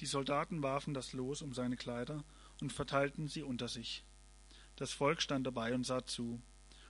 Die 0.02 0.06
Soldaten 0.06 0.62
warfen 0.62 0.94
das 0.94 1.14
Los 1.14 1.42
um 1.42 1.54
seine 1.54 1.78
Kleider 1.78 2.24
und 2.62 2.74
verteilten 2.74 3.28
sie 3.28 3.44
unter 3.44 3.68
sich. 3.68 4.04
Das 4.76 4.92
Volk 4.92 5.22
stand 5.22 5.48
dabei 5.48 5.74
und 5.74 5.86
sah 5.86 6.06
zu. 6.06 6.42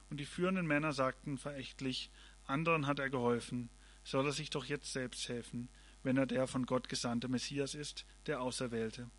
Und 0.09 0.19
die 0.19 0.25
führenden 0.25 0.65
Männer 0.65 0.93
sagten 0.93 1.37
verächtlich, 1.37 2.09
anderen 2.45 2.87
hat 2.87 2.99
er 2.99 3.09
geholfen, 3.09 3.69
soll 4.03 4.25
er 4.25 4.31
sich 4.31 4.49
doch 4.49 4.65
jetzt 4.65 4.91
selbst 4.91 5.27
helfen, 5.29 5.69
wenn 6.03 6.17
er 6.17 6.25
der 6.25 6.47
von 6.47 6.65
Gott 6.65 6.89
gesandte 6.89 7.27
Messias 7.27 7.75
ist, 7.75 8.05
der 8.27 8.41
Auserwählte. 8.41 9.09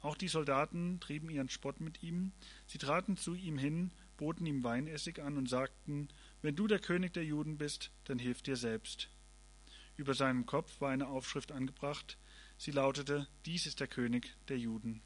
Auch 0.00 0.16
die 0.16 0.28
Soldaten 0.28 1.00
trieben 1.00 1.30
ihren 1.30 1.48
Spott 1.48 1.80
mit 1.80 2.02
ihm, 2.02 2.32
sie 2.66 2.78
traten 2.78 3.16
zu 3.16 3.34
ihm 3.34 3.58
hin, 3.58 3.90
boten 4.16 4.46
ihm 4.46 4.62
Weinessig 4.62 5.20
an 5.22 5.36
und 5.36 5.48
sagten, 5.48 6.08
wenn 6.42 6.56
du 6.56 6.66
der 6.66 6.78
König 6.78 7.14
der 7.14 7.24
Juden 7.24 7.58
bist, 7.58 7.90
dann 8.04 8.18
hilf 8.18 8.42
dir 8.42 8.56
selbst. 8.56 9.08
Über 9.96 10.14
seinem 10.14 10.46
Kopf 10.46 10.80
war 10.80 10.90
eine 10.90 11.08
Aufschrift 11.08 11.52
angebracht, 11.52 12.18
sie 12.56 12.70
lautete, 12.70 13.26
dies 13.46 13.66
ist 13.66 13.80
der 13.80 13.88
König 13.88 14.34
der 14.48 14.58
Juden. 14.58 15.02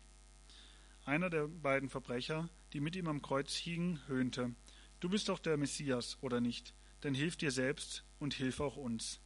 Einer 1.05 1.31
der 1.31 1.49
beiden 1.49 1.89
Verbrecher, 1.89 2.49
die 2.73 2.81
mit 2.81 2.95
ihm 2.97 3.09
am 3.09 3.23
Kreuz 3.23 3.55
hingen, 3.55 4.07
höhnte, 4.09 4.55
du 5.01 5.09
bist 5.09 5.29
doch 5.29 5.39
der 5.39 5.57
Messias, 5.57 6.19
oder 6.21 6.41
nicht? 6.41 6.75
Denn 7.03 7.15
hilf 7.15 7.37
dir 7.37 7.51
selbst 7.51 8.05
und 8.19 8.35
hilf 8.35 8.61
auch 8.61 8.77
uns. 8.77 9.21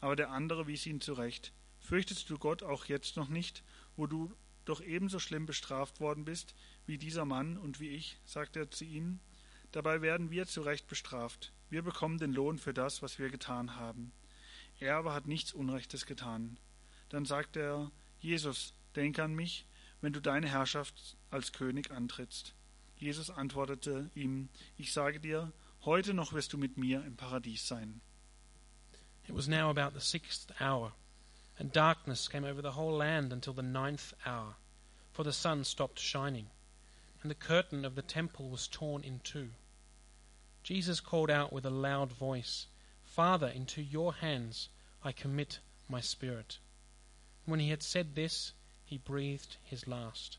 Aber 0.00 0.16
der 0.16 0.30
andere 0.30 0.66
wies 0.66 0.86
ihn 0.86 1.00
zurecht. 1.00 1.52
Fürchtest 1.80 2.28
du 2.28 2.38
Gott 2.38 2.62
auch 2.62 2.84
jetzt 2.86 3.16
noch 3.16 3.28
nicht, 3.28 3.64
wo 3.96 4.06
du 4.06 4.34
doch 4.64 4.80
ebenso 4.82 5.18
schlimm 5.18 5.46
bestraft 5.46 6.00
worden 6.00 6.24
bist 6.24 6.54
wie 6.86 6.98
dieser 6.98 7.24
Mann 7.24 7.56
und 7.56 7.80
wie 7.80 7.88
ich, 7.88 8.18
sagte 8.24 8.60
er 8.60 8.70
zu 8.70 8.84
ihm. 8.84 9.20
Dabei 9.72 10.02
werden 10.02 10.30
wir 10.30 10.46
zu 10.46 10.60
Recht 10.60 10.86
bestraft. 10.88 11.52
Wir 11.70 11.82
bekommen 11.82 12.18
den 12.18 12.32
Lohn 12.32 12.58
für 12.58 12.74
das, 12.74 13.02
was 13.02 13.18
wir 13.18 13.30
getan 13.30 13.76
haben. 13.76 14.12
Er 14.78 14.96
aber 14.96 15.14
hat 15.14 15.26
nichts 15.26 15.52
Unrechtes 15.52 16.06
getan. 16.06 16.58
Dann 17.08 17.24
sagte 17.24 17.60
er, 17.60 17.90
Jesus, 18.20 18.74
denk 18.96 19.18
an 19.18 19.34
mich, 19.34 19.66
wenn 20.00 20.12
du 20.12 20.20
deine 20.20 20.48
Herrschaft 20.48 21.16
als 21.30 21.52
König 21.52 21.90
antrittst. 21.90 22.54
Jesus 22.96 23.30
antwortete 23.30 24.10
ihm, 24.14 24.48
ich 24.76 24.92
sage 24.92 25.20
dir, 25.20 25.52
Heute 25.84 26.12
noch 26.12 26.32
wirst 26.32 26.52
du 26.52 26.58
mit 26.58 26.76
mir 26.76 27.04
im 27.04 27.16
Paradies 27.16 27.66
sein. 27.66 28.00
It 29.28 29.34
was 29.34 29.46
now 29.46 29.70
about 29.70 29.94
the 29.94 30.04
sixth 30.04 30.52
hour, 30.60 30.92
and 31.58 31.72
darkness 31.72 32.28
came 32.28 32.44
over 32.44 32.60
the 32.60 32.72
whole 32.72 32.96
land 32.96 33.32
until 33.32 33.52
the 33.52 33.62
ninth 33.62 34.12
hour, 34.26 34.56
for 35.12 35.24
the 35.24 35.32
sun 35.32 35.64
stopped 35.64 36.00
shining, 36.00 36.50
and 37.22 37.30
the 37.30 37.34
curtain 37.34 37.84
of 37.84 37.94
the 37.94 38.02
temple 38.02 38.50
was 38.50 38.68
torn 38.68 39.04
in 39.04 39.20
two. 39.20 39.50
Jesus 40.64 41.00
called 41.00 41.30
out 41.30 41.52
with 41.52 41.64
a 41.64 41.70
loud 41.70 42.12
voice, 42.12 42.66
Father, 43.04 43.48
into 43.48 43.80
your 43.80 44.14
hands 44.14 44.68
I 45.04 45.12
commit 45.12 45.60
my 45.88 46.00
spirit. 46.00 46.58
When 47.48 47.60
he 47.60 47.70
had 47.70 47.82
said 47.82 48.14
this, 48.14 48.52
he 48.84 48.98
breathed 48.98 49.56
his 49.64 49.86
last. 49.86 50.36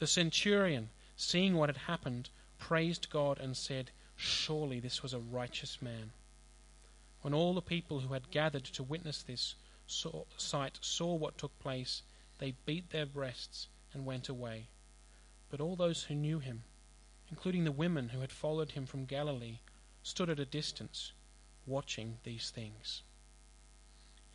The 0.00 0.08
centurion, 0.08 0.90
seeing 1.14 1.54
what 1.54 1.68
had 1.68 1.86
happened, 1.86 2.30
praised 2.58 3.10
God 3.10 3.38
and 3.38 3.56
said, 3.56 3.92
Surely 4.16 4.80
this 4.80 5.04
was 5.04 5.12
a 5.12 5.20
righteous 5.20 5.80
man. 5.80 6.10
When 7.20 7.32
all 7.32 7.54
the 7.54 7.62
people 7.62 8.00
who 8.00 8.12
had 8.12 8.32
gathered 8.32 8.64
to 8.64 8.82
witness 8.82 9.22
this 9.22 9.54
saw, 9.86 10.24
sight 10.36 10.80
saw 10.82 11.14
what 11.14 11.38
took 11.38 11.56
place, 11.60 12.02
they 12.38 12.56
beat 12.66 12.90
their 12.90 13.06
breasts 13.06 13.68
and 13.92 14.04
went 14.04 14.28
away. 14.28 14.66
But 15.48 15.60
all 15.60 15.76
those 15.76 16.02
who 16.02 16.16
knew 16.16 16.40
him, 16.40 16.64
including 17.30 17.62
the 17.62 17.70
women 17.70 18.08
who 18.08 18.18
had 18.18 18.32
followed 18.32 18.72
him 18.72 18.84
from 18.84 19.04
Galilee, 19.04 19.60
stood 20.02 20.28
at 20.28 20.40
a 20.40 20.44
distance, 20.44 21.12
watching 21.66 22.18
these 22.24 22.50
things. 22.50 23.04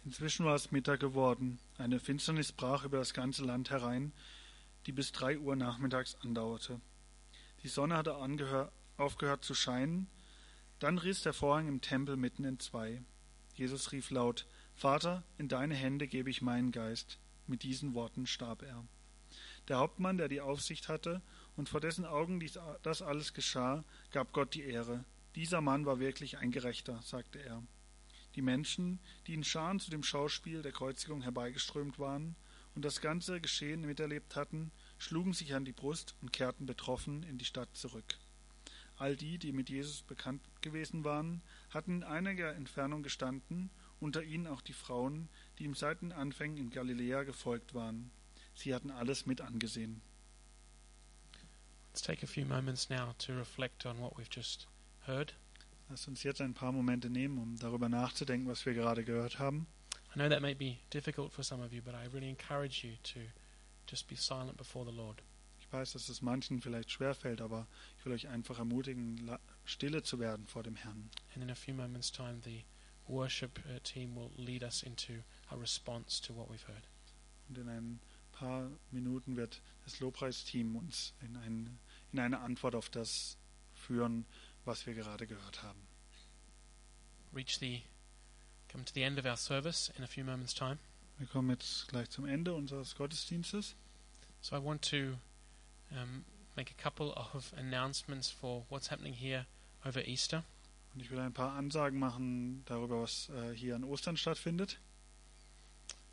Inzwischen 0.07 0.45
war 0.45 0.55
es 0.55 0.71
Mittag 0.71 1.01
geworden. 1.01 1.59
Eine 1.77 1.99
Finsternis 1.99 2.53
brach 2.53 2.85
über 2.85 2.97
das 2.97 3.13
ganze 3.13 3.43
Land 3.43 3.71
herein, 3.71 4.13
die 4.85 4.93
bis 4.93 5.11
drei 5.11 5.37
Uhr 5.37 5.57
nachmittags 5.57 6.15
andauerte. 6.21 6.79
Die 7.61 7.67
Sonne 7.67 7.97
hatte 7.97 8.15
aufgehört 8.95 9.43
zu 9.43 9.53
scheinen. 9.53 10.07
Dann 10.79 10.97
riss 10.97 11.23
der 11.23 11.33
Vorhang 11.33 11.67
im 11.67 11.81
Tempel 11.81 12.15
mitten 12.15 12.45
in 12.45 12.57
zwei. 12.57 13.03
Jesus 13.55 13.91
rief 13.91 14.09
laut, 14.09 14.47
Vater, 14.75 15.23
in 15.37 15.49
deine 15.49 15.75
Hände 15.75 16.07
gebe 16.07 16.29
ich 16.29 16.41
meinen 16.41 16.71
Geist. 16.71 17.19
Mit 17.45 17.63
diesen 17.63 17.93
Worten 17.93 18.27
starb 18.27 18.61
er. 18.61 18.85
Der 19.67 19.79
Hauptmann, 19.79 20.17
der 20.17 20.29
die 20.29 20.39
Aufsicht 20.39 20.87
hatte 20.87 21.21
und 21.57 21.67
vor 21.67 21.81
dessen 21.81 22.05
Augen 22.05 22.39
dies, 22.39 22.57
das 22.81 23.01
alles 23.01 23.33
geschah, 23.33 23.83
gab 24.11 24.31
Gott 24.31 24.53
die 24.53 24.63
Ehre. 24.63 25.03
Dieser 25.35 25.59
Mann 25.59 25.85
war 25.85 25.99
wirklich 25.99 26.37
ein 26.37 26.51
Gerechter, 26.51 26.97
sagte 27.03 27.39
er. 27.39 27.61
Die 28.37 28.43
Menschen, 28.43 28.99
die 29.25 29.33
in 29.33 29.43
Scharen 29.43 29.79
zu 29.79 29.89
dem 29.89 30.03
Schauspiel 30.03 30.61
der 30.61 30.71
Kreuzigung 30.71 31.23
herbeigeströmt 31.23 31.97
waren 31.97 32.35
und 32.75 32.85
das 32.85 33.01
ganze 33.01 33.41
Geschehen 33.41 33.81
miterlebt 33.81 34.35
hatten, 34.35 34.71
schlugen 34.99 35.33
sich 35.33 35.55
an 35.55 35.65
die 35.65 35.71
Brust 35.71 36.13
und 36.21 36.31
kehrten 36.31 36.67
betroffen 36.67 37.23
in 37.23 37.39
die 37.39 37.45
Stadt 37.45 37.75
zurück. 37.75 38.19
All 38.95 39.15
die, 39.15 39.39
die 39.39 39.51
mit 39.53 39.71
Jesus 39.71 40.03
bekannt 40.03 40.43
gewesen 40.61 41.03
waren, 41.03 41.41
hatten 41.71 41.95
in 41.95 42.03
einiger 42.03 42.53
Entfernung 42.53 43.01
gestanden, 43.01 43.71
unter 43.99 44.21
ihnen 44.21 44.45
auch 44.45 44.61
die 44.61 44.73
Frauen, 44.73 45.29
die 45.57 45.63
ihm 45.63 45.73
seit 45.73 46.01
den 46.01 46.11
Anfängen 46.11 46.57
in 46.57 46.69
Galiläa 46.69 47.23
gefolgt 47.23 47.73
waren. 47.73 48.11
Sie 48.53 48.75
hatten 48.75 48.91
alles 48.91 49.25
mit 49.25 49.41
angesehen. 49.41 49.99
Let's 51.87 52.03
take 52.03 52.23
a 52.23 52.27
few 52.27 52.45
moments 52.45 52.87
now 52.91 53.15
to 53.17 53.33
reflect 53.33 53.87
on 53.87 53.99
what 53.99 54.15
we've 54.15 54.29
just 54.29 54.67
heard. 55.07 55.33
Lass 55.89 56.07
uns 56.07 56.23
jetzt 56.23 56.41
ein 56.41 56.53
paar 56.53 56.71
Momente 56.71 57.09
nehmen, 57.09 57.37
um 57.37 57.57
darüber 57.57 57.87
nachzudenken, 57.87 58.47
was 58.47 58.65
wir 58.65 58.73
gerade 58.73 59.05
gehört 59.05 59.39
haben. 59.39 59.67
I 60.13 60.19
know 60.19 60.27
that 60.29 60.41
may 60.41 60.53
be 60.53 60.77
difficult 60.91 61.31
for 61.31 61.43
some 61.43 61.63
of 61.63 61.71
you, 61.71 61.81
but 61.81 61.93
I 61.93 62.07
really 62.13 62.29
encourage 62.29 62.85
you 62.85 62.95
to 63.03 63.19
just 63.89 64.07
be 64.07 64.15
silent 64.15 64.57
before 64.57 64.85
the 64.85 64.95
Lord. 64.95 65.21
Ich 65.59 65.71
weiß, 65.71 65.93
dass 65.93 66.09
es 66.09 66.21
manchen 66.21 66.61
vielleicht 66.61 66.91
schwerfällt, 66.91 67.41
aber 67.41 67.67
ich 67.97 68.05
will 68.05 68.13
euch 68.13 68.27
einfach 68.27 68.59
ermutigen, 68.59 69.37
stille 69.65 70.03
zu 70.03 70.19
werden 70.19 70.47
vor 70.47 70.63
dem 70.63 70.75
Herrn. 70.75 71.09
And 71.35 71.43
in 71.43 71.51
a 71.51 71.55
few 71.55 71.73
moments' 71.73 72.11
time, 72.11 72.41
the 72.43 72.63
worship 73.07 73.59
uh, 73.69 73.79
team 73.83 74.15
will 74.15 74.31
lead 74.37 74.63
us 74.63 74.83
into 74.83 75.13
a 75.49 75.55
response 75.55 76.21
to 76.21 76.35
what 76.35 76.49
we've 76.49 76.67
heard. 76.67 76.83
Und 77.49 77.57
in 77.57 77.69
ein 77.69 77.99
paar 78.31 78.69
Minuten 78.91 79.35
wird 79.35 79.61
das 79.83 79.99
Lobpreisteam 79.99 80.75
uns 80.75 81.13
in, 81.21 81.37
ein, 81.37 81.79
in 82.11 82.19
eine 82.19 82.39
Antwort 82.39 82.75
auf 82.75 82.89
das 82.89 83.37
führen, 83.73 84.25
was 84.67 84.85
wir 84.85 84.93
gerade 84.93 85.25
gehört 85.25 85.63
haben. 85.63 85.87
Reach 87.33 87.57
the 87.59 87.81
come 88.67 88.83
to 88.83 88.93
the 88.93 89.03
end 89.03 89.17
of 89.17 89.25
our 89.25 89.37
service 89.37 89.91
in 89.97 90.03
a 90.03 90.07
few 90.07 90.23
moments' 90.23 90.53
time. 90.53 90.77
Wir 91.17 91.27
kommen 91.27 91.49
jetzt 91.49 91.87
gleich 91.87 92.09
zum 92.09 92.25
Ende 92.25 92.53
unseres 92.53 92.95
Gottesdienstes. 92.95 93.75
So 94.41 94.55
I 94.55 94.63
want 94.63 94.87
to 94.91 95.17
um, 95.91 96.25
make 96.55 96.69
a 96.69 96.81
couple 96.81 97.13
of 97.15 97.53
announcements 97.57 98.29
for 98.29 98.65
what's 98.69 98.91
happening 98.91 99.13
here 99.13 99.47
over 99.83 100.05
Easter. 100.05 100.43
Und 100.93 101.01
ich 101.01 101.09
will 101.09 101.19
ein 101.19 101.33
paar 101.33 101.53
Ansagen 101.53 101.97
machen 101.97 102.63
darüber, 102.65 103.01
was 103.01 103.29
äh, 103.29 103.53
hier 103.55 103.75
an 103.75 103.83
Ostern 103.83 104.17
stattfindet. 104.17 104.79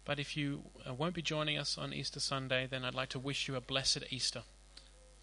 But 0.05 0.19
if 0.19 0.37
you 0.37 0.63
uh, 0.87 0.91
won't 0.91 1.13
be 1.13 1.23
joining 1.23 1.59
us 1.59 1.77
on 1.79 1.93
Easter 1.93 2.21
Sunday, 2.21 2.69
then 2.69 2.85
I'd 2.85 2.95
like 2.95 3.11
to 3.11 3.23
wish 3.23 3.49
you 3.49 3.57
a 3.57 3.61
blessed 3.61 4.13
Easter. 4.13 4.45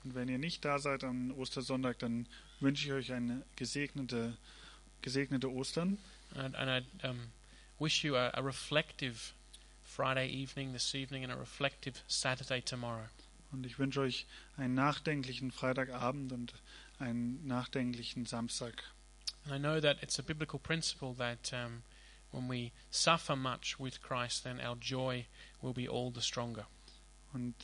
Und 0.03 0.15
wenn 0.15 0.27
ihr 0.27 0.39
nicht 0.39 0.65
da 0.65 0.79
seid 0.79 1.03
am 1.03 1.32
Ostersonntag, 1.32 1.99
dann 1.99 2.27
wünsche 2.62 2.86
ich 2.86 2.93
euch 2.93 3.14
eine 3.14 3.43
gesegnete, 3.55 4.38
gesegnete 5.01 5.51
Ostern. 5.51 5.97
And, 6.36 6.55
and 6.55 6.70
I 6.70 7.07
um, 7.07 7.32
wish 7.80 8.03
you 8.03 8.16
a, 8.16 8.30
a 8.34 8.41
reflective 8.41 9.34
Friday 9.84 10.28
evening 10.28 10.72
this 10.72 10.95
evening 10.95 11.24
and 11.24 11.32
a 11.34 11.36
reflective 11.36 12.01
Saturday 12.07 12.62
tomorrow. 12.62 13.09
Und 13.51 13.66
ich 13.66 13.78
wünsche 13.80 13.99
euch 14.01 14.26
einen 14.55 14.76
nachdenklichen 14.76 15.51
Freitagabend 15.51 16.32
und 16.32 16.53
einen 16.99 17.45
nachdenklichen 17.45 18.26
Samstag. 18.26 18.84
And 19.45 19.53
I 19.53 19.57
know 19.57 19.82
that 19.82 20.01
it's 20.01 20.20
a 20.20 20.24
biblical 20.24 20.59
principle 20.59 21.14
that 21.16 21.51
um, 21.51 21.84
when 22.32 22.47
we 22.47 22.72
suffer 22.91 23.36
much 23.36 23.80
with 23.80 24.01
Christ, 24.01 24.43
then 24.43 24.59
our 24.62 24.76
joy 24.76 25.26
will 25.62 25.74
be 25.74 25.89
all 25.89 26.12
the 26.12 26.22
stronger. 26.22 26.68
Und 27.34 27.55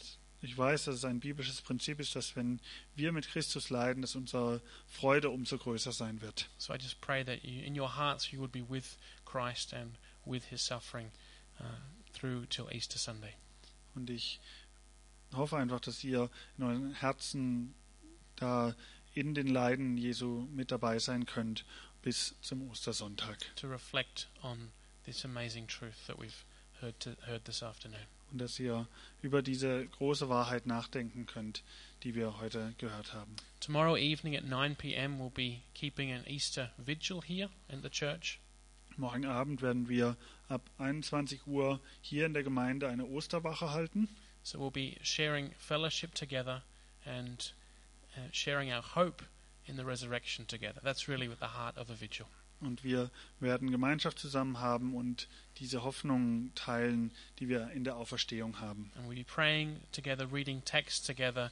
ich 0.47 0.57
weiß, 0.57 0.85
dass 0.85 0.95
es 0.95 1.05
ein 1.05 1.19
biblisches 1.19 1.61
Prinzip 1.61 1.99
ist, 1.99 2.15
dass 2.15 2.35
wenn 2.35 2.61
wir 2.95 3.11
mit 3.11 3.27
Christus 3.27 3.69
leiden, 3.69 4.01
dass 4.01 4.15
unsere 4.15 4.61
Freude 4.87 5.29
umso 5.29 5.57
größer 5.57 5.91
sein 5.91 6.21
wird. 6.21 6.49
So 6.57 6.73
I 6.73 6.77
just 6.77 7.01
pray 7.01 7.23
that 7.25 7.43
you, 7.43 7.61
in 7.63 7.77
your 7.77 7.97
hearts 7.97 8.31
you 8.31 8.39
would 8.39 8.51
be 8.53 8.63
with 8.67 8.97
Christ 9.25 9.73
and 9.73 9.97
with 10.25 10.45
his 10.45 10.65
suffering 10.65 11.11
uh, 11.59 11.63
through 12.13 12.47
till 12.47 12.69
Easter 12.71 12.97
Sunday. 12.97 13.33
Und 13.93 14.09
ich 14.09 14.39
hoffe 15.33 15.57
einfach, 15.57 15.81
dass 15.81 16.03
ihr 16.03 16.29
in 16.57 16.63
euren 16.63 16.93
Herzen 16.93 17.73
da 18.37 18.73
in 19.13 19.33
den 19.33 19.47
Leiden 19.47 19.97
Jesu 19.97 20.47
mit 20.53 20.71
dabei 20.71 20.99
sein 20.99 21.25
könnt, 21.25 21.65
bis 22.01 22.35
zum 22.41 22.69
Ostersonntag. 22.69 23.37
to 23.55 23.67
reflect 23.67 24.27
on 24.43 24.71
this 25.05 25.25
amazing 25.25 25.67
truth 25.67 26.05
that 26.07 26.17
we've 26.17 26.45
heard, 26.79 26.97
to, 26.99 27.15
heard 27.25 27.43
this 27.45 27.61
afternoon. 27.61 28.07
Und 28.31 28.39
dass 28.39 28.59
ihr 28.59 28.87
über 29.21 29.41
diese 29.41 29.85
große 29.87 30.29
Wahrheit 30.29 30.67
nachdenken 30.67 31.25
könnt, 31.25 31.63
die 32.03 32.13
wir 32.13 32.39
heute 32.39 32.73
gehört 32.77 33.13
haben. 33.13 33.35
Tomorrow 33.59 33.95
evening 33.97 34.35
at 34.35 34.43
9 34.43 34.75
p.m., 34.75 35.19
we'll 35.19 35.31
be 35.31 35.61
keeping 35.73 36.11
an 36.11 36.25
Easter 36.27 36.71
vigil 36.77 37.21
here 37.21 37.49
in 37.69 37.81
the 37.81 37.89
church. 37.89 38.39
Morgen 38.97 39.25
Abend 39.25 39.61
werden 39.61 39.87
wir 39.89 40.17
ab 40.49 40.69
21 40.79 41.45
Uhr 41.45 41.79
hier 42.01 42.25
in 42.25 42.33
der 42.33 42.43
Gemeinde 42.43 42.87
eine 42.87 43.05
Osterwache 43.05 43.71
halten. 43.71 44.09
So 44.43 44.59
we'll 44.59 44.71
be 44.71 44.97
sharing 45.03 45.51
fellowship 45.57 46.15
together 46.15 46.63
and 47.05 47.53
uh, 48.15 48.21
sharing 48.31 48.71
our 48.71 48.81
hope 48.95 49.23
in 49.65 49.77
the 49.77 49.85
resurrection 49.85 50.47
together. 50.47 50.81
That's 50.83 51.07
really 51.07 51.27
the 51.27 51.47
heart 51.47 51.77
of 51.77 51.89
a 51.89 51.93
vigil. 51.93 52.27
Und 52.59 52.83
wir 52.83 53.11
werden 53.39 53.69
Gemeinschaft 53.69 54.17
zusammen 54.17 54.59
haben 54.59 54.95
und 54.95 55.27
diese 55.57 55.83
Hoffnung 55.83 56.51
teilen, 56.55 57.11
die 57.39 57.49
wir 57.49 57.69
in 57.71 57.83
der 57.83 57.97
Auferstehung 57.97 58.59
haben. 58.59 58.91
And 58.95 59.07
we'll 59.07 59.15
be 59.15 59.23
praying 59.23 59.79
together, 59.91 60.31
reading 60.31 60.63
texts 60.63 61.05
together 61.05 61.51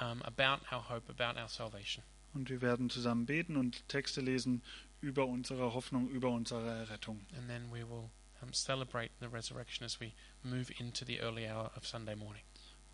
um, 0.00 0.22
about 0.22 0.64
our 0.70 0.88
hope, 0.88 1.10
about 1.10 1.40
our 1.40 1.48
salvation. 1.48 2.04
Und 2.34 2.50
wir 2.50 2.60
werden 2.60 2.90
zusammen 2.90 3.26
beten 3.26 3.56
und 3.56 3.88
Texte 3.88 4.20
lesen 4.20 4.62
über 5.00 5.26
unsere 5.26 5.72
Hoffnung, 5.72 6.08
über 6.08 6.30
unsere 6.30 6.68
Errettung. 6.68 7.20
And 7.36 7.48
then 7.48 7.70
we 7.70 7.88
will 7.88 8.10
um, 8.42 8.52
celebrate 8.52 9.10
the 9.20 9.26
resurrection 9.26 9.84
as 9.84 10.00
we 10.00 10.12
move 10.42 10.72
into 10.78 11.04
the 11.04 11.20
early 11.20 11.48
hour 11.48 11.70
of 11.76 11.86
Sunday 11.86 12.16
morning. 12.16 12.42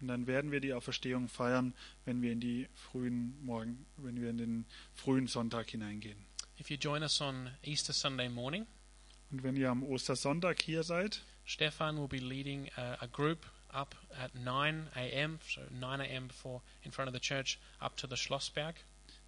Und 0.00 0.08
dann 0.08 0.26
werden 0.26 0.50
wir 0.50 0.60
die 0.60 0.72
Auferstehung 0.72 1.28
feiern, 1.28 1.74
wenn 2.04 2.22
wir 2.22 2.32
in 2.32 2.40
die 2.40 2.68
frühen 2.74 3.36
Morgen, 3.44 3.86
wenn 3.96 4.20
wir 4.20 4.30
in 4.30 4.38
den 4.38 4.66
frühen 4.94 5.26
Sonntag 5.26 5.70
hineingehen. 5.70 6.29
If 6.60 6.70
you 6.70 6.76
join 6.76 7.02
us 7.02 7.20
on 7.22 7.50
Easter 7.64 7.94
Sunday 7.94 8.28
morning, 8.28 8.66
Und 9.30 9.42
wenn 9.42 9.56
ihr 9.56 9.70
am 9.70 9.82
Ostersonntag 9.82 10.60
hier 10.60 10.82
seid, 10.82 11.22
Stefan 11.46 11.96
will 11.96 12.08
be 12.08 12.18
leading 12.18 12.68
a, 12.76 12.96
a 13.00 13.06
group 13.06 13.46
up 13.72 13.94
at 14.22 14.34
9 14.34 14.88
a.m., 14.94 15.38
so 15.48 15.62
9 15.70 16.00
a.m. 16.00 16.28
before 16.28 16.60
in 16.82 16.92
front 16.92 17.08
of 17.08 17.14
the 17.14 17.20
church, 17.20 17.58
up 17.80 17.96
to 17.96 18.06
the 18.06 18.16
Schlossberg. 18.16 18.74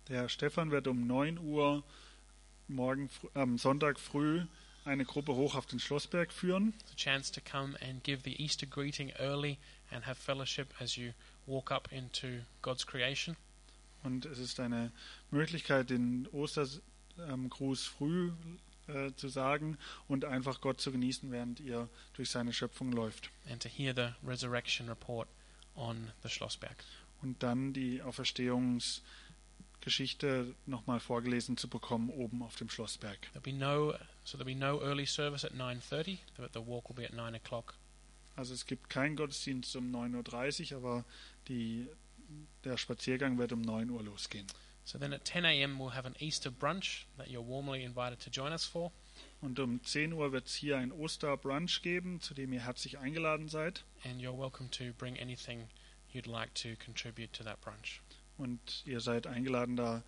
der 0.09 0.29
Stefan 0.29 0.71
wird 0.71 0.87
um 0.89 1.07
9 1.07 1.39
Uhr 1.39 1.83
morgen 2.69 3.09
am 3.35 3.57
Sonntag 3.57 3.99
früh 3.99 4.45
eine 4.85 5.05
Gruppe 5.05 5.35
hoch 5.35 5.55
auf 5.55 5.65
den 5.67 5.79
Schlossberg 5.79 6.33
führen. 6.33 6.75
It's 6.81 6.93
a 6.93 6.97
chance 6.97 7.33
to 7.33 7.41
come 7.41 7.79
and 7.81 8.03
give 8.05 8.23
the 8.25 8.35
Easter 8.43 8.67
greeting 8.67 9.11
early 9.19 9.59
and 9.91 10.07
have 10.07 10.17
fellowship 10.21 10.75
as 10.81 10.97
you 10.97 11.13
walk 11.47 11.71
up 11.71 11.91
into 11.93 12.43
God's 12.61 12.87
creation. 12.87 13.37
Und 14.03 14.27
es 14.27 14.39
ist 14.39 14.59
eine 14.59 14.91
Möglichkeit, 15.31 15.91
den 15.91 16.27
Ostergruß 17.17 17.87
früh 17.87 18.33
äh, 18.89 19.13
zu 19.17 19.29
sagen 19.29 19.79
und 20.09 20.25
einfach 20.25 20.61
Gott 20.61 20.81
zu 20.81 20.91
genießen, 20.93 21.31
während 21.31 21.61
ihr 21.61 21.89
durch 22.15 22.31
seine 22.31 22.53
Schöpfung 22.53 22.93
läuft. 22.93 23.31
and 23.49 23.63
to 23.63 23.69
hear 23.69 23.95
the 23.95 24.09
resurrection 24.27 24.89
report 24.89 25.29
on 25.75 26.11
the 26.23 26.29
Schlossberg. 26.29 26.77
Und 27.23 27.43
dann 27.43 27.73
die 27.73 28.03
Auferstehungsgeschichte 28.03 30.55
nochmal 30.67 31.01
vorgelesen 31.01 31.57
zu 31.57 31.69
bekommen 31.69 32.11
oben 32.11 32.43
auf 32.43 32.57
dem 32.57 32.69
Schlossberg. 32.69 33.19
There'll 33.35 33.41
be 33.41 33.53
no 33.53 33.95
so 34.25 34.37
there'll 34.37 34.45
be 34.45 34.57
no 34.57 34.81
early 34.81 35.07
service 35.07 35.45
at 35.45 35.53
9:30. 35.53 36.19
The, 36.37 36.47
the 36.53 36.67
walk 36.67 36.89
will 36.89 36.97
be 36.97 37.05
at 37.05 37.13
9 37.13 37.37
o'clock. 37.37 37.75
Also 38.35 38.55
es 38.55 38.67
gibt 38.67 38.89
keinen 38.89 39.15
Gottesdienst 39.15 39.77
um 39.77 39.95
9.30 39.95 40.73
Uhr, 40.73 40.79
aber 40.79 41.05
die, 41.49 41.87
der 42.65 42.79
Spaziergang 42.79 43.37
wird 43.37 43.53
um 43.53 43.61
9 43.61 43.91
Uhr 43.91 44.03
losgehen. 44.03 44.47
So 44.85 44.99
then 44.99 45.13
at 45.13 45.25
10 45.25 45.45
a.m. 45.45 45.79
we'll 45.79 45.91
have 45.95 46.07
an 46.07 46.17
Easter 46.19 46.51
brunch 46.51 47.07
that 47.17 47.29
you're 47.31 47.47
warmly 47.47 47.85
invited 47.85 48.19
to 48.21 48.31
join 48.31 48.53
us 48.53 48.65
for. 48.65 48.91
Und 49.41 49.59
um 49.61 49.81
10 49.85 50.13
Uhr 50.13 50.33
wird 50.33 50.47
es 50.47 50.55
hier 50.55 50.77
ein 50.79 50.91
Osterbrunch 50.93 51.83
geben, 51.83 52.21
zu 52.21 52.35
dem 52.35 52.53
ihr 52.53 52.61
herzlich 52.65 52.99
eingeladen 52.99 53.49
seid. 53.49 53.85
and 54.05 54.21
you're 54.21 54.37
welcome 54.37 54.69
to 54.71 54.93
bring 54.99 55.17
anything 55.19 55.69
you'd 56.13 56.27
like 56.27 56.53
to 56.55 56.77
contribute 56.85 57.33
to 57.33 57.45
that 57.45 57.61
brunch. 57.61 58.01
Und 58.39 58.83
ihr 58.87 59.01
seid 59.01 59.27
eingeladen, 59.27 59.77
da 59.77 60.03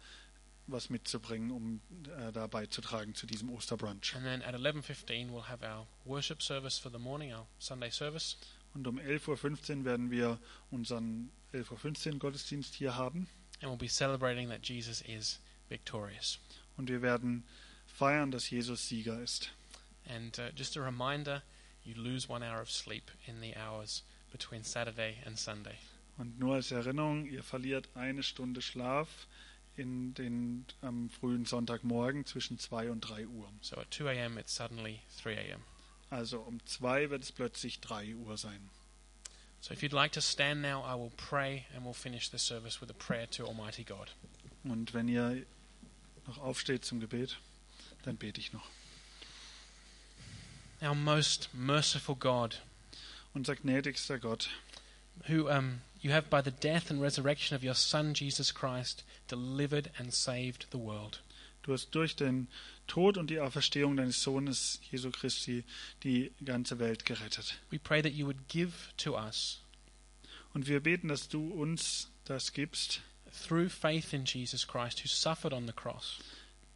was 0.66 0.88
mitzubringen, 0.88 1.50
um 1.50 1.80
äh, 2.18 2.32
da 2.32 2.46
beizutragen 2.46 3.14
zu 3.14 3.26
diesem 3.26 3.50
Osterbrunch. 3.50 4.14
And 4.16 4.24
then 4.24 4.42
at 4.42 4.54
11:15 4.54 5.30
we'll 5.30 5.48
have 5.48 5.62
our 5.64 5.86
worship 6.04 6.42
service 6.42 6.78
for 6.78 6.90
the 6.90 6.98
morning, 6.98 7.32
our 7.32 7.46
Sunday 7.58 7.90
service, 7.90 8.38
Und 8.72 8.86
um 8.88 8.98
11.15 8.98 9.78
Uhr 9.80 9.84
werden 9.84 10.10
wir 10.10 10.38
unseren 10.70 11.30
11.15 11.52 12.14
Uhr 12.14 12.18
Gottesdienst 12.18 12.74
hier 12.74 12.96
haben. 12.96 13.28
And 13.60 13.70
we'll 13.70 13.76
be 13.76 13.88
celebrating 13.88 14.48
that 14.48 14.62
Jesus 14.62 15.02
is 15.02 15.38
victorious. 15.68 16.38
Und 16.76 16.88
wir 16.88 17.02
werden 17.02 17.44
feiern, 17.86 18.30
dass 18.30 18.50
Jesus 18.50 18.88
Sieger 18.88 19.20
ist. 19.22 19.50
And 20.06 20.38
uh, 20.38 20.50
just 20.54 20.76
a 20.76 20.80
reminder, 20.80 21.42
you 21.84 21.94
lose 21.96 22.28
one 22.28 22.42
hour 22.42 22.60
of 22.60 22.70
sleep 22.70 23.10
in 23.26 23.40
the 23.40 23.54
hours 23.56 24.02
between 24.30 24.64
Saturday 24.64 25.18
and 25.24 25.38
Sunday. 25.38 25.78
Und 26.16 26.38
nur 26.38 26.54
als 26.54 26.70
Erinnerung, 26.70 27.26
ihr 27.26 27.42
verliert 27.42 27.88
eine 27.94 28.22
Stunde 28.22 28.62
Schlaf 28.62 29.26
in 29.76 30.14
den 30.14 30.66
am 30.82 31.10
frühen 31.10 31.44
Sonntagmorgen 31.44 32.24
zwischen 32.24 32.58
2 32.58 32.90
und 32.90 33.00
3 33.00 33.26
Uhr. 33.26 33.48
So 33.60 33.76
at 33.76 33.92
2 33.92 34.10
a.m. 34.10 34.38
it's 34.38 34.54
suddenly 34.54 35.00
3 35.22 35.36
a.m. 35.36 35.62
Also 36.10 36.40
um 36.40 36.64
2 36.64 37.10
wird 37.10 37.22
es 37.22 37.32
plötzlich 37.32 37.80
3 37.80 38.14
Uhr 38.14 38.36
sein. 38.36 38.70
So 39.64 39.72
if 39.72 39.82
you'd 39.82 39.94
like 39.94 40.12
to 40.12 40.20
stand 40.20 40.60
now, 40.60 40.84
I 40.86 40.94
will 40.94 41.12
pray 41.16 41.64
and 41.74 41.86
we'll 41.86 41.94
finish 41.94 42.28
the 42.28 42.38
service 42.38 42.82
with 42.82 42.90
a 42.90 42.92
prayer 42.92 43.24
to 43.30 43.46
Almighty 43.46 43.82
God. 43.82 44.10
Und 44.62 44.92
wenn 44.92 45.08
ihr 45.08 45.46
noch 46.26 46.36
aufsteht 46.36 46.84
zum 46.84 47.00
Gebet, 47.00 47.38
dann 48.02 48.16
bete 48.16 48.38
ich 48.38 48.52
noch. 48.52 48.66
Our 50.82 50.94
most 50.94 51.48
merciful 51.54 52.14
God, 52.14 52.58
Unser 53.32 53.56
gnädigster 53.56 54.18
Gott, 54.18 54.50
who 55.28 55.48
um, 55.48 55.80
you 56.02 56.10
have 56.10 56.28
by 56.28 56.42
the 56.42 56.50
death 56.50 56.90
and 56.90 57.00
resurrection 57.00 57.56
of 57.56 57.64
your 57.64 57.74
Son 57.74 58.12
Jesus 58.12 58.52
Christ 58.52 59.02
delivered 59.28 59.90
and 59.98 60.12
saved 60.12 60.66
the 60.72 60.78
world. 60.78 61.20
Du 61.64 61.72
hast 61.72 61.90
durch 61.90 62.14
den 62.14 62.46
Tod 62.86 63.18
und 63.18 63.30
die 63.30 63.40
Auferstehung 63.40 63.96
deines 63.96 64.22
Sohnes 64.22 64.80
Jesu 64.90 65.10
Christi 65.10 65.64
die 66.04 66.30
ganze 66.44 66.78
Welt 66.78 67.04
gerettet. 67.04 67.58
We 67.70 67.78
pray 67.78 68.00
that 68.02 68.12
you 68.12 68.26
would 68.26 68.48
give 68.48 68.72
to 68.98 69.16
us, 69.18 69.60
Und 70.52 70.68
wir 70.68 70.80
beten, 70.80 71.08
dass 71.08 71.28
du 71.28 71.48
uns 71.50 72.08
das 72.26 72.52
gibst, 72.52 73.00
through 73.46 73.68
faith 73.68 74.12
in 74.12 74.24
Jesus 74.24 74.66
Christ, 74.68 75.02
who 75.02 75.08
suffered 75.08 75.52
on 75.52 75.66
the 75.66 75.72
cross, 75.72 76.20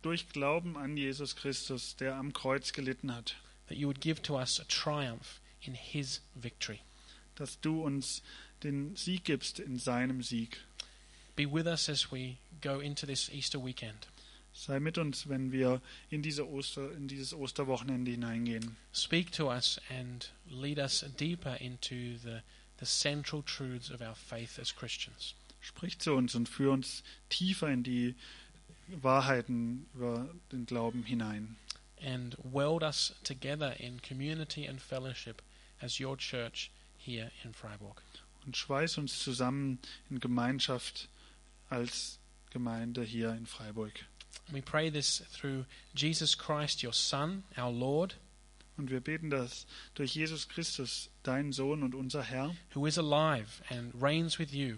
durch 0.03 0.28
Glauben 0.30 0.76
an 0.76 0.97
Jesus 0.97 1.36
Christus, 1.36 1.95
der 1.97 2.16
am 2.16 2.32
Kreuz 2.32 2.72
gelitten 2.72 3.14
hat, 3.14 3.36
that 3.68 3.76
you 3.78 3.86
would 3.86 4.01
give 4.01 4.20
to 4.22 4.36
us 4.36 4.59
a 4.59 4.64
triumph 4.64 5.41
in 5.61 5.74
his 5.74 6.20
victory. 6.34 6.80
dass 7.36 7.61
du 7.61 7.84
uns 7.84 8.22
den 8.64 8.97
Sieg 8.97 9.24
gibst 9.24 9.61
in 9.61 9.78
seinem 9.78 10.22
Sieg. 10.22 10.59
Be 11.36 11.47
with 11.47 11.66
us 11.66 11.89
as 11.89 12.11
we 12.11 12.36
go 12.61 12.80
into 12.80 13.07
this 13.07 13.30
Easter 13.30 13.64
weekend. 13.64 14.09
Sei 14.59 14.81
mit 14.81 14.99
uns, 14.99 15.29
wenn 15.29 15.53
wir 15.53 15.81
in, 16.11 16.21
diese 16.21 16.49
Oster, 16.49 16.91
in 16.91 17.07
dieses 17.07 17.33
Osterwochenende 17.33 18.11
hineingehen. 18.11 18.77
Speak 18.93 19.31
to 19.31 19.49
us 19.49 19.81
and 19.89 20.33
lead 20.51 20.79
us 20.79 21.05
deeper 21.17 21.57
into 21.61 22.19
the, 22.25 22.41
the 22.81 22.85
central 22.85 23.45
truths 23.45 23.89
of 23.93 24.01
our 24.01 24.17
faith 24.17 24.59
as 24.59 24.75
Christians. 24.75 25.37
Sprich 25.61 26.01
zu 26.01 26.15
uns 26.15 26.35
und 26.35 26.49
führ 26.49 26.73
uns 26.73 27.05
tiefer 27.29 27.69
in 27.69 27.85
die 27.85 28.17
Wahrheiten 28.89 29.87
über 29.95 30.29
den 30.51 30.67
Glauben 30.67 31.05
hinein. 31.05 31.57
And 32.03 32.37
weld 32.43 32.83
us 32.83 33.15
together 33.23 33.79
in 33.79 34.03
community 34.03 34.67
and 34.67 34.81
fellowship 34.81 35.41
as 35.81 36.01
your 36.01 36.17
church 36.19 36.73
here 36.97 37.31
in 37.45 37.55
Freiburg. 37.55 38.03
Und 38.45 38.57
schweiß 38.57 38.99
uns 38.99 39.23
zusammen 39.23 39.79
in 40.11 40.19
Gemeinschaft 40.19 41.09
als 41.71 42.19
Gemeinde 42.51 43.05
hier 43.05 43.35
in 43.35 43.47
Freiburg. 43.47 43.93
We 44.53 44.62
pray 44.62 44.90
this 44.90 45.22
through 45.32 45.64
Jesus 45.94 46.36
Christ, 46.36 46.82
your 46.82 46.94
Son, 46.94 47.44
our 47.57 47.70
Lord, 47.72 48.16
Und 48.78 48.90
wir 48.92 49.01
beten 49.01 49.28
das 49.28 49.66
durch 49.94 50.14
Jesus 50.14 50.49
Christus, 50.49 51.11
dein 51.24 51.53
Sohn 51.53 51.82
und 51.82 51.96
unser 51.96 52.22
Herr, 52.22 52.55
who 52.74 52.86
is 52.86 52.96
alive 52.96 53.61
and 53.70 53.92
reigns 54.01 54.38
with 54.38 54.53
you, 54.53 54.76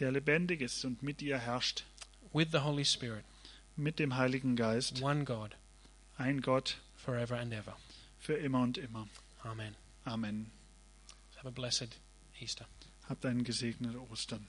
der 0.00 0.10
lebendig 0.10 0.60
ist 0.60 0.84
und 0.84 1.02
mit 1.04 1.20
dir 1.20 1.38
herrscht, 1.38 1.84
with 2.32 2.48
the 2.50 2.58
Holy 2.58 2.84
Spirit, 2.84 3.24
mit 3.76 4.00
dem 4.00 4.16
Heiligen 4.16 4.56
Geist, 4.56 5.00
one 5.00 5.24
God, 5.24 5.54
ein 6.18 6.40
Gott 6.40 6.78
forever 6.96 7.38
and 7.38 7.52
ever. 7.52 7.76
für 8.18 8.34
immer 8.34 8.62
und 8.62 8.78
immer. 8.78 9.08
Amen. 9.44 9.76
Amen. 10.04 10.50
Have 11.36 11.46
a 11.46 11.52
blessed 11.52 11.88
Easter. 12.40 12.66
Habt 13.08 13.24
einen 13.24 13.44
gesegneten 13.44 13.96
Ostern. 14.10 14.46